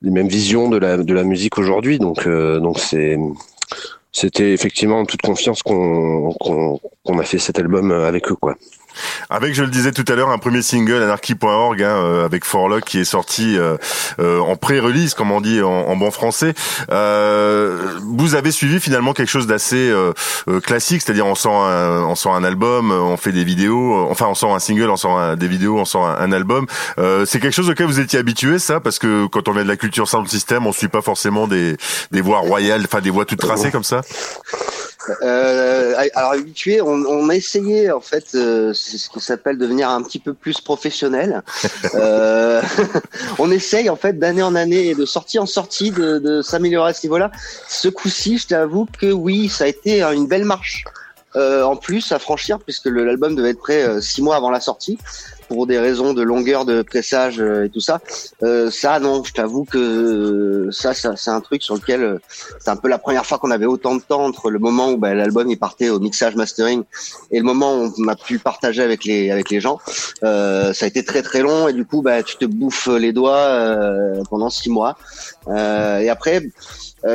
les 0.05 0.11
mêmes 0.11 0.29
visions 0.29 0.69
de 0.69 0.77
la 0.77 0.99
de 0.99 1.15
la 1.15 1.25
musique 1.25 1.59
aujourd'hui. 1.59 1.99
Donc 1.99 2.27
euh, 2.27 2.61
donc 2.61 2.79
c'est 2.79 3.19
c'était 4.13 4.53
effectivement 4.53 5.01
en 5.01 5.07
toute 5.07 5.23
confiance 5.23 5.63
qu'on 5.63 6.33
qu'on 6.35 6.81
qu'on 7.03 7.19
a 7.19 7.25
fait 7.25 7.39
cet 7.39 7.59
album 7.59 7.91
avec 7.91 8.31
eux 8.31 8.37
quoi. 8.37 8.57
Avec, 9.31 9.55
je 9.55 9.63
le 9.63 9.71
disais 9.71 9.93
tout 9.93 10.05
à 10.09 10.15
l'heure, 10.15 10.31
un 10.31 10.39
premier 10.39 10.63
single 10.63 11.03
anarchy.org 11.03 11.83
hein, 11.83 11.87
euh, 11.97 12.25
avec 12.25 12.45
Forlock 12.45 12.85
qui 12.85 12.99
est 13.01 13.05
sorti 13.05 13.57
euh, 13.59 13.77
euh, 14.21 14.39
en 14.41 14.57
pré-release, 14.57 15.15
comme 15.15 15.31
on 15.33 15.41
dit 15.41 15.63
en, 15.63 15.69
en 15.71 15.97
bon 15.97 16.11
français. 16.11 16.55
Euh, 16.91 17.79
vous 18.03 18.35
avez 18.35 18.51
suivi 18.51 18.81
finalement 18.81 19.13
quelque 19.13 19.29
chose 19.29 19.47
d'assez 19.47 19.89
euh, 19.91 20.13
euh, 20.49 20.61
classique, 20.61 21.03
c'est-à-dire 21.03 21.27
on 21.27 21.35
sort 21.35 21.65
un, 21.65 22.03
on 22.05 22.15
sort 22.15 22.35
un 22.35 22.45
album, 22.45 22.91
on 22.91 23.17
fait 23.17 23.33
des 23.33 23.45
vidéos, 23.45 24.07
enfin 24.11 24.27
on 24.29 24.35
sort 24.35 24.55
un 24.55 24.59
single, 24.59 24.91
on 24.91 24.97
sort 24.97 25.19
un- 25.19 25.37
des 25.37 25.49
vidéos, 25.49 25.79
on 25.79 25.85
sort 25.85 26.07
un, 26.07 26.17
un 26.19 26.33
album. 26.33 26.67
Euh, 26.99 27.25
c'est 27.27 27.41
quelque 27.41 27.55
chose 27.55 27.69
auquel 27.71 27.87
vous 27.87 28.01
étiez 28.01 28.19
habitué, 28.19 28.59
ça, 28.59 28.81
parce 28.81 28.99
que 28.99 29.27
quand 29.27 29.49
on 29.49 29.53
vient 29.53 29.65
de 29.65 29.69
la 29.69 29.77
culture 29.77 30.09
sound 30.09 30.29
system, 30.29 30.67
on 30.67 30.73
suit 30.73 30.89
pas 30.89 31.03
forcément 31.03 31.47
des 31.47 31.77
des 32.11 32.21
voies 32.21 32.39
royales, 32.39 32.83
enfin 32.85 33.01
des 33.01 33.11
voies 33.11 33.25
toutes 33.25 33.41
tracées 33.41 33.71
comme 33.71 33.85
ça? 33.85 34.03
Euh, 35.23 35.95
alors 36.15 36.33
habitué, 36.33 36.81
on, 36.81 37.05
on 37.07 37.29
a 37.29 37.35
essayé 37.35 37.91
en 37.91 38.01
fait, 38.01 38.35
euh, 38.35 38.73
c'est 38.73 38.99
ce 38.99 39.09
qui 39.11 39.21
s'appelle 39.21 39.59
devenir 39.59 39.91
un 39.91 40.03
petit 40.03 40.19
peu 40.19 40.35
plus 40.35 40.61
professionnel. 40.61 41.43
Euh, 41.95 42.61
on 43.39 43.51
essaye 43.51 43.89
en 43.89 43.97
fait 43.97 44.19
d'année 44.19 44.43
en 44.43 44.55
année 44.55 44.89
et 44.89 44.95
de 44.95 45.05
sortie 45.05 45.39
en 45.39 45.47
sortie 45.47 45.91
de, 45.91 46.19
de 46.19 46.43
s'améliorer 46.43 46.91
à 46.91 46.93
ce 46.95 47.07
niveau-là. 47.07 47.31
Ce 47.69 47.89
coup-ci, 47.89 48.39
je 48.39 48.49
t'avoue 48.49 48.87
que 48.99 49.13
oui, 49.13 49.49
ça 49.49 49.65
a 49.65 49.67
été 49.69 50.03
une 50.03 50.27
belle 50.27 50.45
marche. 50.45 50.85
euh, 51.37 51.63
en 51.65 51.77
plus 51.77 52.13
à 52.13 52.19
franchir 52.19 52.59
puisque 52.61 52.87
l'album 52.87 53.35
devait 53.35 53.51
être 53.51 53.59
prêt 53.59 53.83
euh, 53.83 54.01
six 54.01 54.23
mois 54.23 54.37
avant 54.37 54.51
la 54.51 54.61
sortie 54.61 54.99
pour 55.49 55.67
des 55.67 55.79
raisons 55.79 56.15
de 56.15 56.23
longueur 56.23 56.65
de 56.65 56.83
pressage 56.83 57.41
euh, 57.41 57.65
et 57.65 57.71
tout 57.71 57.81
ça. 57.81 58.01
Euh, 58.43 58.71
ça, 58.71 58.99
non, 58.99 59.23
je 59.25 59.33
t'avoue 59.33 59.65
que 59.65 60.69
ça, 60.71 60.95
ça 60.95 61.17
c'est 61.17 61.31
un 61.31 61.41
truc 61.41 61.63
sur 61.63 61.75
lequel 61.75 62.03
euh, 62.03 62.19
c'est 62.59 62.71
un 62.71 62.77
peu 62.77 62.89
la 62.89 62.99
première 62.99 63.27
fois 63.27 63.39
qu'on 63.39 63.51
avait 63.51 63.67
autant 63.67 63.95
de 63.95 64.01
temps 64.01 64.25
entre 64.25 64.51
le 64.51 64.59
moment 64.59 64.91
où 64.91 64.97
bah, 64.97 65.15
l'album 65.15 65.51
est 65.51 65.57
partait 65.57 65.89
au 65.89 66.01
mixage 66.01 66.37
mastering 66.37 66.83
et 67.31 67.39
le 67.39 67.45
moment 67.45 67.77
où 67.77 67.93
on 67.99 68.09
a 68.09 68.17
pu 68.17 68.39
partager 68.39 68.83
avec 68.83 69.05
les 69.05 69.31
avec 69.31 69.51
les 69.51 69.61
gens. 69.61 69.79
Euh, 70.23 70.73
ça 70.73 70.87
a 70.87 70.89
été 70.89 71.05
très 71.05 71.23
très 71.23 71.43
long 71.43 71.69
et 71.69 71.73
du 71.73 71.85
coup, 71.85 72.03
bah, 72.03 72.23
tu 72.23 72.37
te 72.37 72.45
bouffes 72.45 72.89
les 72.89 73.13
doigts 73.13 73.37
euh, 73.37 74.23
pendant 74.31 74.51
six 74.51 74.71
mois. 74.71 74.97
Euh, 75.49 75.99
et 75.99 76.09
après, 76.09 76.41
euh, 76.41 76.49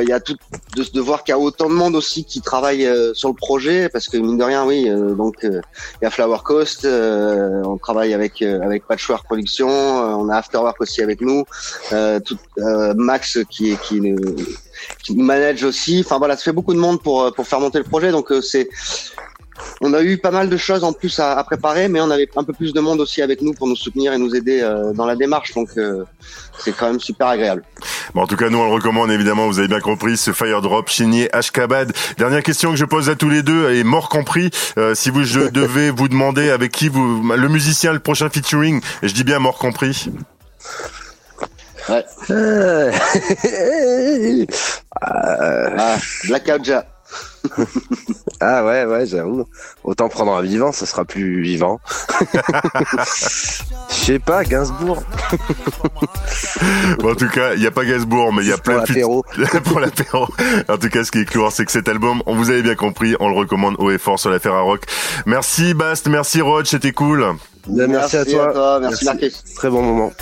il 0.02 0.08
y 0.08 0.12
a 0.12 0.20
tout 0.20 0.36
de, 0.76 1.00
voir 1.00 1.24
qu'il 1.24 1.32
y 1.32 1.34
a 1.34 1.38
autant 1.38 1.68
de 1.68 1.74
monde 1.74 1.96
aussi 1.96 2.24
qui 2.24 2.40
travaille 2.40 2.86
euh, 2.86 3.12
sur 3.14 3.28
le 3.28 3.34
projet 3.34 3.88
parce 3.88 4.08
que 4.08 4.16
mine 4.16 4.38
de 4.38 4.44
rien, 4.44 4.64
oui, 4.64 4.88
euh, 4.88 5.14
donc 5.14 5.44
euh, 5.44 5.60
il 6.00 6.04
y 6.04 6.06
a 6.06 6.10
Flower 6.10 6.38
Coast, 6.44 6.84
euh, 6.84 7.62
on 7.64 7.76
travaille 7.76 8.14
avec 8.14 8.42
euh, 8.42 8.60
avec 8.62 8.86
Patchwork 8.86 9.24
Production, 9.24 9.68
euh, 9.68 10.14
on 10.14 10.28
a 10.28 10.36
Afterwork 10.36 10.80
aussi 10.80 11.02
avec 11.02 11.20
nous, 11.20 11.44
euh, 11.92 12.20
tout, 12.20 12.38
euh, 12.58 12.94
Max 12.94 13.38
qui 13.50 13.72
est 13.72 13.80
qui, 13.80 14.00
qui 15.02 15.16
manage 15.16 15.64
aussi. 15.64 16.02
Enfin 16.04 16.18
voilà, 16.18 16.36
ça 16.36 16.44
fait 16.44 16.52
beaucoup 16.52 16.74
de 16.74 16.78
monde 16.78 17.02
pour 17.02 17.22
euh, 17.22 17.30
pour 17.30 17.46
faire 17.46 17.60
monter 17.60 17.78
le 17.78 17.84
projet, 17.84 18.10
donc 18.12 18.30
euh, 18.32 18.40
c'est 18.40 18.68
on 19.80 19.94
a 19.94 20.02
eu 20.02 20.18
pas 20.18 20.30
mal 20.30 20.48
de 20.48 20.56
choses 20.56 20.84
en 20.84 20.92
plus 20.92 21.18
à, 21.18 21.32
à 21.38 21.44
préparer, 21.44 21.88
mais 21.88 22.00
on 22.00 22.10
avait 22.10 22.28
un 22.36 22.44
peu 22.44 22.52
plus 22.52 22.72
de 22.72 22.80
monde 22.80 23.00
aussi 23.00 23.22
avec 23.22 23.42
nous 23.42 23.52
pour 23.52 23.66
nous 23.66 23.76
soutenir 23.76 24.12
et 24.12 24.18
nous 24.18 24.34
aider 24.34 24.60
euh, 24.60 24.92
dans 24.92 25.06
la 25.06 25.16
démarche, 25.16 25.54
donc 25.54 25.70
euh, 25.76 26.04
c'est 26.58 26.72
quand 26.76 26.86
même 26.86 27.00
super 27.00 27.28
agréable. 27.28 27.62
Bon, 28.14 28.22
en 28.22 28.26
tout 28.26 28.36
cas, 28.36 28.50
nous, 28.50 28.58
on 28.58 28.66
le 28.66 28.72
recommande, 28.72 29.10
évidemment, 29.10 29.46
vous 29.46 29.58
avez 29.58 29.68
bien 29.68 29.80
compris, 29.80 30.16
ce 30.16 30.32
Fire 30.32 30.60
Drop 30.60 30.90
signé 30.90 31.34
Ashkabad. 31.34 31.92
Dernière 32.18 32.42
question 32.42 32.70
que 32.70 32.76
je 32.76 32.84
pose 32.84 33.08
à 33.08 33.14
tous 33.14 33.30
les 33.30 33.42
deux, 33.42 33.70
et 33.72 33.84
mort 33.84 34.08
compris, 34.08 34.50
euh, 34.78 34.94
si 34.94 35.10
vous 35.10 35.24
je 35.24 35.40
devais 35.50 35.90
vous 35.90 36.08
demander 36.08 36.50
avec 36.50 36.72
qui 36.72 36.88
vous, 36.88 37.22
le 37.22 37.48
musicien, 37.48 37.92
le 37.92 38.00
prochain 38.00 38.28
featuring, 38.28 38.80
et 39.02 39.08
je 39.08 39.14
dis 39.14 39.24
bien 39.24 39.38
mort 39.38 39.58
compris. 39.58 40.10
Ouais. 41.88 42.04
Euh, 42.30 42.92
Ah, 45.02 45.96
Blackout 46.28 46.64
Ja. 46.64 46.84
ah 48.40 48.64
ouais, 48.64 48.84
ouais, 48.84 49.06
j'avoue. 49.06 49.44
Autant 49.84 50.08
prendre 50.08 50.32
un 50.32 50.42
vivant, 50.42 50.72
ça 50.72 50.86
sera 50.86 51.04
plus 51.04 51.42
vivant. 51.42 51.80
Je 53.88 53.94
sais 53.94 54.18
pas, 54.18 54.44
Gainsbourg. 54.44 55.02
Bon, 56.98 57.12
en 57.12 57.14
tout 57.14 57.28
cas, 57.28 57.54
il 57.54 57.60
n'y 57.60 57.66
a 57.66 57.70
pas 57.70 57.84
Gainsbourg, 57.84 58.32
mais 58.32 58.42
il 58.42 58.48
y 58.48 58.52
a 58.52 58.56
Pour 58.56 58.64
plein 58.64 58.82
de 58.82 58.88
l'apéro. 58.88 59.24
pour 59.64 59.80
l'apéro. 59.80 60.28
En 60.68 60.76
tout 60.78 60.88
cas, 60.88 61.04
ce 61.04 61.10
qui 61.10 61.18
est 61.20 61.24
clouant, 61.24 61.50
c'est 61.50 61.64
que 61.64 61.72
cet 61.72 61.88
album, 61.88 62.22
on 62.26 62.34
vous 62.34 62.50
avez 62.50 62.62
bien 62.62 62.74
compris, 62.74 63.16
on 63.20 63.28
le 63.28 63.36
recommande 63.36 63.76
haut 63.78 63.90
et 63.90 63.98
fort 63.98 64.18
sur 64.18 64.30
la 64.30 64.38
Ferrarock. 64.38 64.84
Merci 65.26 65.74
Bast, 65.74 66.08
merci 66.08 66.40
Rod, 66.40 66.66
c'était 66.66 66.92
cool. 66.92 67.26
Merci, 67.68 68.16
à 68.16 68.24
toi. 68.24 68.80
merci, 68.80 69.04
Marcus. 69.04 69.44
Très 69.54 69.70
bon 69.70 69.82
moment. 69.82 70.12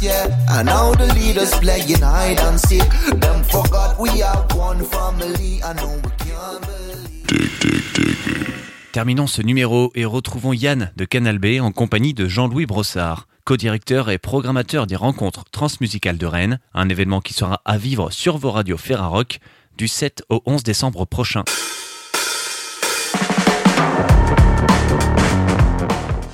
Yeah, 0.00 0.28
and 0.48 0.64
now 0.66 0.92
the 0.94 1.12
leaders 1.14 1.50
playing 1.58 2.00
hide 2.02 2.38
and 2.40 2.56
seek. 2.56 2.88
Them 3.20 3.42
forgot 3.50 3.98
we 3.98 4.22
are 4.22 4.46
one 4.56 4.84
family. 4.84 5.60
I 5.64 5.74
know 5.74 5.96
we 5.96 6.10
can't 6.18 6.60
believe. 6.60 8.18
Terminons 8.92 9.26
ce 9.26 9.42
numéro 9.42 9.90
et 9.94 10.04
retrouvons 10.04 10.52
Yann 10.52 10.92
de 10.96 11.04
Canal 11.04 11.38
B 11.38 11.60
en 11.60 11.72
compagnie 11.72 12.14
de 12.14 12.26
Jean-Louis 12.26 12.66
Brossard, 12.66 13.26
co-directeur 13.44 14.08
et 14.10 14.18
programmateur 14.18 14.86
des 14.86 14.96
rencontres 14.96 15.44
transmusicales 15.50 16.18
de 16.18 16.26
Rennes, 16.26 16.58
un 16.74 16.88
événement 16.88 17.20
qui 17.20 17.34
sera 17.34 17.60
à 17.64 17.76
vivre 17.76 18.10
sur 18.10 18.38
vos 18.38 18.50
radios 18.50 18.78
Ferrarock 18.78 19.40
du 19.76 19.88
7 19.88 20.22
au 20.30 20.42
11 20.46 20.62
décembre 20.62 21.04
prochain. 21.06 21.44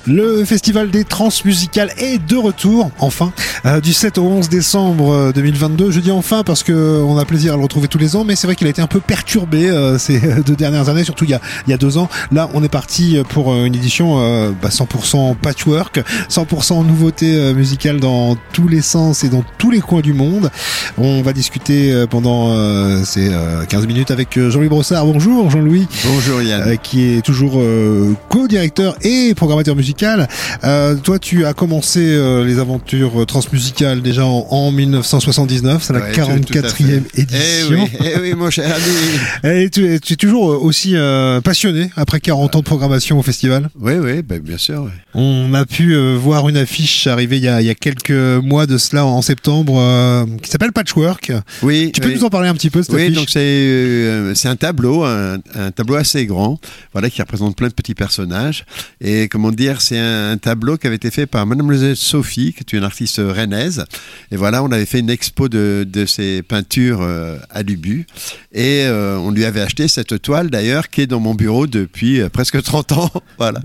Le 0.07 0.45
festival 0.45 0.91
des 0.91 1.03
transmusicales 1.03 1.89
est 1.97 2.23
de 2.23 2.35
retour, 2.35 2.91
enfin, 2.99 3.33
euh, 3.65 3.81
du 3.81 3.91
7 3.91 4.19
au 4.19 4.23
11 4.25 4.49
décembre 4.49 5.11
euh, 5.11 5.31
2022. 5.31 5.89
Je 5.89 5.99
dis 5.99 6.11
enfin 6.11 6.43
parce 6.43 6.61
que 6.61 7.01
on 7.01 7.17
a 7.17 7.25
plaisir 7.25 7.53
à 7.53 7.57
le 7.57 7.63
retrouver 7.63 7.87
tous 7.87 7.97
les 7.97 8.15
ans, 8.15 8.23
mais 8.23 8.35
c'est 8.35 8.45
vrai 8.45 8.55
qu'il 8.55 8.67
a 8.67 8.69
été 8.69 8.83
un 8.83 8.87
peu 8.87 8.99
perturbé 8.99 9.67
euh, 9.67 9.97
ces 9.97 10.19
deux 10.45 10.55
dernières 10.55 10.89
années, 10.89 11.03
surtout 11.03 11.23
il 11.23 11.31
y 11.31 11.33
a, 11.33 11.41
il 11.65 11.71
y 11.71 11.73
a 11.73 11.77
deux 11.77 11.97
ans. 11.97 12.07
Là, 12.31 12.51
on 12.53 12.63
est 12.63 12.69
parti 12.69 13.17
pour 13.29 13.51
euh, 13.51 13.65
une 13.65 13.73
édition 13.73 14.19
euh, 14.19 14.51
bah, 14.61 14.69
100% 14.69 15.35
patchwork, 15.37 16.03
100% 16.29 16.85
nouveauté 16.85 17.33
euh, 17.33 17.55
musicale 17.55 17.99
dans 17.99 18.37
tous 18.53 18.67
les 18.67 18.81
sens 18.81 19.23
et 19.23 19.29
dans 19.29 19.43
tous 19.57 19.71
les 19.71 19.81
coins 19.81 20.01
du 20.01 20.13
monde. 20.13 20.51
On 20.99 21.23
va 21.23 21.33
discuter 21.33 21.91
euh, 21.91 22.05
pendant 22.05 22.51
euh, 22.51 23.03
ces 23.03 23.29
euh, 23.31 23.65
15 23.65 23.87
minutes 23.87 24.11
avec 24.11 24.37
euh, 24.37 24.51
Jean-Louis 24.51 24.69
Brossard. 24.69 25.07
Bonjour 25.07 25.49
Jean-Louis. 25.49 25.87
Bonjour 26.05 26.43
Yann. 26.43 26.61
Euh, 26.61 26.75
qui 26.75 27.15
est 27.15 27.25
toujours 27.25 27.53
euh, 27.59 28.13
co-directeur 28.29 28.95
et 29.01 29.33
programmateur 29.33 29.75
musical. 29.75 29.94
Euh, 30.03 30.95
toi, 30.95 31.19
tu 31.19 31.45
as 31.45 31.53
commencé 31.53 31.99
euh, 32.01 32.43
les 32.45 32.59
aventures 32.59 33.21
euh, 33.21 33.25
transmusicales 33.25 34.01
déjà 34.01 34.25
en, 34.25 34.47
en 34.49 34.71
1979, 34.71 35.83
c'est 35.83 35.93
la 35.93 35.99
Ouais, 35.99 36.11
tout- 36.11 36.53
tout 36.53 36.57
à 36.57 36.61
44e 36.61 36.69
fait. 36.71 37.03
Eh 37.15 37.21
édition. 37.21 37.83
oui, 37.83 37.89
eh 38.15 38.19
oui, 38.19 38.33
mon 38.35 38.49
cher 38.49 38.65
ami. 38.73 39.55
Et 39.63 39.69
tu, 39.69 39.99
tu 40.01 40.13
es 40.13 40.15
toujours 40.15 40.63
aussi 40.63 40.95
euh, 40.95 41.41
passionné 41.41 41.89
après 41.95 42.19
40 42.19 42.55
ans 42.55 42.59
de 42.59 42.63
programmation 42.65 43.17
au 43.19 43.21
festival? 43.23 43.69
Oui, 43.79 43.93
oui, 43.99 44.21
ben, 44.21 44.39
bien 44.39 44.57
sûr. 44.57 44.83
ouais. 44.83 44.89
On 45.13 45.53
a 45.53 45.65
pu 45.65 45.95
voir 46.15 46.49
une 46.49 46.57
affiche 46.57 47.07
arriver 47.07 47.37
il 47.37 47.43
y 47.43 47.47
a, 47.47 47.61
il 47.61 47.67
y 47.67 47.69
a 47.69 47.75
quelques 47.75 48.11
mois 48.11 48.65
de 48.67 48.77
cela 48.77 49.05
en 49.05 49.21
septembre 49.21 50.25
qui 50.41 50.49
s'appelle 50.49 50.71
Patchwork. 50.73 51.31
Oui, 51.63 51.91
Tu 51.93 52.01
peux 52.01 52.09
oui. 52.09 52.15
nous 52.15 52.23
en 52.25 52.29
parler 52.29 52.49
un 52.49 52.53
petit 52.53 52.69
peu 52.69 52.83
cette 52.83 52.93
Oui, 52.95 53.03
affiche? 53.03 53.15
donc 53.15 53.29
c'est 53.29 54.33
c'est 54.35 54.47
un 54.49 54.55
tableau, 54.55 55.03
un, 55.03 55.37
un 55.55 55.71
tableau 55.71 55.95
assez 55.95 56.25
grand, 56.25 56.59
voilà, 56.93 57.09
qui 57.09 57.21
représente 57.21 57.55
plein 57.55 57.67
de 57.67 57.73
petits 57.73 57.95
personnages. 57.95 58.65
Et 59.01 59.27
comment 59.29 59.51
dire, 59.51 59.81
c'est 59.85 59.99
un, 59.99 60.31
un 60.31 60.37
tableau 60.37 60.77
qui 60.77 60.87
avait 60.87 60.95
été 60.97 61.11
fait 61.11 61.25
par 61.25 61.45
Mademoiselle 61.45 61.95
Sophie, 61.95 62.53
qui 62.53 62.59
est 62.61 62.77
une 62.77 62.83
artiste 62.83 63.21
rennaise. 63.23 63.85
Et 64.31 64.35
voilà, 64.35 64.63
on 64.63 64.71
avait 64.71 64.85
fait 64.85 64.99
une 64.99 65.09
expo 65.09 65.47
de, 65.49 65.85
de 65.89 66.05
ses 66.05 66.41
peintures 66.41 66.99
euh, 67.01 67.37
à 67.49 67.61
Lubu. 67.63 68.05
Et 68.53 68.83
euh, 68.85 69.17
on 69.17 69.31
lui 69.31 69.45
avait 69.45 69.61
acheté 69.61 69.87
cette 69.87 70.21
toile 70.21 70.49
d'ailleurs, 70.49 70.89
qui 70.89 71.01
est 71.01 71.07
dans 71.07 71.19
mon 71.19 71.35
bureau 71.35 71.67
depuis 71.67 72.21
euh, 72.21 72.29
presque 72.29 72.61
30 72.61 72.91
ans. 72.93 73.11
voilà. 73.37 73.59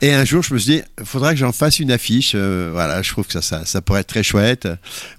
Et 0.00 0.12
un 0.14 0.24
jour, 0.24 0.42
je 0.42 0.54
me 0.54 0.58
suis 0.58 0.76
dit, 0.76 0.82
il 1.00 1.04
faudra 1.06 1.32
que 1.32 1.38
j'en 1.38 1.52
fasse 1.52 1.80
une 1.80 1.90
affiche. 1.90 2.32
euh, 2.34 2.70
voilà, 2.72 3.02
je 3.02 3.10
trouve 3.10 3.26
que 3.26 3.32
ça, 3.32 3.42
ça, 3.42 3.64
ça 3.64 3.80
pourrait 3.82 4.00
être 4.00 4.06
très 4.08 4.22
chouette. 4.22 4.68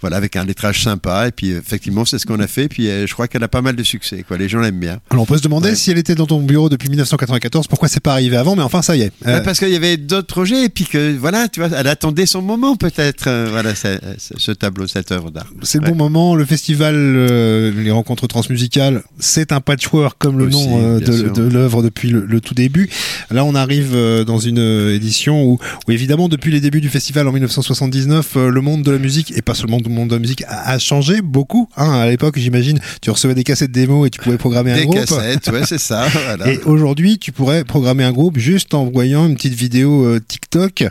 Voilà, 0.01 0.17
avec 0.17 0.35
un 0.35 0.45
lettrage 0.45 0.81
sympa. 0.83 1.27
Et 1.27 1.31
puis, 1.31 1.49
effectivement, 1.51 2.05
c'est 2.05 2.17
ce 2.19 2.25
qu'on 2.25 2.39
a 2.39 2.47
fait. 2.47 2.67
Puis, 2.69 2.85
je 2.87 3.11
crois 3.13 3.27
qu'elle 3.27 3.43
a 3.43 3.47
pas 3.47 3.61
mal 3.61 3.75
de 3.75 3.83
succès. 3.83 4.23
Quoi. 4.27 4.37
Les 4.37 4.47
gens 4.49 4.59
l'aiment 4.61 4.79
bien. 4.79 4.99
Alors 5.09 5.23
on 5.23 5.25
peut 5.25 5.37
se 5.37 5.43
demander 5.43 5.69
Ouais. 5.69 5.75
si 5.75 5.91
elle 5.91 5.97
était 5.97 6.15
dans 6.15 6.27
ton 6.27 6.41
bureau 6.41 6.69
depuis 6.69 6.89
1994, 6.89 7.67
pourquoi 7.67 7.87
c'est 7.87 7.99
pas 7.99 8.13
arrivé 8.13 8.37
avant, 8.37 8.55
mais 8.55 8.61
enfin 8.61 8.81
ça 8.81 8.95
y 8.95 9.01
est. 9.01 9.11
Ouais, 9.25 9.41
parce 9.41 9.59
qu'il 9.59 9.69
y 9.69 9.75
avait 9.75 9.97
d'autres 9.97 10.27
Et 10.53 10.69
puis 10.69 10.85
que, 10.85 11.15
voilà, 11.17 11.47
tu 11.49 11.59
vois, 11.61 11.69
elle 11.77 11.87
attendait 11.87 12.25
son 12.25 12.41
moment 12.41 12.75
peut-être. 12.75 13.27
euh, 13.27 13.47
voilà, 13.49 13.73
c'est- 13.75 13.99
ce 14.17 14.51
tableau, 14.51 14.87
cette 14.87 15.11
œuvre 15.11 15.31
d'art. 15.31 15.47
C'est 15.63 15.79
le 15.83 15.89
bon 15.89 15.95
moment. 15.95 16.35
Le 16.35 16.45
festival, 16.45 16.95
euh, 16.95 17.71
les 17.75 17.91
rencontres 17.91 18.27
transmusicales, 18.27 19.03
c'est 19.19 19.51
un 19.51 19.61
patchwork 19.61 20.17
comme 20.19 20.37
le 20.37 20.45
Aussi, 20.45 20.67
nom 20.67 20.79
euh, 20.81 20.99
de, 20.99 21.41
l'œuvre 21.43 21.81
depuis 21.83 22.09
le, 22.09 22.25
le 22.25 22.41
tout 22.41 22.53
début. 22.53 22.89
Là, 23.31 23.43
on 23.45 23.55
arrive 23.55 23.95
dans 24.25 24.39
une 24.39 24.59
édition 24.91 25.43
où, 25.43 25.57
où 25.87 25.91
évidemment, 25.91 26.29
depuis 26.29 26.51
les 26.51 26.59
débuts 26.61 26.81
du 26.81 26.89
festival 26.89 27.27
en 27.27 27.31
1979, 27.31 28.33
euh, 28.37 28.49
le 28.49 28.61
monde 28.61 28.83
de 28.83 28.91
la 28.91 28.97
musique 28.99 29.33
et 29.35 29.41
pas 29.41 29.53
seulement 29.55 29.79
le 29.83 29.89
monde 29.89 30.09
de 30.09 30.15
la 30.15 30.19
musique 30.19 30.43
a, 30.47 30.69
a 30.71 30.79
changé 30.79 31.21
beaucoup. 31.21 31.69
Hein, 31.77 31.91
à 31.91 32.07
l'époque, 32.07 32.37
j'imagine, 32.37 32.79
tu 33.01 33.09
recevais 33.09 33.35
des 33.35 33.43
cassettes 33.43 33.71
démo 33.71 34.05
et 34.05 34.09
tu 34.09 34.19
pouvais 34.19 34.37
programmer 34.37 34.71
un 34.71 34.75
Des 34.75 34.83
groupe. 34.85 34.95
cassettes, 34.97 35.47
ouais, 35.51 35.61
c'est 35.65 35.79
ça. 35.79 36.07
Voilà. 36.25 36.51
Et 36.51 36.59
aujourd'hui, 36.65 37.17
tu 37.19 37.31
pourrais 37.31 37.63
programmer 37.63 38.03
un 38.03 38.11
groupe 38.11 38.37
juste 38.37 38.73
en 38.73 38.85
voyant 38.85 39.25
une 39.27 39.35
petite 39.35 39.53
vidéo 39.53 40.19
TikTok, 40.39 40.83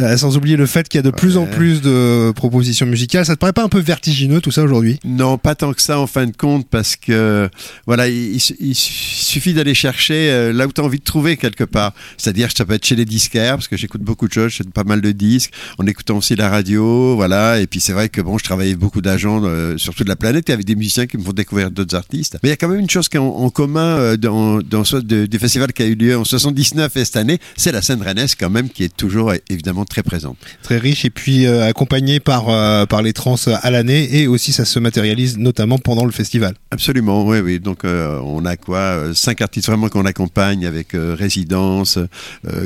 euh, 0.00 0.16
sans 0.16 0.36
oublier 0.36 0.56
le 0.56 0.66
fait 0.66 0.88
qu'il 0.88 0.98
y 0.98 1.00
a 1.00 1.02
de 1.02 1.10
plus 1.10 1.36
en 1.36 1.46
plus 1.46 1.80
de 1.80 2.32
propositions 2.34 2.86
musicales. 2.86 3.24
Ça 3.24 3.34
te 3.34 3.38
paraît 3.40 3.52
pas 3.52 3.62
un 3.62 3.68
peu 3.68 3.78
vertigineux 3.80 4.40
tout 4.40 4.50
ça 4.50 4.62
aujourd'hui? 4.62 4.98
Non, 5.04 5.38
pas 5.38 5.54
tant 5.54 5.72
que 5.72 5.80
ça 5.82 5.98
en 6.00 6.06
fin 6.06 6.26
de 6.26 6.36
compte, 6.36 6.66
parce 6.68 6.96
que 6.96 7.48
voilà, 7.86 8.08
il, 8.08 8.34
il 8.34 8.40
su- 8.40 8.56
il 8.60 8.74
suffit 8.74 9.54
d'aller 9.54 9.74
chercher 9.74 10.30
euh, 10.30 10.52
là 10.52 10.66
où 10.66 10.72
tu 10.72 10.80
as 10.80 10.84
envie 10.84 10.98
de 10.98 11.04
trouver 11.04 11.36
quelque 11.36 11.64
part. 11.64 11.94
C'est-à-dire, 12.16 12.48
ça 12.56 12.64
peut 12.64 12.74
être 12.74 12.84
chez 12.84 12.96
les 12.96 13.04
disquaires, 13.04 13.54
parce 13.54 13.68
que 13.68 13.76
j'écoute 13.76 14.02
beaucoup 14.02 14.26
de 14.26 14.32
choses, 14.32 14.52
j'écoute 14.52 14.72
pas 14.74 14.84
mal 14.84 15.00
de 15.00 15.12
disques, 15.12 15.52
en 15.78 15.86
écoutant 15.86 16.16
aussi 16.18 16.34
la 16.36 16.48
radio, 16.48 17.14
voilà. 17.16 17.60
Et 17.60 17.66
puis 17.66 17.80
c'est 17.80 17.92
vrai 17.92 18.08
que 18.08 18.20
bon, 18.20 18.36
je 18.38 18.44
travaillais 18.44 18.70
avec 18.70 18.80
beaucoup 18.80 19.00
d'agents 19.00 19.42
euh, 19.44 19.76
sur 19.78 19.94
toute 19.94 20.08
la 20.08 20.16
planète 20.16 20.50
et 20.50 20.52
avec 20.52 20.64
des 20.66 20.74
musiciens 20.74 21.06
qui 21.06 21.16
me 21.18 21.22
font 21.22 21.32
découvrir 21.32 21.70
d'autres 21.70 21.94
artistes. 21.96 22.36
Mais 22.42 22.48
il 22.48 22.50
y 22.50 22.52
a 22.52 22.56
quand 22.56 22.68
même 22.68 22.80
une 22.80 22.90
chose 22.90 23.08
qui 23.08 23.16
est 23.16 23.20
en, 23.20 23.26
en 23.28 23.50
commun 23.50 23.98
euh, 23.98 24.16
dans, 24.16 24.58
dans 24.60 24.82
de- 24.82 25.26
du 25.26 25.38
festival 25.38 25.72
qui 25.72 25.82
a 25.82 25.86
eu 25.86 25.94
lieu 25.94 26.16
en 26.16 26.24
79 26.24 26.96
et 26.96 27.04
cette 27.04 27.16
année, 27.16 27.38
c'est 27.56 27.72
la 27.72 27.82
scène 27.82 28.02
rennaise 28.02 28.34
quand 28.34 28.50
même 28.50 28.68
qui 28.68 28.84
est 28.84 28.87
toujours 28.88 29.30
euh, 29.30 29.36
évidemment 29.48 29.84
très 29.84 30.02
présente. 30.02 30.36
Très 30.62 30.78
riche 30.78 31.04
et 31.04 31.10
puis 31.10 31.46
euh, 31.46 31.66
accompagné 31.66 32.20
par, 32.20 32.48
euh, 32.48 32.86
par 32.86 33.02
les 33.02 33.12
trans 33.12 33.36
à 33.62 33.70
l'année 33.70 34.16
et 34.16 34.26
aussi 34.26 34.52
ça 34.52 34.64
se 34.64 34.78
matérialise 34.78 35.38
notamment 35.38 35.78
pendant 35.78 36.04
le 36.04 36.12
festival. 36.12 36.54
Absolument, 36.70 37.26
oui, 37.26 37.40
oui. 37.40 37.60
Donc 37.60 37.84
on 37.84 38.44
a 38.44 38.56
quoi 38.56 39.14
Cinq 39.14 39.40
artistes 39.40 39.68
vraiment 39.68 39.88
qu'on 39.88 40.04
accompagne 40.04 40.66
avec 40.66 40.88
résidence, 40.92 41.98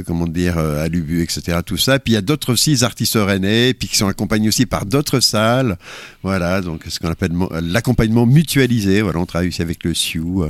comment 0.07 0.27
dire, 0.27 0.59
à 0.59 0.89
l'UBU, 0.89 1.23
etc. 1.23 1.59
Tout 1.65 1.77
ça. 1.77 1.99
Puis 1.99 2.13
il 2.13 2.15
y 2.15 2.19
a 2.19 2.23
d'autres 2.23 2.53
aussi 2.53 2.83
artistes 2.83 3.19
rennais, 3.21 3.75
puis 3.75 3.89
qui 3.89 3.97
sont 3.97 4.09
accompagnés 4.09 4.49
aussi 4.49 4.67
par 4.67 4.87
d'autres 4.87 5.21
salles. 5.21 5.77
Voilà, 6.23 6.61
donc 6.61 6.83
ce 6.89 6.99
qu'on 6.99 7.11
appelle 7.11 7.33
l'accompagnement 7.63 8.27
mutualisé. 8.27 9.03
Voilà, 9.03 9.19
on 9.19 9.27
travaille 9.27 9.49
aussi 9.49 9.63
avec 9.63 9.85
le 9.85 9.95
Sioux 9.95 10.45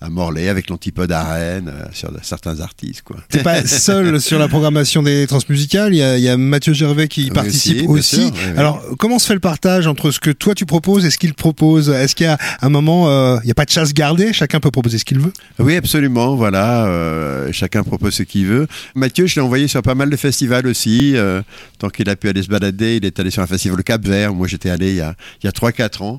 à 0.00 0.10
Morlaix, 0.10 0.48
avec 0.48 0.68
l'Antipode 0.68 1.12
à 1.12 1.32
Rennes, 1.32 1.72
sur 1.92 2.10
certains 2.22 2.60
artistes, 2.60 3.02
quoi. 3.02 3.16
T'es 3.28 3.42
pas 3.42 3.64
seul 3.66 4.20
sur 4.20 4.38
la 4.38 4.48
programmation 4.48 5.02
des, 5.02 5.17
les 5.20 5.26
transmusicales. 5.26 5.94
Il 5.94 5.98
y 5.98 6.02
a, 6.02 6.18
y 6.18 6.36
Mathieu 6.36 6.72
Gervais 6.72 7.08
qui 7.08 7.24
Oui, 7.24 7.30
participe 7.30 7.88
aussi, 7.88 8.16
aussi. 8.16 8.16
bien 8.18 8.26
sûr, 8.26 8.34
oui, 8.46 8.52
oui. 8.52 8.58
Alors, 8.58 8.82
comment 8.98 9.18
se 9.18 9.26
fait 9.26 9.34
le 9.34 9.40
partage 9.40 9.86
entre 9.86 10.10
ce 10.10 10.20
que 10.20 10.30
toi 10.30 10.54
tu 10.54 10.66
proposes 10.66 11.04
et 11.04 11.10
ce 11.10 11.18
qu'il 11.18 11.34
propose? 11.34 11.88
Est-ce 11.90 12.14
qu'il 12.14 12.26
y 12.26 12.28
a 12.28 12.38
un 12.62 12.68
moment, 12.68 13.08
euh, 13.08 13.38
il 13.42 13.46
n'y 13.46 13.50
a 13.50 13.54
pas 13.54 13.64
de 13.64 13.70
chasse 13.70 13.92
gardée? 13.94 14.32
Chacun 14.32 14.60
peut 14.60 14.70
proposer 14.70 14.98
ce 14.98 15.04
qu'il 15.04 15.18
veut 15.20 15.32
Oui, 15.58 15.76
absolument. 15.76 16.34
Voilà, 16.36 16.86
euh, 16.86 17.48
chacun 17.52 17.82
propose 17.82 18.14
ce 18.14 18.22
qu'il 18.22 18.46
veut. 18.46 18.66
Mathieu, 18.94 19.26
je 19.26 19.34
l'ai 19.36 19.40
envoyé 19.42 19.68
sur 19.68 19.82
pas 19.82 19.94
mal 19.94 20.10
de 20.10 20.16
festivals 20.16 20.66
aussi. 20.66 21.12
euh, 21.16 21.42
tant 21.78 21.88
qu'il 21.90 22.08
a 22.10 22.16
pu 22.16 22.28
aller 22.28 22.42
se 22.42 22.48
balader, 22.48 22.96
il 22.96 23.04
est 23.04 23.18
allé 23.20 23.30
sur 23.30 23.42
un 23.42 23.46
festival 23.46 23.82
Cap 23.84 24.04
Vert. 24.04 24.34
Moi, 24.34 24.46
j'étais 24.48 24.70
allé 24.70 24.90
il 24.90 24.96
y 24.96 25.00
a, 25.00 25.14
il 25.42 25.46
y 25.46 25.48
a 25.48 25.52
3-4 25.52 26.02
ans. 26.02 26.18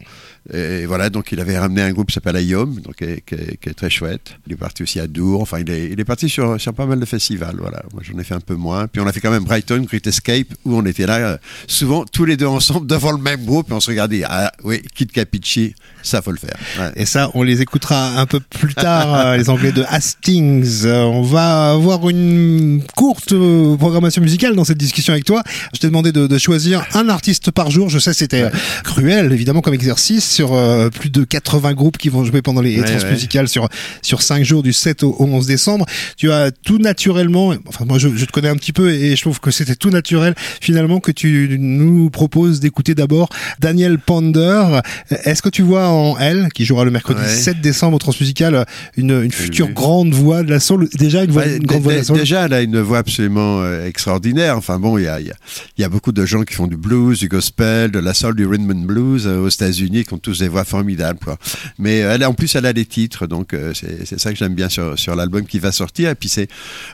Et 0.54 0.86
voilà, 0.86 1.10
donc 1.10 1.32
il 1.32 1.40
avait 1.40 1.58
ramené 1.60 1.82
un 1.82 1.92
groupe 1.92 2.08
qui 2.08 2.14
s'appelle 2.14 2.36
Ayom, 2.38 2.74
donc 2.82 2.96
qui 2.96 3.04
est, 3.04 3.24
qui 3.26 3.36
est- 3.36 3.58
qui 3.62 3.70
est 3.70 3.74
très 3.74 3.90
chouette. 3.90 4.36
Il 4.48 4.54
est 4.54 4.56
parti 4.56 4.84
aussi 4.84 5.00
à 5.00 5.08
Dour. 5.08 5.42
Enfin, 5.42 5.60
il 5.60 5.70
est, 5.70 5.90
il 5.92 6.00
est 6.00 6.06
parti 6.06 6.28
sur, 6.30 6.60
sur 6.60 6.74
pas 6.74 6.86
mal 6.86 7.00
de 7.00 7.06
festivals. 7.06 7.56
Voilà, 7.60 7.84
moi 7.94 8.02
j'en 8.04 8.18
ai 8.18 8.24
fait 8.24 8.34
un 8.36 8.40
peu 8.40 8.56
moins. 8.56 8.88
Puis 8.88 9.02
on 9.02 9.08
a 9.08 9.12
fait 9.12 9.20
quand 9.20 9.32
même 9.32 9.44
Brighton, 9.44 9.86
Great 9.88 10.08
Escape, 10.08 10.48
où 10.66 10.76
on 10.76 10.86
était 10.86 11.06
là 11.06 11.18
euh, 11.18 11.38
souvent 11.68 12.04
tous 12.06 12.26
les 12.26 12.38
deux 12.38 12.48
ensemble 12.48 12.88
devant 12.88 13.12
le 13.12 13.18
même 13.20 13.44
groupe 13.46 13.70
et 13.70 13.74
on 13.74 13.80
se 13.80 13.90
regardait. 13.92 14.24
Ah 14.26 14.52
oui, 14.64 14.82
Kid 14.96 15.12
Capici, 15.12 15.76
ça 16.02 16.22
faut 16.22 16.32
le 16.32 16.38
faire. 16.38 16.56
Ouais. 16.80 16.92
Et 16.96 17.06
ça, 17.06 17.30
on 17.36 17.44
les 17.44 17.62
écoutera 17.62 18.20
un 18.20 18.26
peu 18.26 18.40
plus 18.40 18.74
tard, 18.74 19.14
euh, 19.14 19.38
les 19.38 19.50
Anglais 19.50 19.72
de 19.72 19.84
Hastings. 19.88 20.86
Euh, 20.86 21.04
on 21.04 21.22
va 21.22 21.72
avoir 21.72 22.10
une 22.10 22.82
courte 22.96 23.34
programmation 23.78 24.22
musicale 24.22 24.56
dans 24.56 24.64
cette 24.64 24.78
discussion 24.78 25.14
avec 25.14 25.26
toi. 25.26 25.44
Je 25.74 25.80
t'ai 25.80 25.88
demandé 25.88 26.12
de, 26.12 26.28
de 26.28 26.38
choisir 26.38 26.86
un 26.94 27.10
artiste 27.10 27.52
par 27.52 27.70
jour. 27.72 27.90
Je 27.90 28.00
sais, 28.00 28.14
c'était 28.14 28.50
cruel, 28.84 29.32
évidemment, 29.32 29.62
comme 29.62 29.74
exercice, 29.74 30.29
sur 30.30 30.54
euh, 30.54 30.90
plus 30.90 31.10
de 31.10 31.24
80 31.24 31.74
groupes 31.74 31.98
qui 31.98 32.10
vont 32.10 32.24
jouer 32.24 32.42
pendant 32.42 32.62
les 32.62 32.80
Ouais, 32.80 32.86
transmusicales 32.86 33.48
sur 33.48 33.68
sur 34.02 34.22
5 34.22 34.44
jours 34.44 34.64
du 34.64 34.74
7 34.74 35.04
au, 35.04 35.16
au 35.18 35.26
11 35.26 35.48
décembre. 35.48 35.86
Tu 36.18 36.32
as 36.32 36.52
tout 36.52 36.78
naturellement, 36.78 37.54
enfin 37.68 37.86
moi 37.86 37.98
je, 37.98 38.10
je 38.16 38.26
te 38.26 38.32
connais 38.32 38.50
un 38.50 38.56
petit 38.56 38.74
peu 38.74 38.92
et 38.92 39.16
je 39.16 39.22
trouve 39.22 39.40
que 39.40 39.52
c'était 39.52 39.76
tout 39.76 39.90
naturel 39.90 40.36
finalement 40.62 41.00
que 41.00 41.12
tu 41.12 41.58
nous 41.60 42.10
proposes 42.10 42.60
d'écouter 42.60 42.96
d'abord 42.96 43.30
Daniel 43.60 44.00
Ponder. 44.00 44.80
Est-ce 45.10 45.42
que 45.42 45.50
tu 45.50 45.62
vois 45.62 45.88
en 45.90 46.18
elle, 46.18 46.50
qui 46.54 46.66
jouera 46.66 46.86
le 46.86 46.92
mercredi 46.92 47.20
Ouais. 47.20 47.28
7 47.28 47.60
décembre 47.62 47.96
au 47.96 48.00
Transmusical, 48.00 48.66
une, 48.96 49.12
une 49.24 49.32
future 49.32 49.70
grande 49.70 50.14
voix 50.14 50.44
de 50.44 50.50
la 50.50 50.60
soul? 50.60 50.88
Déjà 50.98 51.24
une, 51.24 51.32
voix, 51.32 51.46
une 51.46 51.66
grande 51.66 51.82
voix 51.82 51.94
de 51.94 51.98
la 51.98 52.04
soul? 52.04 52.18
Déjà, 52.18 52.46
elle 52.46 52.54
a 52.54 52.62
une 52.62 52.80
voix 52.80 53.00
absolument 53.00 53.62
euh, 53.62 53.86
extraordinaire. 53.86 54.56
Enfin 54.58 54.80
bon, 54.80 54.98
il 54.98 55.06
y 55.06 55.08
a, 55.08 55.20
il 55.20 55.28
y, 55.28 55.32
a, 55.32 55.36
y 55.78 55.84
a 55.84 55.90
beaucoup 55.90 56.12
de 56.12 56.26
gens 56.26 56.44
qui 56.44 56.54
font 56.54 56.68
du 56.68 56.78
blues, 56.78 57.20
du 57.20 57.28
gospel, 57.28 57.92
de 57.92 58.00
la 58.00 58.14
soul, 58.14 58.36
du 58.36 58.46
rhythm 58.46 58.72
and 58.72 58.86
blues 58.86 59.28
euh, 59.28 59.40
aux 59.40 59.50
États-Unis, 59.50 60.06
qui 60.06 60.14
ont 60.14 60.18
tous 60.20 60.39
des 60.39 60.47
voix 60.47 60.63
formidables. 60.63 61.20
Quoi. 61.20 61.38
Mais 61.78 62.01
euh, 62.01 62.15
elle, 62.15 62.26
en 62.26 62.34
plus, 62.34 62.55
elle 62.55 62.65
a 62.65 62.74
des 62.74 62.86
titres, 62.86 63.28
donc 63.28 63.53
euh, 63.53 63.74
c'est 63.74 64.20
ça 64.20 64.32
que 64.32 64.38
j'aime 64.38 64.55
bien 64.55 64.70
sur, 64.70 64.97
sur 64.97 65.15
l'album 65.15 65.45
qui 65.45 65.59
va 65.59 65.72
sortir. 65.72 66.09
Et 66.09 66.15
puis 66.15 66.32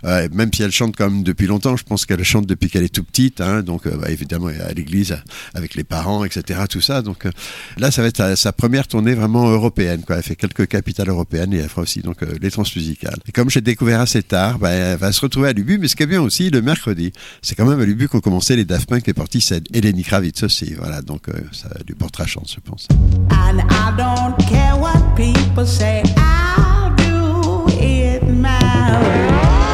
euh, 0.06 0.28
même 0.34 0.52
si 0.54 0.64
elle 0.64 0.72
chante 0.72 0.96
comme 0.96 1.24
depuis 1.24 1.48
longtemps, 1.48 1.78
je 1.78 1.84
pense 1.84 2.06
qu'elle 2.06 2.24
chante 2.24 2.46
depuis 2.46 2.70
qu'elle 2.70 2.84
est 2.84 2.94
tout 2.94 3.04
petite. 3.04 3.42
Hein, 3.42 3.62
donc 3.62 3.88
euh, 3.88 3.98
bah, 3.98 4.10
évidemment, 4.10 4.48
à 4.48 4.74
l'église 4.74 5.18
avec 5.54 5.76
les 5.76 5.84
parents, 5.84 6.24
etc. 6.26 6.62
Tout 6.70 6.82
ça. 6.82 7.02
Donc 7.02 7.26
là, 7.78 7.92
ça 7.92 8.02
va 8.02 8.08
être 8.08 8.36
sa, 8.38 8.52
première 8.52 8.88
tournée 8.88 9.14
vraiment 9.14 9.50
européenne. 9.50 10.04
Quoi. 10.06 10.18
Elle 10.18 10.24
fait 10.24 10.36
quelques 10.36 10.68
capitales 10.68 11.10
européennes 11.10 11.54
et 11.54 11.58
elle 11.58 11.70
fera 11.70 11.82
aussi 11.82 12.02
donc 12.02 12.18
les 12.42 12.52
transmusicales. 12.52 13.18
Et 13.28 13.32
comme 13.32 13.50
j'ai 13.50 13.62
découvert 13.62 14.02
assez 14.02 14.24
tard, 14.24 14.60
bah, 14.60 14.72
elle 14.72 14.98
va 14.98 15.12
se 15.12 15.22
retrouver 15.22 15.50
à 15.50 15.54
Lubu. 15.54 15.78
Mais 15.78 15.88
ce 15.88 15.96
qui 15.96 16.04
est 16.04 16.08
bien 16.08 16.22
aussi, 16.22 16.50
le 16.50 16.62
mercredi, 16.62 17.12
c'est 17.42 17.56
quand 17.56 17.66
même 17.66 17.80
à 17.80 17.86
Lubu 17.86 18.08
qu'ont 18.08 18.22
commencé 18.22 18.56
les 18.56 18.66
Daft 18.66 18.90
Punk 18.90 19.08
et 19.08 19.14
parti 19.14 19.42
c'est 19.42 19.64
Eleni 19.74 20.04
Kravitz 20.04 20.44
aussi. 20.44 20.74
Voilà, 20.78 21.02
donc 21.02 21.24
ça 21.52 21.70
lui 21.88 21.96
portera 21.96 22.26
chance, 22.26 22.56
je 22.56 22.62
pense. 22.62 22.88
And 23.32 23.62
I 23.62 23.94
don't 23.98 24.38
care 24.48 24.76
what 24.76 25.16
people 25.16 25.66
say, 25.66 26.04
I'll 26.18 26.96
do 26.96 27.66
it 27.78 28.24
my 28.24 29.02
way. 29.02 29.65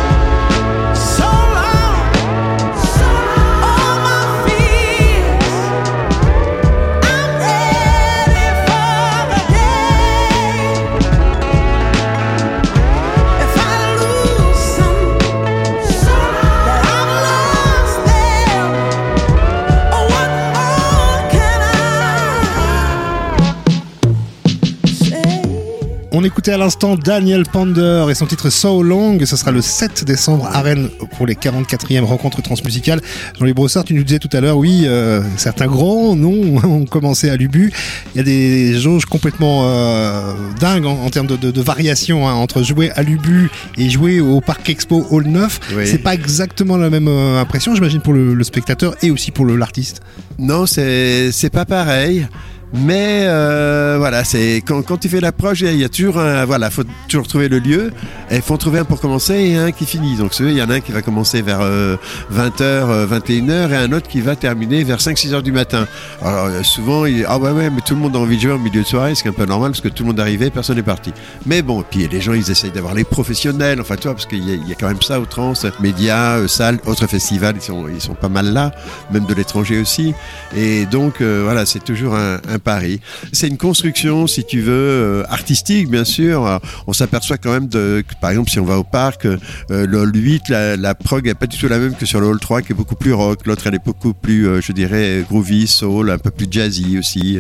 On 26.14 26.26
écoutait 26.26 26.52
à 26.52 26.58
l'instant 26.58 26.98
Daniel 26.98 27.44
Ponder 27.44 28.08
et 28.10 28.16
son 28.16 28.26
titre 28.26 28.50
So 28.50 28.84
Long. 28.84 29.18
Ce 29.24 29.38
sera 29.38 29.52
le 29.52 29.62
7 29.62 30.04
décembre 30.04 30.46
à 30.52 30.62
Rennes 30.62 30.90
pour 31.16 31.26
les 31.26 31.36
44e 31.36 32.02
rencontres 32.04 32.42
transmusicales. 32.42 33.00
Jean-Louis 33.36 33.54
Brossard, 33.54 33.86
tu 33.86 33.94
nous 33.94 34.04
disais 34.04 34.20
tout 34.20 34.30
à 34.34 34.42
l'heure, 34.42 34.58
oui, 34.58 34.84
euh, 34.84 35.22
certains 35.38 35.68
grands 35.68 36.18
noms 36.18 36.58
ont 36.66 36.86
commencé 36.86 37.30
à 37.30 37.38
l'Ubu. 37.38 37.72
Il 38.14 38.18
y 38.18 38.20
a 38.20 38.24
des 38.24 38.78
jauges 38.78 39.06
complètement 39.06 39.62
euh, 39.70 40.34
dingues 40.60 40.86
en, 40.86 41.02
en 41.02 41.10
termes 41.10 41.28
de, 41.28 41.38
de, 41.38 41.50
de 41.50 41.62
variation 41.62 42.28
hein, 42.28 42.34
entre 42.34 42.62
jouer 42.62 42.92
à 42.92 43.04
l'Ubu 43.04 43.50
et 43.78 43.90
jouer 43.90 44.20
au 44.20 44.42
Parc 44.42 44.70
Expo 44.70 45.08
Hall 45.12 45.28
9. 45.28 45.60
Oui. 45.78 45.88
C'est 45.88 46.00
pas 46.00 46.14
exactement 46.14 46.76
la 46.76 46.90
même 46.90 47.08
euh, 47.08 47.40
impression, 47.40 47.74
j'imagine, 47.74 48.02
pour 48.02 48.12
le, 48.12 48.34
le 48.34 48.44
spectateur 48.44 48.96
et 49.02 49.12
aussi 49.12 49.32
pour 49.32 49.46
l'artiste. 49.46 50.02
Non, 50.38 50.66
c'est 50.66 51.32
pas 51.54 51.64
pareil. 51.64 52.28
Mais 52.74 53.26
euh, 53.26 53.96
voilà, 53.98 54.24
c'est 54.24 54.58
quand, 54.66 54.82
quand 54.82 54.98
tu 54.98 55.10
fais 55.10 55.20
l'approche, 55.20 55.62
il 55.62 55.76
y 55.76 55.84
a 55.84 55.90
toujours 55.90 56.20
un, 56.20 56.46
voilà, 56.46 56.70
faut 56.70 56.84
toujours 57.08 57.28
trouver 57.28 57.50
le 57.50 57.60
lieu. 57.60 57.92
Et 58.30 58.38
il 58.38 58.42
faut 58.42 58.54
en 58.54 58.58
trouver 58.58 58.80
un 58.80 58.86
pour 58.86 59.02
commencer 59.02 59.34
et 59.34 59.58
un 59.58 59.72
qui 59.72 59.86
finit. 59.86 60.16
Donc 60.16 60.38
il 60.40 60.52
y 60.52 60.62
en 60.62 60.70
a 60.70 60.76
un 60.76 60.80
qui 60.80 60.92
va 60.92 61.02
commencer 61.02 61.42
vers 61.42 61.60
euh, 61.62 61.98
20h, 62.34 63.08
21h 63.08 63.72
et 63.72 63.76
un 63.76 63.92
autre 63.92 64.08
qui 64.08 64.22
va 64.22 64.36
terminer 64.36 64.84
vers 64.84 65.00
5-6 65.00 65.34
heures 65.34 65.44
du 65.44 65.52
matin. 65.52 65.86
Alors 66.22 66.46
euh, 66.46 66.64
souvent, 66.64 67.06
il, 67.06 67.26
ah 67.28 67.38
ouais 67.38 67.52
ouais, 67.52 67.70
mais 67.70 67.82
tout 67.82 67.94
le 67.94 68.00
monde 68.00 68.16
a 68.16 68.20
envie 68.20 68.38
de 68.38 68.42
jouer 68.42 68.54
en 68.54 68.60
milieu 68.60 68.82
de 68.82 68.88
soirée, 68.88 69.16
ce 69.16 69.22
qui 69.22 69.28
est 69.28 69.32
un 69.32 69.34
peu 69.34 69.46
normal 69.46 69.72
parce 69.72 69.82
que 69.82 69.90
tout 69.90 70.04
le 70.04 70.08
monde 70.08 70.20
est 70.20 70.24
arrivé, 70.24 70.50
personne 70.50 70.78
n'est 70.78 70.84
parti. 70.84 71.12
Mais 71.46 71.62
bon, 71.62 71.84
puis 71.90 72.08
les 72.08 72.22
gens, 72.22 72.34
ils 72.34 72.50
essayent 72.50 72.72
d'avoir 72.72 72.94
les 72.94 73.04
professionnels, 73.04 73.82
enfin 73.82 73.96
tu 73.96 74.04
vois, 74.04 74.14
parce 74.14 74.26
qu'il 74.26 74.48
y, 74.48 74.70
y 74.70 74.72
a 74.72 74.76
quand 74.80 74.88
même 74.88 75.02
ça 75.02 75.20
au 75.20 75.26
trans, 75.26 75.54
médias, 75.82 76.38
euh, 76.38 76.48
salles, 76.48 76.80
autres 76.86 77.08
festivals, 77.08 77.56
ils 77.58 77.62
sont, 77.62 77.88
ils 77.94 78.02
sont 78.02 78.14
pas 78.14 78.30
mal 78.30 78.54
là, 78.54 78.72
même 79.12 79.26
de 79.26 79.34
l'étranger 79.34 79.80
aussi. 79.80 80.14
Et 80.56 80.86
donc 80.86 81.20
euh, 81.20 81.42
voilà, 81.44 81.66
c'est 81.66 81.84
toujours 81.84 82.16
un, 82.16 82.36
un 82.50 82.60
pari. 82.62 83.00
C'est 83.34 83.48
une 83.48 83.58
construction, 83.58 84.28
si 84.28 84.44
tu 84.46 84.62
veux, 84.62 84.72
euh, 84.72 85.24
artistique, 85.30 85.90
bien 85.90 86.06
sûr. 86.06 86.60
On 86.88 86.94
s'aperçoit 86.94 87.38
quand 87.38 87.52
même 87.52 87.68
de, 87.68 88.04
que, 88.08 88.14
par 88.22 88.30
exemple, 88.30 88.50
si 88.50 88.60
on 88.60 88.66
va 88.66 88.78
au 88.78 88.84
parc, 88.84 89.26
euh, 89.26 89.38
le 89.70 90.00
hall 90.00 90.12
8, 90.14 90.50
la, 90.50 90.78
la 90.78 90.96
prog 90.96 91.28
est 91.28 91.34
pas 91.34 91.48
du 91.48 91.58
tout 91.58 91.68
la 91.68 91.80
même 91.80 91.96
que 91.96 92.06
sur 92.06 92.20
le 92.20 92.28
hall 92.28 92.40
3, 92.40 92.62
qui 92.62 92.72
est 92.72 92.76
beaucoup 92.76 92.96
plus 92.96 93.14
rock. 93.14 93.46
L'autre, 93.46 93.68
elle 93.68 93.76
est 93.76 93.84
beaucoup 93.84 94.14
plus, 94.14 94.48
euh, 94.48 94.62
je 94.62 94.72
dirais, 94.72 95.26
groovy, 95.28 95.68
soul, 95.68 96.10
un 96.10 96.18
peu 96.18 96.32
plus 96.32 96.48
jazzy 96.50 96.98
aussi. 96.98 97.40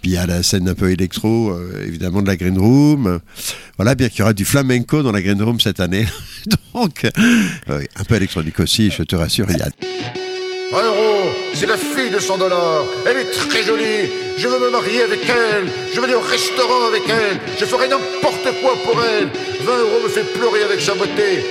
Puis 0.00 0.10
il 0.10 0.14
y 0.14 0.16
a 0.16 0.26
la 0.26 0.42
scène 0.42 0.68
un 0.68 0.74
peu 0.74 0.90
électro, 0.90 1.56
évidemment, 1.86 2.22
de 2.22 2.26
la 2.26 2.36
Green 2.36 2.58
Room. 2.58 3.20
Voilà, 3.76 3.94
bien 3.94 4.08
qu'il 4.08 4.20
y 4.20 4.22
aura 4.22 4.32
du 4.32 4.44
flamenco 4.44 5.02
dans 5.02 5.12
la 5.12 5.22
Green 5.22 5.42
Room 5.42 5.60
cette 5.60 5.80
année. 5.80 6.06
Donc, 6.74 7.06
un 7.68 8.04
peu 8.04 8.14
électronique 8.14 8.60
aussi, 8.60 8.90
je 8.90 9.02
te 9.02 9.16
rassure, 9.16 9.46
il 9.50 9.62
y 11.60 11.64
a 11.64 11.66
20 11.66 11.66
euros, 11.66 11.66
c'est 11.66 11.66
la 11.66 11.76
fille 11.76 12.10
de 12.10 12.18
100 12.18 12.38
dollars. 12.38 12.84
Elle 13.06 13.18
est 13.18 13.30
très 13.30 13.62
jolie. 13.62 14.10
Je 14.36 14.48
veux 14.48 14.58
me 14.58 14.70
marier 14.70 15.02
avec 15.02 15.20
elle. 15.28 15.68
Je 15.92 16.00
veux 16.00 16.04
aller 16.04 16.14
au 16.14 16.20
restaurant 16.20 16.86
avec 16.88 17.02
elle. 17.08 17.38
Je 17.58 17.64
ferai 17.64 17.88
n'importe 17.88 18.48
quoi 18.60 18.74
pour 18.84 19.02
elle. 19.02 19.28
20 19.64 19.78
euros 19.78 20.00
me 20.04 20.08
fait 20.08 20.24
pleurer 20.32 20.62
avec 20.62 20.80
sa 20.80 20.94
beauté. 20.94 21.44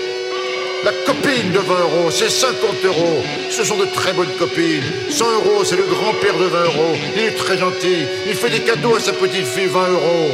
La 0.83 0.91
copine 1.05 1.51
de 1.51 1.59
20 1.59 1.79
euros, 1.79 2.09
c'est 2.09 2.29
50 2.29 2.85
euros. 2.85 3.23
Ce 3.51 3.63
sont 3.63 3.77
de 3.77 3.85
très 3.85 4.13
bonnes 4.13 4.35
copines. 4.39 4.83
100 5.09 5.31
euros, 5.33 5.63
c'est 5.63 5.77
le 5.77 5.83
grand-père 5.83 6.37
de 6.37 6.45
20 6.45 6.63
euros. 6.63 6.95
Il 7.15 7.21
est 7.21 7.37
très 7.37 7.57
gentil. 7.57 8.07
Il 8.25 8.33
fait 8.33 8.49
des 8.49 8.61
cadeaux 8.61 8.95
à 8.95 8.99
sa 8.99 9.13
petite 9.13 9.45
fille, 9.45 9.67
20 9.67 9.89
euros. 9.89 10.31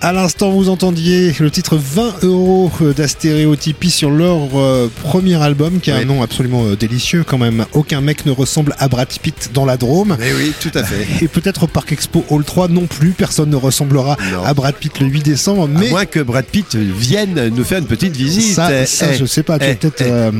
À 0.00 0.12
l'instant, 0.12 0.52
vous 0.52 0.68
entendiez 0.68 1.34
le 1.40 1.50
titre 1.50 1.76
20 1.76 2.22
euros 2.22 2.70
d'Astéréotypie 2.96 3.90
sur 3.90 4.10
leur 4.10 4.38
euh, 4.54 4.88
premier 5.02 5.34
album, 5.42 5.80
qui 5.80 5.90
a 5.90 5.96
un 5.96 6.04
nom 6.04 6.22
absolument 6.22 6.66
euh, 6.66 6.76
délicieux 6.76 7.24
quand 7.26 7.36
même. 7.36 7.64
Aucun 7.72 8.00
mec 8.00 8.24
ne 8.24 8.30
ressemble 8.30 8.76
à 8.78 8.86
Brad 8.86 9.08
Pitt 9.20 9.50
dans 9.52 9.64
la 9.64 9.76
Drôme. 9.76 10.16
Eh 10.22 10.32
oui, 10.34 10.52
tout 10.60 10.70
à 10.78 10.84
fait. 10.84 11.04
Et 11.24 11.26
peut-être 11.26 11.64
au 11.64 11.66
Parc 11.66 11.90
Expo 11.90 12.24
Hall 12.30 12.44
3 12.44 12.68
non 12.68 12.86
plus, 12.86 13.10
personne 13.10 13.50
ne 13.50 13.56
ressemblera 13.56 14.16
Non. 14.32 14.44
à 14.44 14.54
Brad 14.54 14.76
Pitt 14.76 15.00
le 15.00 15.06
8 15.06 15.24
décembre. 15.24 15.64
À 15.64 15.66
Mais 15.66 15.90
moins 15.90 16.06
que 16.06 16.20
Brad 16.20 16.44
Pitt 16.44 16.76
vienne 16.76 17.48
nous 17.52 17.64
faire 17.64 17.78
une 17.80 17.86
petite 17.86 18.14
visite. 18.16 18.54
ça, 18.54 18.70
Eh, 18.82 18.86
ça 18.86 19.06
eh, 19.12 19.16
je 19.18 19.24
sais 19.24 19.42
pas, 19.42 19.58
tu 19.58 19.64
as 19.64 19.70
eh, 19.70 19.74
peut-être 19.74 20.02
eh. 20.02 20.10
euh, 20.12 20.30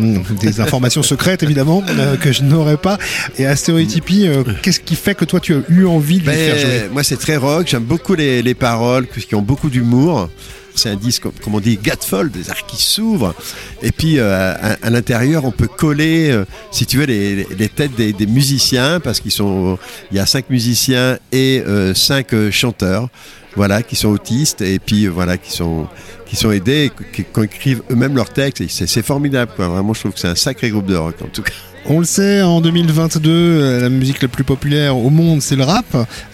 des 0.40 0.60
informations 0.60 1.02
secrètes 1.02 1.42
évidemment 1.42 1.82
que 2.20 2.30
je 2.30 2.44
n'aurais 2.44 2.76
pas. 2.76 2.96
Et 3.38 3.44
Astéréotypie, 3.44 4.28
qu'est-ce 4.62 4.78
qui 4.78 4.94
fait 4.94 5.16
que 5.16 5.24
toi 5.24 5.40
tu 5.40 5.54
as 5.56 5.62
eu 5.68 5.84
envie 5.84 6.18
de 6.20 6.20
lui 6.20 6.26
Ben, 6.28 6.36
faire 6.54 6.58
jouer? 6.58 6.88
moi, 6.92 7.02
c'est 7.02 7.16
très 7.16 7.36
rock. 7.36 7.66
J'aime 7.68 7.82
beaucoup 7.82 8.14
les, 8.14 8.40
les 8.40 8.54
paroles 8.54 9.08
qui 9.08 9.34
ont 9.34 9.47
beaucoup 9.48 9.70
d'humour. 9.70 10.28
c'est 10.74 10.90
un 10.90 10.94
disque, 10.94 11.24
comme- 11.42 11.54
on 11.56 11.58
dit, 11.58 11.76
gatefold, 11.76 12.30
des 12.30 12.50
arcs 12.50 12.68
qui 12.68 12.80
s'ouvrent. 12.80 13.34
Et 13.82 13.90
puis 13.90 14.20
euh, 14.20 14.54
à, 14.80 14.90
l'intérieur, 14.90 15.44
on 15.44 15.50
peut 15.50 15.66
coller, 15.66 16.30
euh, 16.30 16.44
si 16.70 16.86
tu 16.86 16.98
veux, 16.98 17.04
les, 17.06 17.68
têtes 17.68 17.96
des, 17.96 18.26
musiciens, 18.26 19.00
parce 19.00 19.18
qu'ils 19.18 19.32
sont, 19.32 19.76
il 20.12 20.18
y 20.18 20.20
a 20.20 20.26
cinq 20.26 20.50
musiciens 20.50 21.18
et 21.32 21.64
euh, 21.66 21.94
cinq 21.94 22.28
chanteurs, 22.52 23.08
voilà, 23.56 23.82
qui 23.82 23.96
sont 23.96 24.10
autistes 24.10 24.60
et 24.60 24.78
puis 24.78 25.08
voilà, 25.08 25.36
qui 25.36 25.50
sont 25.50 25.88
qui 26.28 26.36
sont 26.36 26.52
aidés, 26.52 26.92
qui, 27.12 27.24
écrivent 27.42 27.82
eux-mêmes 27.90 28.14
leurs 28.14 28.32
textes. 28.32 28.62
C'est 28.68 29.02
formidable. 29.02 29.50
Vraiment, 29.56 29.94
je 29.94 30.00
trouve 30.00 30.12
que 30.12 30.20
c'est 30.20 30.28
un 30.28 30.36
sacré 30.36 30.68
groupe 30.70 30.86
de 30.86 30.94
rock, 30.94 31.16
en 31.24 31.28
tout 31.28 31.42
cas. 31.42 31.52
On 31.90 32.00
le 32.00 32.04
sait, 32.04 32.42
en 32.42 32.60
2022, 32.60 33.30
euh, 33.30 33.80
la 33.80 33.88
musique 33.88 34.20
la 34.20 34.28
plus 34.28 34.44
populaire 34.44 34.94
au 34.94 35.08
monde, 35.08 35.40
c'est 35.40 35.56
le 35.56 35.64
rap. 35.64 35.86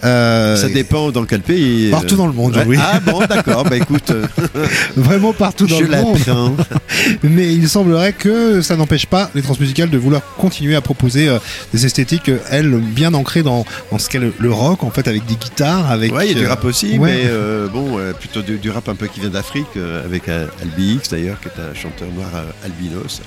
Euh, 0.03 0.57
Ça 0.57 0.67
dépend 0.67 1.11
dans 1.11 1.23
quel 1.23 1.39
pays. 1.39 1.89
Partout 1.91 2.15
euh, 2.15 2.17
dans 2.17 2.27
le 2.27 2.33
monde, 2.33 2.57
ouais. 2.57 2.65
oui. 2.67 2.77
Ah 2.77 2.99
bon, 2.99 3.19
d'accord. 3.25 3.63
bah 3.63 3.77
écoute, 3.77 4.11
Vraiment 4.97 5.31
partout 5.31 5.65
dans 5.65 5.77
je 5.77 5.85
le 5.85 5.95
monde. 6.01 6.57
Mais 7.23 7.53
il 7.53 7.69
semblerait 7.69 8.11
que 8.11 8.61
ça 8.61 8.75
n'empêche 8.75 9.05
pas 9.05 9.29
les 9.33 9.41
transmusicales 9.41 9.89
de 9.89 9.97
vouloir 9.97 10.23
continuer 10.37 10.75
à 10.75 10.81
proposer 10.81 11.29
euh, 11.29 11.39
des 11.73 11.85
esthétiques, 11.85 12.29
elles, 12.51 12.69
bien 12.75 13.13
ancrées 13.13 13.43
dans, 13.43 13.65
dans 13.93 13.97
ce 13.97 14.09
qu'est 14.09 14.19
le, 14.19 14.33
le 14.37 14.51
rock, 14.51 14.83
en 14.83 14.89
fait, 14.89 15.07
avec 15.07 15.25
des 15.25 15.35
guitares, 15.35 15.89
avec... 15.89 16.13
Ouais, 16.13 16.27
il 16.27 16.33
y 16.33 16.35
a 16.35 16.39
du 16.41 16.47
rap 16.47 16.65
aussi, 16.65 16.97
ouais. 16.99 17.23
mais 17.23 17.69
bon, 17.71 17.97
plutôt 18.19 18.41
du, 18.41 18.57
du 18.57 18.69
rap 18.71 18.89
un 18.89 18.95
peu 18.95 19.07
qui 19.07 19.21
vient 19.21 19.29
d'Afrique, 19.29 19.77
avec 20.03 20.27
Albi 20.27 20.95
X 20.95 21.11
d'ailleurs, 21.11 21.39
qui 21.39 21.47
est 21.47 21.61
un 21.61 21.73
chanteur 21.73 22.09
noir 22.13 22.29
albinos. 22.65 23.21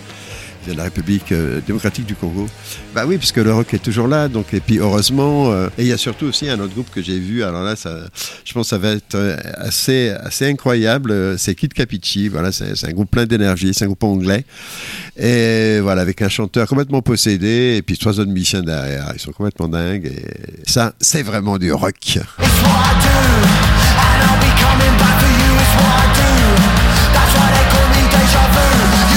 De 0.69 0.75
la 0.75 0.83
République 0.83 1.33
euh, 1.33 1.63
démocratique 1.67 2.05
du 2.05 2.15
Congo. 2.15 2.47
Bah 2.95 3.05
oui, 3.07 3.17
puisque 3.17 3.39
le 3.39 3.55
rock 3.55 3.73
est 3.73 3.79
toujours 3.79 4.07
là. 4.07 4.29
Donc, 4.29 4.53
et 4.53 4.61
puis 4.61 4.79
heureusement, 4.79 5.51
euh, 5.51 5.69
et 5.79 5.83
il 5.83 5.89
y 5.89 5.93
a 5.93 5.97
surtout 5.97 6.27
aussi 6.27 6.47
un 6.51 6.61
autre 6.61 6.75
groupe 6.75 6.91
que 6.95 7.01
j'ai 7.01 7.19
vu. 7.19 7.43
Alors 7.43 7.63
là, 7.63 7.75
ça, 7.75 7.97
je 8.45 8.53
pense 8.53 8.67
que 8.67 8.71
ça 8.71 8.79
va 8.79 8.91
être 8.91 9.15
euh, 9.15 9.35
assez, 9.55 10.11
assez 10.11 10.47
incroyable. 10.47 11.39
C'est 11.39 11.55
Kid 11.55 11.73
Capici. 11.73 12.29
Voilà, 12.29 12.53
c'est 12.53 12.85
un 12.85 12.93
groupe 12.93 13.11
plein 13.11 13.25
d'énergie. 13.25 13.73
C'est 13.73 13.85
un 13.85 13.87
groupe 13.87 14.05
anglais. 14.05 14.45
Et 15.17 15.81
voilà, 15.81 16.03
avec 16.03 16.21
un 16.21 16.29
chanteur 16.29 16.69
complètement 16.69 17.01
possédé 17.01 17.77
et 17.79 17.83
puis 17.83 17.97
trois 17.97 18.21
autres 18.21 18.31
musiciens 18.31 18.61
derrière. 18.61 19.11
Ils 19.15 19.21
sont 19.21 19.33
complètement 19.33 19.69
dingues. 19.69 20.05
Et 20.05 20.71
ça, 20.71 20.93
c'est 21.01 21.23
vraiment 21.23 21.57
du 21.57 21.73
rock. 21.73 21.95
That's 27.15 27.35
why 27.35 27.51
they 27.51 27.65
call 27.73 27.89
me 27.89 28.03
deja 28.13 28.43
vu. 28.53 29.08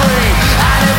free. 0.00 0.30
And 0.58 0.93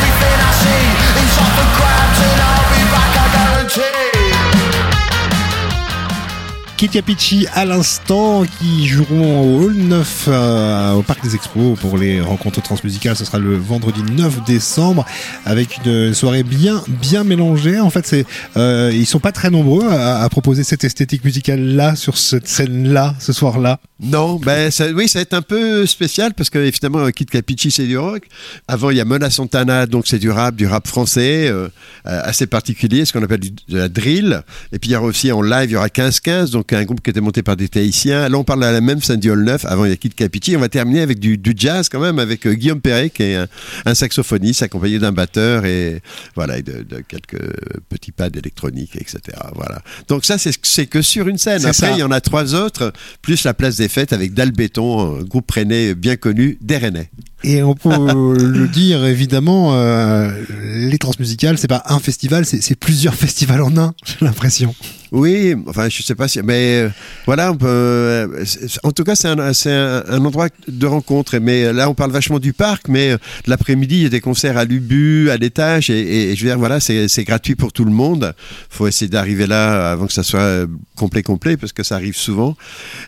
Kid 6.77 6.91
Capici 6.91 7.47
à 7.53 7.63
l'instant 7.63 8.43
qui 8.43 8.85
joueront 8.85 9.59
au 9.59 9.63
Hall 9.63 9.75
9 9.75 10.25
euh, 10.27 10.91
au 10.93 11.03
Parc 11.03 11.23
des 11.23 11.33
Expos 11.33 11.79
pour 11.79 11.97
les 11.97 12.19
rencontres 12.19 12.61
transmusicales. 12.61 13.15
Ce 13.15 13.23
sera 13.23 13.39
le 13.39 13.55
vendredi 13.55 14.01
9 14.03 14.43
décembre 14.43 15.05
avec 15.45 15.79
une 15.85 16.13
soirée 16.13 16.43
bien 16.43 16.83
bien 16.87 17.23
mélangée. 17.23 17.79
En 17.79 17.89
fait, 17.89 18.05
c'est 18.05 18.25
euh, 18.57 18.91
ils 18.93 19.05
sont 19.05 19.19
pas 19.19 19.31
très 19.31 19.49
nombreux 19.49 19.87
à, 19.89 20.27
proposer 20.29 20.65
cette 20.65 20.83
esthétique 20.83 21.23
musicale 21.23 21.61
là 21.61 21.95
sur 21.95 22.17
cette 22.17 22.47
scène 22.47 22.91
là 22.91 23.15
ce 23.19 23.31
soir 23.31 23.59
là. 23.59 23.79
Non, 24.01 24.35
ben 24.35 24.69
ça, 24.71 24.87
oui, 24.91 25.07
ça 25.07 25.19
va 25.19 25.23
être 25.23 25.33
un 25.33 25.41
peu 25.41 25.85
spécial 25.85 26.33
parce 26.33 26.49
que 26.49 26.59
évidemment 26.59 27.09
Kid 27.11 27.29
Capici 27.29 27.71
c'est 27.71 27.87
du 27.87 27.97
rock. 27.97 28.23
Avant 28.67 28.89
il 28.89 28.97
y 28.97 29.01
a 29.01 29.05
Mona 29.05 29.29
Santana 29.29 29.85
donc 29.85 30.07
c'est 30.07 30.19
du 30.19 30.29
rap, 30.29 30.55
du 30.55 30.67
rap 30.67 30.85
français 30.85 31.47
euh, 31.47 31.69
euh, 32.05 32.21
assez 32.23 32.47
particulier, 32.47 33.05
ce 33.05 33.13
qu'on 33.13 33.23
appelle 33.23 33.39
de 33.39 33.77
la 33.77 33.87
drill. 33.87 34.43
Et 34.73 34.79
puis 34.79 34.89
il 34.89 34.93
y 34.93 34.95
aura 34.97 35.05
aussi 35.05 35.31
en 35.31 35.41
live 35.41 35.69
il 35.69 35.73
y 35.73 35.75
aura 35.77 35.87
15-15 35.87 36.51
donc 36.51 36.73
un 36.75 36.83
groupe 36.83 37.01
qui 37.01 37.09
était 37.09 37.21
monté 37.21 37.43
par 37.43 37.55
des 37.55 37.67
Tahitiens. 37.67 38.29
Là 38.29 38.37
on 38.37 38.43
parle 38.43 38.63
à 38.63 38.71
la 38.71 38.81
même 38.81 38.99
du 38.99 39.31
Hall 39.31 39.43
9. 39.43 39.65
Avant 39.65 39.85
il 39.85 39.89
y 39.89 39.93
a 39.93 39.95
Kid. 39.95 40.13
On 40.55 40.59
va 40.59 40.69
terminer 40.69 41.01
avec 41.01 41.19
du, 41.19 41.37
du 41.37 41.53
jazz 41.55 41.89
quand 41.89 41.99
même 41.99 42.19
avec 42.19 42.45
euh, 42.45 42.53
Guillaume 42.53 42.81
Perret 42.81 43.09
qui 43.09 43.23
est 43.23 43.35
un, 43.35 43.47
un 43.85 43.93
saxophoniste 43.93 44.63
accompagné 44.63 44.99
d'un 44.99 45.11
batteur 45.11 45.65
et 45.65 46.01
voilà 46.35 46.57
et 46.57 46.63
de, 46.63 46.83
de 46.83 47.01
quelques 47.07 47.41
petits 47.89 48.11
pads 48.11 48.29
électroniques 48.35 48.95
etc. 48.95 49.19
Voilà. 49.55 49.81
Donc 50.07 50.25
ça 50.25 50.37
c'est 50.37 50.85
que 50.85 51.01
sur 51.01 51.27
une 51.27 51.37
scène. 51.37 51.65
Après 51.65 51.73
ça. 51.73 51.91
il 51.91 51.99
y 51.99 52.03
en 52.03 52.11
a 52.11 52.21
trois 52.21 52.55
autres 52.55 52.93
plus 53.21 53.43
la 53.43 53.53
place 53.53 53.77
des 53.77 53.89
fêtes 53.89 54.13
avec 54.13 54.33
Dalbéton, 54.33 55.19
un 55.19 55.23
groupe 55.23 55.49
rennais 55.51 55.95
bien 55.95 56.15
connu 56.15 56.57
des 56.61 56.77
Rennais. 56.77 57.09
Et 57.43 57.61
on 57.63 57.75
peut 57.75 57.89
le 58.37 58.67
dire 58.67 59.05
évidemment, 59.05 59.75
euh, 59.75 60.31
les 60.49 60.97
transmusicales 60.97 61.57
c'est 61.57 61.67
pas 61.67 61.83
un 61.87 61.99
festival, 61.99 62.45
c'est 62.45 62.75
plusieurs 62.75 63.15
festivals 63.25 63.61
en 63.61 63.77
un. 63.77 63.93
J'ai 64.05 64.25
l'impression. 64.25 64.73
Oui, 65.17 65.55
enfin, 65.67 65.87
je 65.87 66.03
sais 66.03 66.13
pas 66.13 66.27
si, 66.27 66.41
mais 66.43 66.81
euh, 66.81 66.89
voilà, 67.25 67.53
euh, 67.63 68.43
en 68.83 68.91
tout 68.91 69.05
cas, 69.05 69.15
c'est 69.15 69.29
un, 69.29 69.39
un, 69.39 70.03
un 70.09 70.25
endroit 70.25 70.49
de 70.67 70.85
rencontre. 70.85 71.37
Mais 71.37 71.71
là, 71.71 71.89
on 71.89 71.93
parle 71.93 72.11
vachement 72.11 72.37
du 72.37 72.51
parc, 72.51 72.89
mais 72.89 73.11
euh, 73.11 73.17
l'après-midi, 73.47 73.95
il 73.95 74.03
y 74.03 74.05
a 74.07 74.09
des 74.09 74.19
concerts 74.19 74.57
à 74.57 74.65
l'Ubu, 74.65 75.29
à 75.29 75.37
l'étage, 75.37 75.89
et, 75.89 76.35
je 76.35 76.41
veux 76.43 76.49
dire, 76.49 76.59
voilà, 76.59 76.81
c'est 76.81 77.23
gratuit 77.23 77.55
pour 77.55 77.71
tout 77.71 77.85
le 77.85 77.91
monde. 77.91 78.33
Faut 78.69 78.87
essayer 78.89 79.07
d'arriver 79.07 79.47
là 79.47 79.89
avant 79.91 80.05
que 80.05 80.11
ça 80.11 80.21
soit 80.23 80.41
euh, 80.41 80.67
complet, 80.97 81.23
complet, 81.23 81.55
parce 81.55 81.71
que 81.71 81.83
ça 81.83 81.95
arrive 81.95 82.17
souvent. 82.17 82.57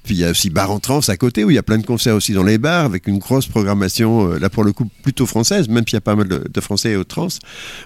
Puis 0.06 0.16
il 0.16 0.20
y 0.22 0.24
a 0.24 0.30
aussi 0.32 0.50
Bar 0.50 0.72
en 0.72 0.80
Trance 0.80 1.10
à 1.10 1.18
côté, 1.18 1.44
où 1.44 1.52
il 1.52 1.56
y 1.56 1.60
a 1.60 1.64
plein 1.64 1.78
de 1.78 1.86
concerts 1.86 2.16
aussi 2.16 2.32
dans 2.32 2.44
les 2.44 2.58
bars, 2.58 2.86
avec 2.86 3.08
une 3.08 3.18
grosse 3.18 3.48
programmation, 3.48 4.32
euh, 4.32 4.40
là 4.40 4.50
pour 4.50 4.64
le 4.64 4.72
coup, 4.72 4.90
plutôt 5.04 5.26
française, 5.26 5.68
même 5.68 5.84
s'il 5.86 5.96
y 5.96 5.98
a 5.98 6.02
pas 6.02 6.16
mal 6.16 6.30
de, 6.30 6.42
de 6.50 6.62
Français 6.62 6.96
au 6.96 7.04
trans. 7.04 7.28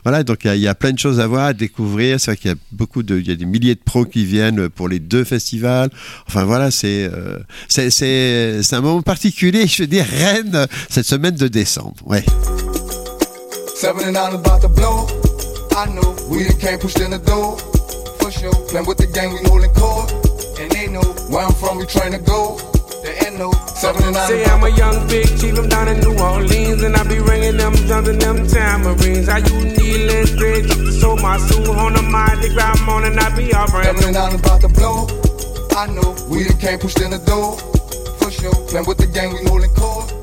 Voilà, 0.04 0.24
donc 0.24 0.42
il 0.44 0.48
y, 0.48 0.52
a- 0.52 0.56
y 0.58 0.68
a 0.68 0.76
plein 0.76 0.92
de 0.92 1.00
choses 1.00 1.20
à 1.20 1.26
voir, 1.26 1.46
à 1.48 1.54
découvrir. 1.54 2.20
C'est 2.20 2.30
vrai 2.32 2.38
qu'il 2.38 2.52
y 2.52 2.54
a 2.54 2.58
beaucoup 2.72 3.02
de, 3.02 3.18
il 3.18 3.28
y 3.28 3.32
a 3.32 3.36
des 3.36 3.46
milliers 3.46 3.74
de 3.74 3.80
pros 3.84 4.06
qui 4.12 4.26
viennent 4.26 4.70
pour 4.70 4.88
les 4.88 5.00
deux 5.00 5.24
festivals. 5.24 5.90
Enfin 6.28 6.44
voilà, 6.44 6.72
c'est 6.72 7.10
euh, 7.12 7.40
c'est 7.68 8.74
un 8.74 8.82
moment 8.82 9.02
particulier. 9.02 9.68
Je 9.68 9.84
veux 9.84 9.88
dire 9.88 10.06
Rennes 10.06 10.68
cette 10.90 11.06
semaine 11.06 11.36
de 11.36 11.48
décembre. 11.48 11.96
Ouais. 12.06 12.24
Say 23.02 24.46
I'm 24.46 24.64
a 24.64 24.70
young 24.70 25.08
big 25.08 25.26
chief, 25.40 25.58
I'm 25.58 25.68
down 25.68 25.88
in 25.88 26.00
New 26.02 26.20
Orleans, 26.20 26.84
and 26.84 26.96
I 26.96 27.04
be 27.04 27.18
ringing 27.18 27.58
them 27.58 27.74
drums 27.88 28.08
and 28.08 28.22
them 28.22 28.48
tambourines. 28.48 29.28
I 29.28 29.40
use 29.40 29.78
needless 29.78 30.32
thread 30.36 30.66
just 30.66 30.80
to 30.80 30.92
sew 30.92 31.16
my 31.16 31.38
suit 31.38 31.68
on 31.68 31.94
the 31.94 32.04
mind, 32.04 32.42
dig 32.42 32.58
I'm 32.60 32.88
on, 32.90 33.06
and 33.06 33.20
I 33.20 33.36
be 33.36 33.52
all 33.54 33.68
brand 33.68 33.98
new. 33.98 34.02
Seventy-nine 34.04 34.40
about 34.40 34.62
to 34.62 34.68
blow. 34.68 35.08
I 35.76 35.88
know 35.88 36.16
we 36.30 36.44
done 36.44 36.60
came 36.60 36.78
pushed 36.78 37.02
in 37.02 37.10
the 37.10 37.18
door 37.18 37.58
for 38.20 38.30
sure. 38.30 38.54
Man, 38.72 38.86
with 38.86 39.00
the 39.00 39.08
gang 39.08 39.34
we 39.34 39.50
holding 39.50 39.74
court. 39.74 40.21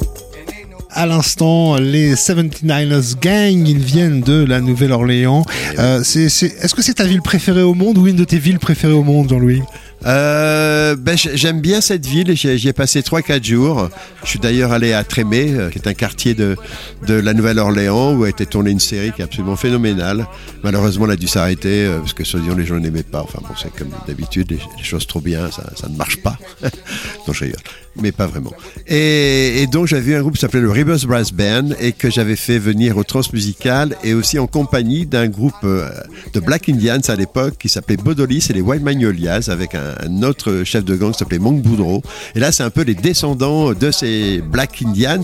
À 1.00 1.06
l'instant, 1.06 1.76
les 1.76 2.16
79ers 2.16 3.14
Gang, 3.22 3.68
ils 3.68 3.78
viennent 3.78 4.20
de 4.20 4.44
la 4.44 4.60
Nouvelle-Orléans. 4.60 5.44
Euh, 5.78 6.02
c'est- 6.02 6.28
c'est- 6.28 6.56
Est-ce 6.60 6.74
que 6.74 6.82
c'est 6.82 6.94
ta 6.94 7.04
ville 7.04 7.22
préférée 7.22 7.62
au 7.62 7.72
monde 7.74 7.98
ou 7.98 8.08
une 8.08 8.16
de 8.16 8.24
tes 8.24 8.38
villes 8.40 8.58
préférées 8.58 8.94
au 8.94 9.04
monde, 9.04 9.28
Jean-Louis? 9.30 9.62
Euh, 10.06 10.96
ben, 10.96 11.16
j'aime 11.16 11.60
bien 11.60 11.80
cette 11.80 12.04
ville. 12.04 12.36
J'y 12.36 12.68
ai 12.68 12.72
passé 12.72 13.02
3-4 13.04 13.44
jours. 13.44 13.88
Je 14.24 14.28
suis 14.28 14.38
d'ailleurs 14.40 14.72
allé 14.72 14.92
à 14.92 15.04
Trémé, 15.04 15.46
euh, 15.50 15.70
qui 15.70 15.78
est 15.78 15.86
un 15.86 15.94
quartier 15.94 16.34
de, 16.34 16.56
de 17.06 17.14
la 17.14 17.32
Nouvelle-Orléans, 17.32 18.14
où 18.14 18.24
a 18.24 18.28
été 18.28 18.44
tournée 18.44 18.70
une 18.72 18.80
série 18.80 19.12
qui 19.12 19.20
est 19.22 19.24
absolument 19.24 19.54
phénoménale. 19.56 20.26
Malheureusement, 20.64 21.04
elle 21.04 21.12
a 21.12 21.16
dû 21.16 21.28
s'arrêter 21.28 21.84
euh, 21.86 21.98
parce 22.00 22.12
que, 22.12 22.24
soi-disant, 22.24 22.56
les 22.56 22.66
gens 22.66 22.76
n'aimaient 22.80 23.04
pas. 23.04 23.22
Enfin 23.22 23.38
bon, 23.42 23.54
c'est 23.60 23.72
comme 23.72 23.90
d'habitude, 24.08 24.50
les, 24.50 24.58
les 24.76 24.84
choses 24.84 25.06
trop 25.06 25.20
bien, 25.20 25.48
ça, 25.52 25.62
ça 25.80 25.88
ne 25.88 25.96
marche 25.96 26.16
pas. 26.22 26.36
non, 26.62 27.32
je 27.32 27.44
rigole. 27.44 27.60
Mais 28.00 28.12
pas 28.12 28.26
vraiment. 28.26 28.52
Et, 28.86 29.62
et 29.62 29.66
donc, 29.66 29.86
j'avais 29.86 30.02
vu 30.02 30.14
un 30.14 30.20
groupe 30.20 30.34
qui 30.34 30.40
s'appelait 30.40 30.60
le 30.60 30.70
Rebus 30.70 31.06
Brass 31.06 31.32
Band 31.32 31.70
et 31.80 31.92
que 31.92 32.10
j'avais 32.10 32.36
fait 32.36 32.58
venir 32.58 32.96
au 32.96 33.04
Transmusical 33.04 33.96
et 34.04 34.14
aussi 34.14 34.38
en 34.38 34.46
compagnie 34.46 35.06
d'un 35.06 35.26
groupe 35.26 35.54
euh, 35.64 35.88
de 36.32 36.40
Black 36.40 36.68
Indians 36.68 37.00
à 37.08 37.16
l'époque 37.16 37.54
qui 37.58 37.68
s'appelait 37.68 37.96
Bodolis 37.96 38.46
et 38.50 38.52
les 38.52 38.60
White 38.60 38.82
Magnolias 38.82 39.48
avec 39.50 39.74
un, 39.74 39.94
un 40.04 40.22
autre 40.22 40.62
chef 40.64 40.84
de 40.84 40.94
gang 40.94 41.12
qui 41.12 41.18
s'appelait 41.18 41.38
Monk 41.38 41.62
Boudreau. 41.62 42.02
Et 42.34 42.40
là, 42.40 42.52
c'est 42.52 42.62
un 42.62 42.70
peu 42.70 42.82
les 42.82 42.94
descendants 42.94 43.72
de 43.72 43.90
ces 43.90 44.40
Black 44.42 44.82
Indians, 44.84 45.22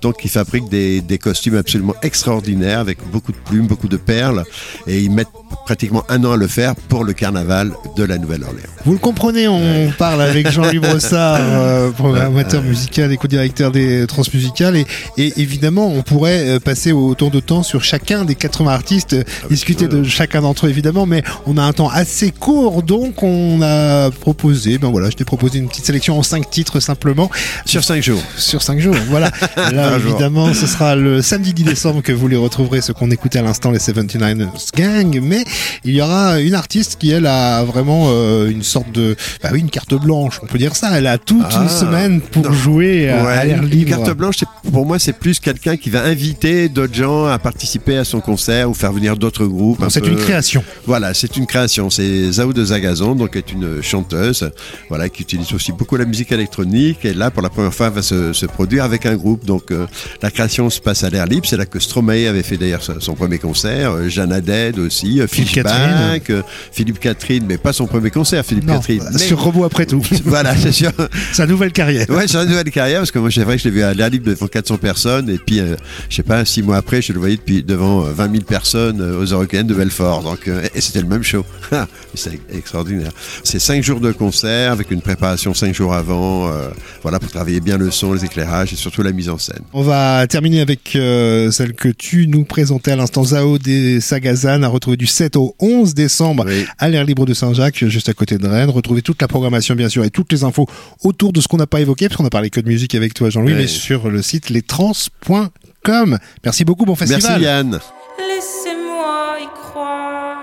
donc 0.00 0.18
qui 0.18 0.28
fabriquent 0.28 0.68
des, 0.70 1.00
des 1.00 1.18
costumes 1.18 1.56
absolument 1.56 1.94
extraordinaires 2.02 2.78
avec 2.78 2.98
beaucoup 3.12 3.32
de 3.32 3.36
plumes, 3.44 3.66
beaucoup 3.66 3.88
de 3.88 3.96
perles 3.96 4.44
et 4.86 5.00
ils 5.00 5.10
mettent 5.10 5.28
pratiquement 5.66 6.04
un 6.08 6.24
an 6.24 6.32
à 6.32 6.36
le 6.36 6.46
faire 6.46 6.74
pour 6.76 7.04
le 7.04 7.12
carnaval 7.12 7.72
de 7.96 8.04
la 8.04 8.18
Nouvelle-Orléans. 8.18 8.68
Vous 8.84 8.92
le 8.92 8.98
comprenez, 8.98 9.48
on 9.48 9.90
parle 9.98 10.22
avec 10.22 10.50
Jean-Louis 10.50 10.78
Brossard, 10.78 11.38
euh, 11.40 11.90
programmateur 12.14 12.62
musical 12.62 13.12
et 13.12 13.16
co-directeur 13.16 13.70
des 13.70 14.06
transmusicales. 14.06 14.76
Et, 14.76 14.86
et 15.16 15.32
évidemment, 15.36 15.88
on 15.88 16.02
pourrait 16.02 16.48
euh, 16.48 16.60
passer 16.60 16.92
autant 16.92 17.28
de 17.28 17.40
temps 17.40 17.62
sur 17.62 17.82
chacun 17.82 18.24
des 18.24 18.34
80 18.34 18.72
artistes, 18.72 19.12
euh, 19.14 19.24
discuter 19.50 19.88
de 19.88 20.04
chacun 20.04 20.42
d'entre 20.42 20.66
eux 20.66 20.70
évidemment, 20.70 21.06
mais 21.06 21.22
on 21.46 21.56
a 21.56 21.62
un 21.62 21.72
temps 21.72 21.88
assez 21.88 22.30
court, 22.30 22.82
donc 22.82 23.22
on 23.22 23.60
a 23.62 24.10
proposé, 24.10 24.78
ben 24.78 24.90
voilà, 24.90 25.10
je 25.10 25.16
t'ai 25.16 25.24
proposé 25.24 25.58
une 25.58 25.68
petite 25.68 25.86
sélection 25.86 26.18
en 26.18 26.22
cinq 26.22 26.50
titres 26.50 26.80
simplement. 26.80 27.30
Sur 27.66 27.84
cinq 27.84 28.02
jours. 28.02 28.20
Sur 28.36 28.62
cinq 28.62 28.80
jours, 28.80 28.96
voilà. 29.08 29.30
Là, 29.56 29.98
jour. 29.98 30.10
évidemment, 30.10 30.52
ce 30.54 30.66
sera 30.66 30.96
le 30.96 31.22
samedi 31.22 31.54
10 31.54 31.64
décembre 31.64 32.02
que 32.02 32.12
vous 32.12 32.28
les 32.28 32.36
retrouverez, 32.36 32.80
ce 32.80 32.92
qu'on 32.92 33.10
écoutait 33.10 33.38
à 33.38 33.42
l'instant, 33.42 33.70
les 33.70 33.78
79ers 33.78 34.48
Gang. 34.76 35.20
Mais 35.22 35.44
il 35.84 35.94
y 35.94 36.00
aura 36.00 36.40
une 36.40 36.54
artiste 36.54 36.96
qui, 36.98 37.10
elle, 37.10 37.26
a 37.26 37.64
vraiment 37.64 38.06
euh, 38.08 38.48
une 38.48 38.62
sorte 38.62 38.90
de, 38.92 39.16
bah 39.42 39.50
oui, 39.52 39.60
une 39.60 39.70
carte 39.70 39.94
blanche, 39.94 40.40
on 40.42 40.46
peut 40.46 40.58
dire 40.58 40.76
ça. 40.76 40.98
Elle 40.98 41.06
a 41.06 41.18
toute 41.18 41.46
Ah, 41.50 41.62
une 41.62 41.68
semaine 41.68 42.03
pour 42.32 42.44
non. 42.44 42.52
jouer 42.52 43.08
à, 43.08 43.44
l'air 43.44 43.62
une 43.62 43.68
libre. 43.68 43.90
carte 43.90 44.16
blanche, 44.16 44.36
pour 44.72 44.86
moi, 44.86 44.98
c'est 44.98 45.12
plus 45.12 45.38
quelqu'un 45.40 45.76
qui 45.76 45.90
va 45.90 46.02
inviter 46.04 46.68
d'autres 46.68 46.94
gens 46.94 47.26
à 47.26 47.38
participer 47.38 47.96
à 47.96 48.04
son 48.04 48.20
concert 48.20 48.70
ou 48.70 48.74
faire 48.74 48.92
venir 48.92 49.16
d'autres 49.16 49.46
groupes. 49.46 49.82
Un 49.82 49.90
c'est 49.90 50.00
peu- 50.00 50.08
une 50.08 50.16
création. 50.16 50.62
Voilà, 50.86 51.14
c'est 51.14 51.36
une 51.36 51.46
création. 51.46 51.90
C'est 51.90 52.30
Zao 52.32 52.52
de 52.52 52.64
Zagazon, 52.64 53.14
donc 53.14 53.36
est 53.36 53.52
une 53.52 53.82
chanteuse, 53.82 54.50
voilà, 54.88 55.08
qui 55.08 55.22
utilise 55.22 55.52
aussi 55.52 55.72
beaucoup 55.72 55.96
la 55.96 56.04
musique 56.04 56.32
électronique. 56.32 57.04
Et 57.04 57.14
là, 57.14 57.30
pour 57.30 57.42
la 57.42 57.48
première 57.50 57.74
fois, 57.74 57.90
va 57.90 58.02
se, 58.02 58.32
se 58.32 58.46
produire 58.46 58.84
avec 58.84 59.06
un 59.06 59.16
groupe. 59.16 59.44
Donc, 59.44 59.70
euh, 59.70 59.86
la 60.22 60.30
création 60.30 60.70
se 60.70 60.80
passe 60.80 61.04
à 61.04 61.10
l'air 61.10 61.26
libre. 61.26 61.46
C'est 61.48 61.56
là 61.56 61.66
que 61.66 61.78
Stromae 61.78 62.26
avait 62.28 62.42
fait 62.42 62.56
d'ailleurs 62.56 62.82
son 63.00 63.14
premier 63.14 63.38
concert. 63.38 63.92
Euh, 63.92 64.08
Jeanne 64.08 64.32
Haddad 64.32 64.78
aussi. 64.78 65.20
euh, 65.20 65.26
Philippe 65.26 65.52
Catherine. 65.52 66.20
euh, 66.30 66.42
Philippe 66.72 67.00
Catherine, 67.00 67.44
mais 67.46 67.58
pas 67.58 67.72
son 67.72 67.86
premier 67.86 68.10
concert, 68.10 68.44
Philippe 68.44 68.64
Non, 68.66 68.74
Catherine. 68.74 69.02
mais- 69.12 69.18
sur 69.18 69.42
Robot 69.42 69.64
après 69.64 69.86
tout. 69.86 70.02
voilà, 70.24 70.56
c'est 70.56 70.72
sûr. 70.72 70.90
Sa 71.32 71.46
nouvelle 71.46 71.72
carrière. 71.84 72.10
Ouais, 72.10 72.26
une 72.26 72.48
nouvelle 72.48 72.70
carrière 72.70 73.00
parce 73.00 73.10
que 73.10 73.18
moi, 73.18 73.30
c'est 73.30 73.44
vrai 73.44 73.56
que 73.56 73.62
je 73.62 73.68
l'ai 73.68 73.74
vu 73.74 73.82
à 73.82 73.94
l'air 73.94 74.10
libre 74.10 74.26
devant 74.26 74.46
400 74.46 74.78
personnes 74.78 75.28
et 75.28 75.38
puis, 75.38 75.60
euh, 75.60 75.76
je 76.08 76.16
sais 76.16 76.22
pas, 76.22 76.44
six 76.44 76.62
mois 76.62 76.76
après, 76.76 77.02
je 77.02 77.12
le 77.12 77.18
voyais 77.18 77.36
depuis 77.36 77.62
devant 77.62 78.04
euh, 78.06 78.12
20 78.12 78.30
000 78.32 78.44
personnes 78.44 79.00
euh, 79.00 79.20
aux 79.20 79.26
Européennes 79.26 79.66
de 79.66 79.74
Belfort. 79.74 80.22
Donc, 80.22 80.48
euh, 80.48 80.66
et 80.74 80.80
c'était 80.80 81.00
le 81.00 81.08
même 81.08 81.22
show. 81.22 81.44
Ah, 81.72 81.88
c'est 82.14 82.38
extraordinaire. 82.54 83.10
C'est 83.42 83.58
cinq 83.58 83.82
jours 83.82 83.98
de 83.98 84.12
concert 84.12 84.70
avec 84.70 84.92
une 84.92 85.00
préparation 85.00 85.54
cinq 85.54 85.74
jours 85.74 85.92
avant, 85.92 86.48
euh, 86.48 86.68
voilà, 87.02 87.18
pour 87.18 87.30
travailler 87.30 87.60
bien 87.60 87.78
le 87.78 87.90
son, 87.90 88.12
les 88.12 88.24
éclairages 88.24 88.72
et 88.72 88.76
surtout 88.76 89.02
la 89.02 89.10
mise 89.10 89.28
en 89.28 89.38
scène. 89.38 89.62
On 89.72 89.82
va 89.82 90.24
terminer 90.28 90.60
avec 90.60 90.94
euh, 90.94 91.50
celle 91.50 91.72
que 91.72 91.88
tu 91.88 92.28
nous 92.28 92.44
présentais 92.44 92.92
à 92.92 92.96
l'instant, 92.96 93.24
Zao 93.24 93.58
des 93.58 94.00
Sagazan, 94.00 94.62
à 94.62 94.68
retrouver 94.68 94.96
du 94.96 95.06
7 95.06 95.34
au 95.36 95.56
11 95.58 95.94
décembre 95.94 96.46
à 96.78 96.88
l'air 96.88 97.04
libre 97.04 97.26
de 97.26 97.34
Saint-Jacques, 97.34 97.84
juste 97.86 98.08
à 98.08 98.12
côté 98.12 98.38
de 98.38 98.46
Rennes. 98.46 98.70
Retrouvez 98.70 99.02
toute 99.02 99.20
la 99.20 99.26
programmation, 99.26 99.74
bien 99.74 99.88
sûr, 99.88 100.04
et 100.04 100.10
toutes 100.10 100.30
les 100.30 100.44
infos 100.44 100.68
autour 101.02 101.32
de 101.32 101.40
ce 101.40 101.48
qu'on 101.48 101.56
n'a 101.56 101.66
pas 101.74 101.80
évoqué, 101.80 102.06
parce 102.08 102.18
qu'on 102.18 102.24
a 102.24 102.30
parlé 102.30 102.50
que 102.50 102.60
de 102.60 102.68
musique 102.68 102.94
avec 102.94 103.14
toi, 103.14 103.30
Jean-Louis, 103.30 103.52
Ouais. 103.52 103.58
mais 103.62 103.66
sur 103.66 104.08
le 104.08 104.22
site 104.22 104.48
lestrans.com. 104.48 106.18
Merci 106.44 106.64
beaucoup, 106.64 106.84
bon 106.84 106.94
festival. 106.94 107.20
Merci 107.32 107.42
Yann. 107.44 107.80
Laissez-moi 108.16 109.38
y 109.40 109.46
croire. 109.60 110.38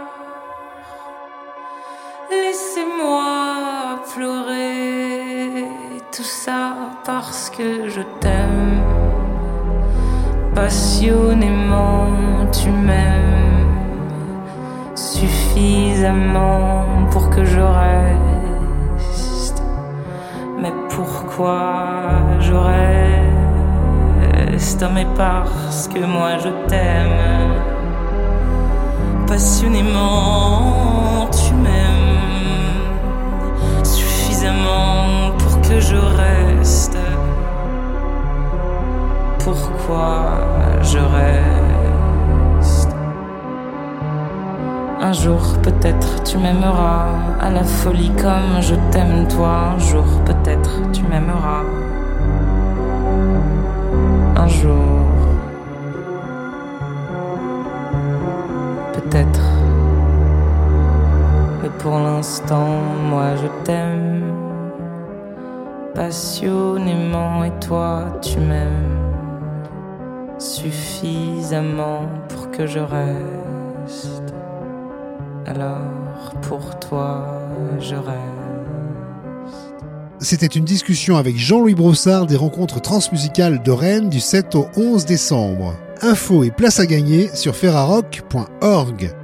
Laissez-moi 2.29 4.03
pleurer. 4.13 5.63
Tout 6.13 6.23
ça 6.23 6.75
parce 7.05 7.49
que 7.49 7.87
je 7.87 8.01
t'aime. 8.19 8.81
Passionnément, 10.53 12.07
tu 12.51 12.69
m'aimes. 12.71 13.69
Suffisamment 14.95 17.07
pour 17.09 17.29
que 17.29 17.45
je 17.45 17.61
reste. 17.61 18.30
Pourquoi 21.03 22.11
je 22.39 22.53
reste 24.53 24.85
Mais 24.93 25.07
parce 25.17 25.87
que 25.87 26.05
moi 26.05 26.37
je 26.37 26.49
t'aime. 26.67 27.55
Passionnément, 29.25 31.27
tu 31.31 31.55
m'aimes. 31.55 32.19
Suffisamment 33.83 35.31
pour 35.39 35.59
que 35.61 35.79
je 35.79 35.95
reste. 35.95 36.99
Pourquoi 39.39 40.37
je 40.83 40.99
reste? 40.99 41.80
Un 45.03 45.13
jour 45.13 45.41
peut-être 45.63 46.21
tu 46.23 46.37
m'aimeras 46.37 47.07
à 47.39 47.49
la 47.49 47.63
folie 47.63 48.11
comme 48.21 48.61
je 48.61 48.75
t'aime 48.91 49.27
toi. 49.27 49.73
Un 49.73 49.79
jour 49.79 50.05
peut-être 50.25 50.91
tu 50.93 51.01
m'aimeras. 51.01 51.63
Un 54.35 54.47
jour. 54.47 55.07
Peut-être. 58.93 59.41
Mais 61.63 61.69
pour 61.79 61.97
l'instant, 61.97 62.69
moi 63.09 63.35
je 63.37 63.47
t'aime. 63.63 64.35
Passionnément 65.95 67.43
et 67.43 67.53
toi 67.59 68.03
tu 68.21 68.39
m'aimes. 68.39 68.99
Suffisamment 70.37 72.01
pour 72.29 72.51
que 72.51 72.67
je 72.67 72.79
reste. 72.79 73.50
Alors 75.45 76.33
pour 76.41 76.79
toi 76.79 77.25
je 77.79 77.95
reste. 77.95 78.41
C'était 80.19 80.45
une 80.45 80.65
discussion 80.65 81.17
avec 81.17 81.37
Jean-Louis 81.37 81.73
Brossard 81.73 82.27
des 82.27 82.35
rencontres 82.35 82.79
transmusicales 82.79 83.63
de 83.63 83.71
Rennes 83.71 84.09
du 84.09 84.19
7 84.19 84.53
au 84.53 84.67
11 84.77 85.05
décembre. 85.05 85.75
Info 86.01 86.43
et 86.43 86.51
place 86.51 86.79
à 86.79 86.85
gagner 86.85 87.27
sur 87.35 87.55
ferrarock.org. 87.55 89.15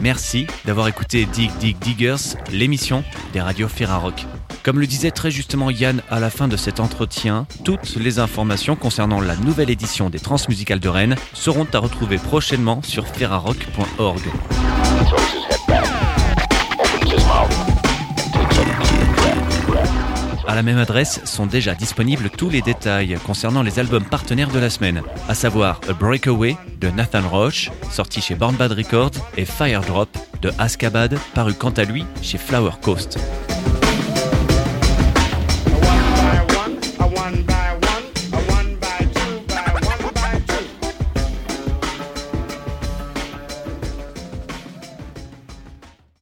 Merci 0.00 0.46
d'avoir 0.64 0.88
écouté 0.88 1.26
Dig 1.26 1.50
Dig 1.60 1.78
Diggers, 1.78 2.36
l'émission 2.50 3.04
des 3.34 3.40
radios 3.40 3.68
Ferrarock. 3.68 4.26
Comme 4.62 4.78
le 4.78 4.86
disait 4.86 5.10
très 5.10 5.30
justement 5.30 5.70
Yann 5.70 6.02
à 6.10 6.20
la 6.20 6.28
fin 6.28 6.46
de 6.46 6.56
cet 6.56 6.80
entretien, 6.80 7.46
toutes 7.64 7.96
les 7.96 8.18
informations 8.18 8.76
concernant 8.76 9.20
la 9.20 9.36
nouvelle 9.36 9.70
édition 9.70 10.10
des 10.10 10.18
Transmusicales 10.18 10.80
de 10.80 10.88
Rennes 10.88 11.16
seront 11.32 11.66
à 11.72 11.78
retrouver 11.78 12.18
prochainement 12.18 12.82
sur 12.82 13.06
ferrarock.org. 13.06 14.20
À 20.46 20.54
la 20.54 20.62
même 20.62 20.78
adresse 20.78 21.24
sont 21.24 21.46
déjà 21.46 21.74
disponibles 21.74 22.28
tous 22.28 22.50
les 22.50 22.60
détails 22.60 23.16
concernant 23.24 23.62
les 23.62 23.78
albums 23.78 24.04
partenaires 24.04 24.50
de 24.50 24.58
la 24.58 24.68
semaine, 24.68 25.02
à 25.28 25.34
savoir 25.34 25.80
A 25.88 25.92
Breakaway 25.94 26.56
de 26.80 26.90
Nathan 26.90 27.26
Roche, 27.26 27.70
sorti 27.90 28.20
chez 28.20 28.34
Born 28.34 28.56
Bad 28.56 28.72
Records, 28.72 29.12
et 29.38 29.44
Fire 29.46 29.80
Drop 29.82 30.10
de 30.42 30.50
Askabad, 30.58 31.16
paru 31.34 31.54
quant 31.54 31.70
à 31.70 31.84
lui 31.84 32.04
chez 32.20 32.36
Flower 32.36 32.72
Coast. 32.82 33.18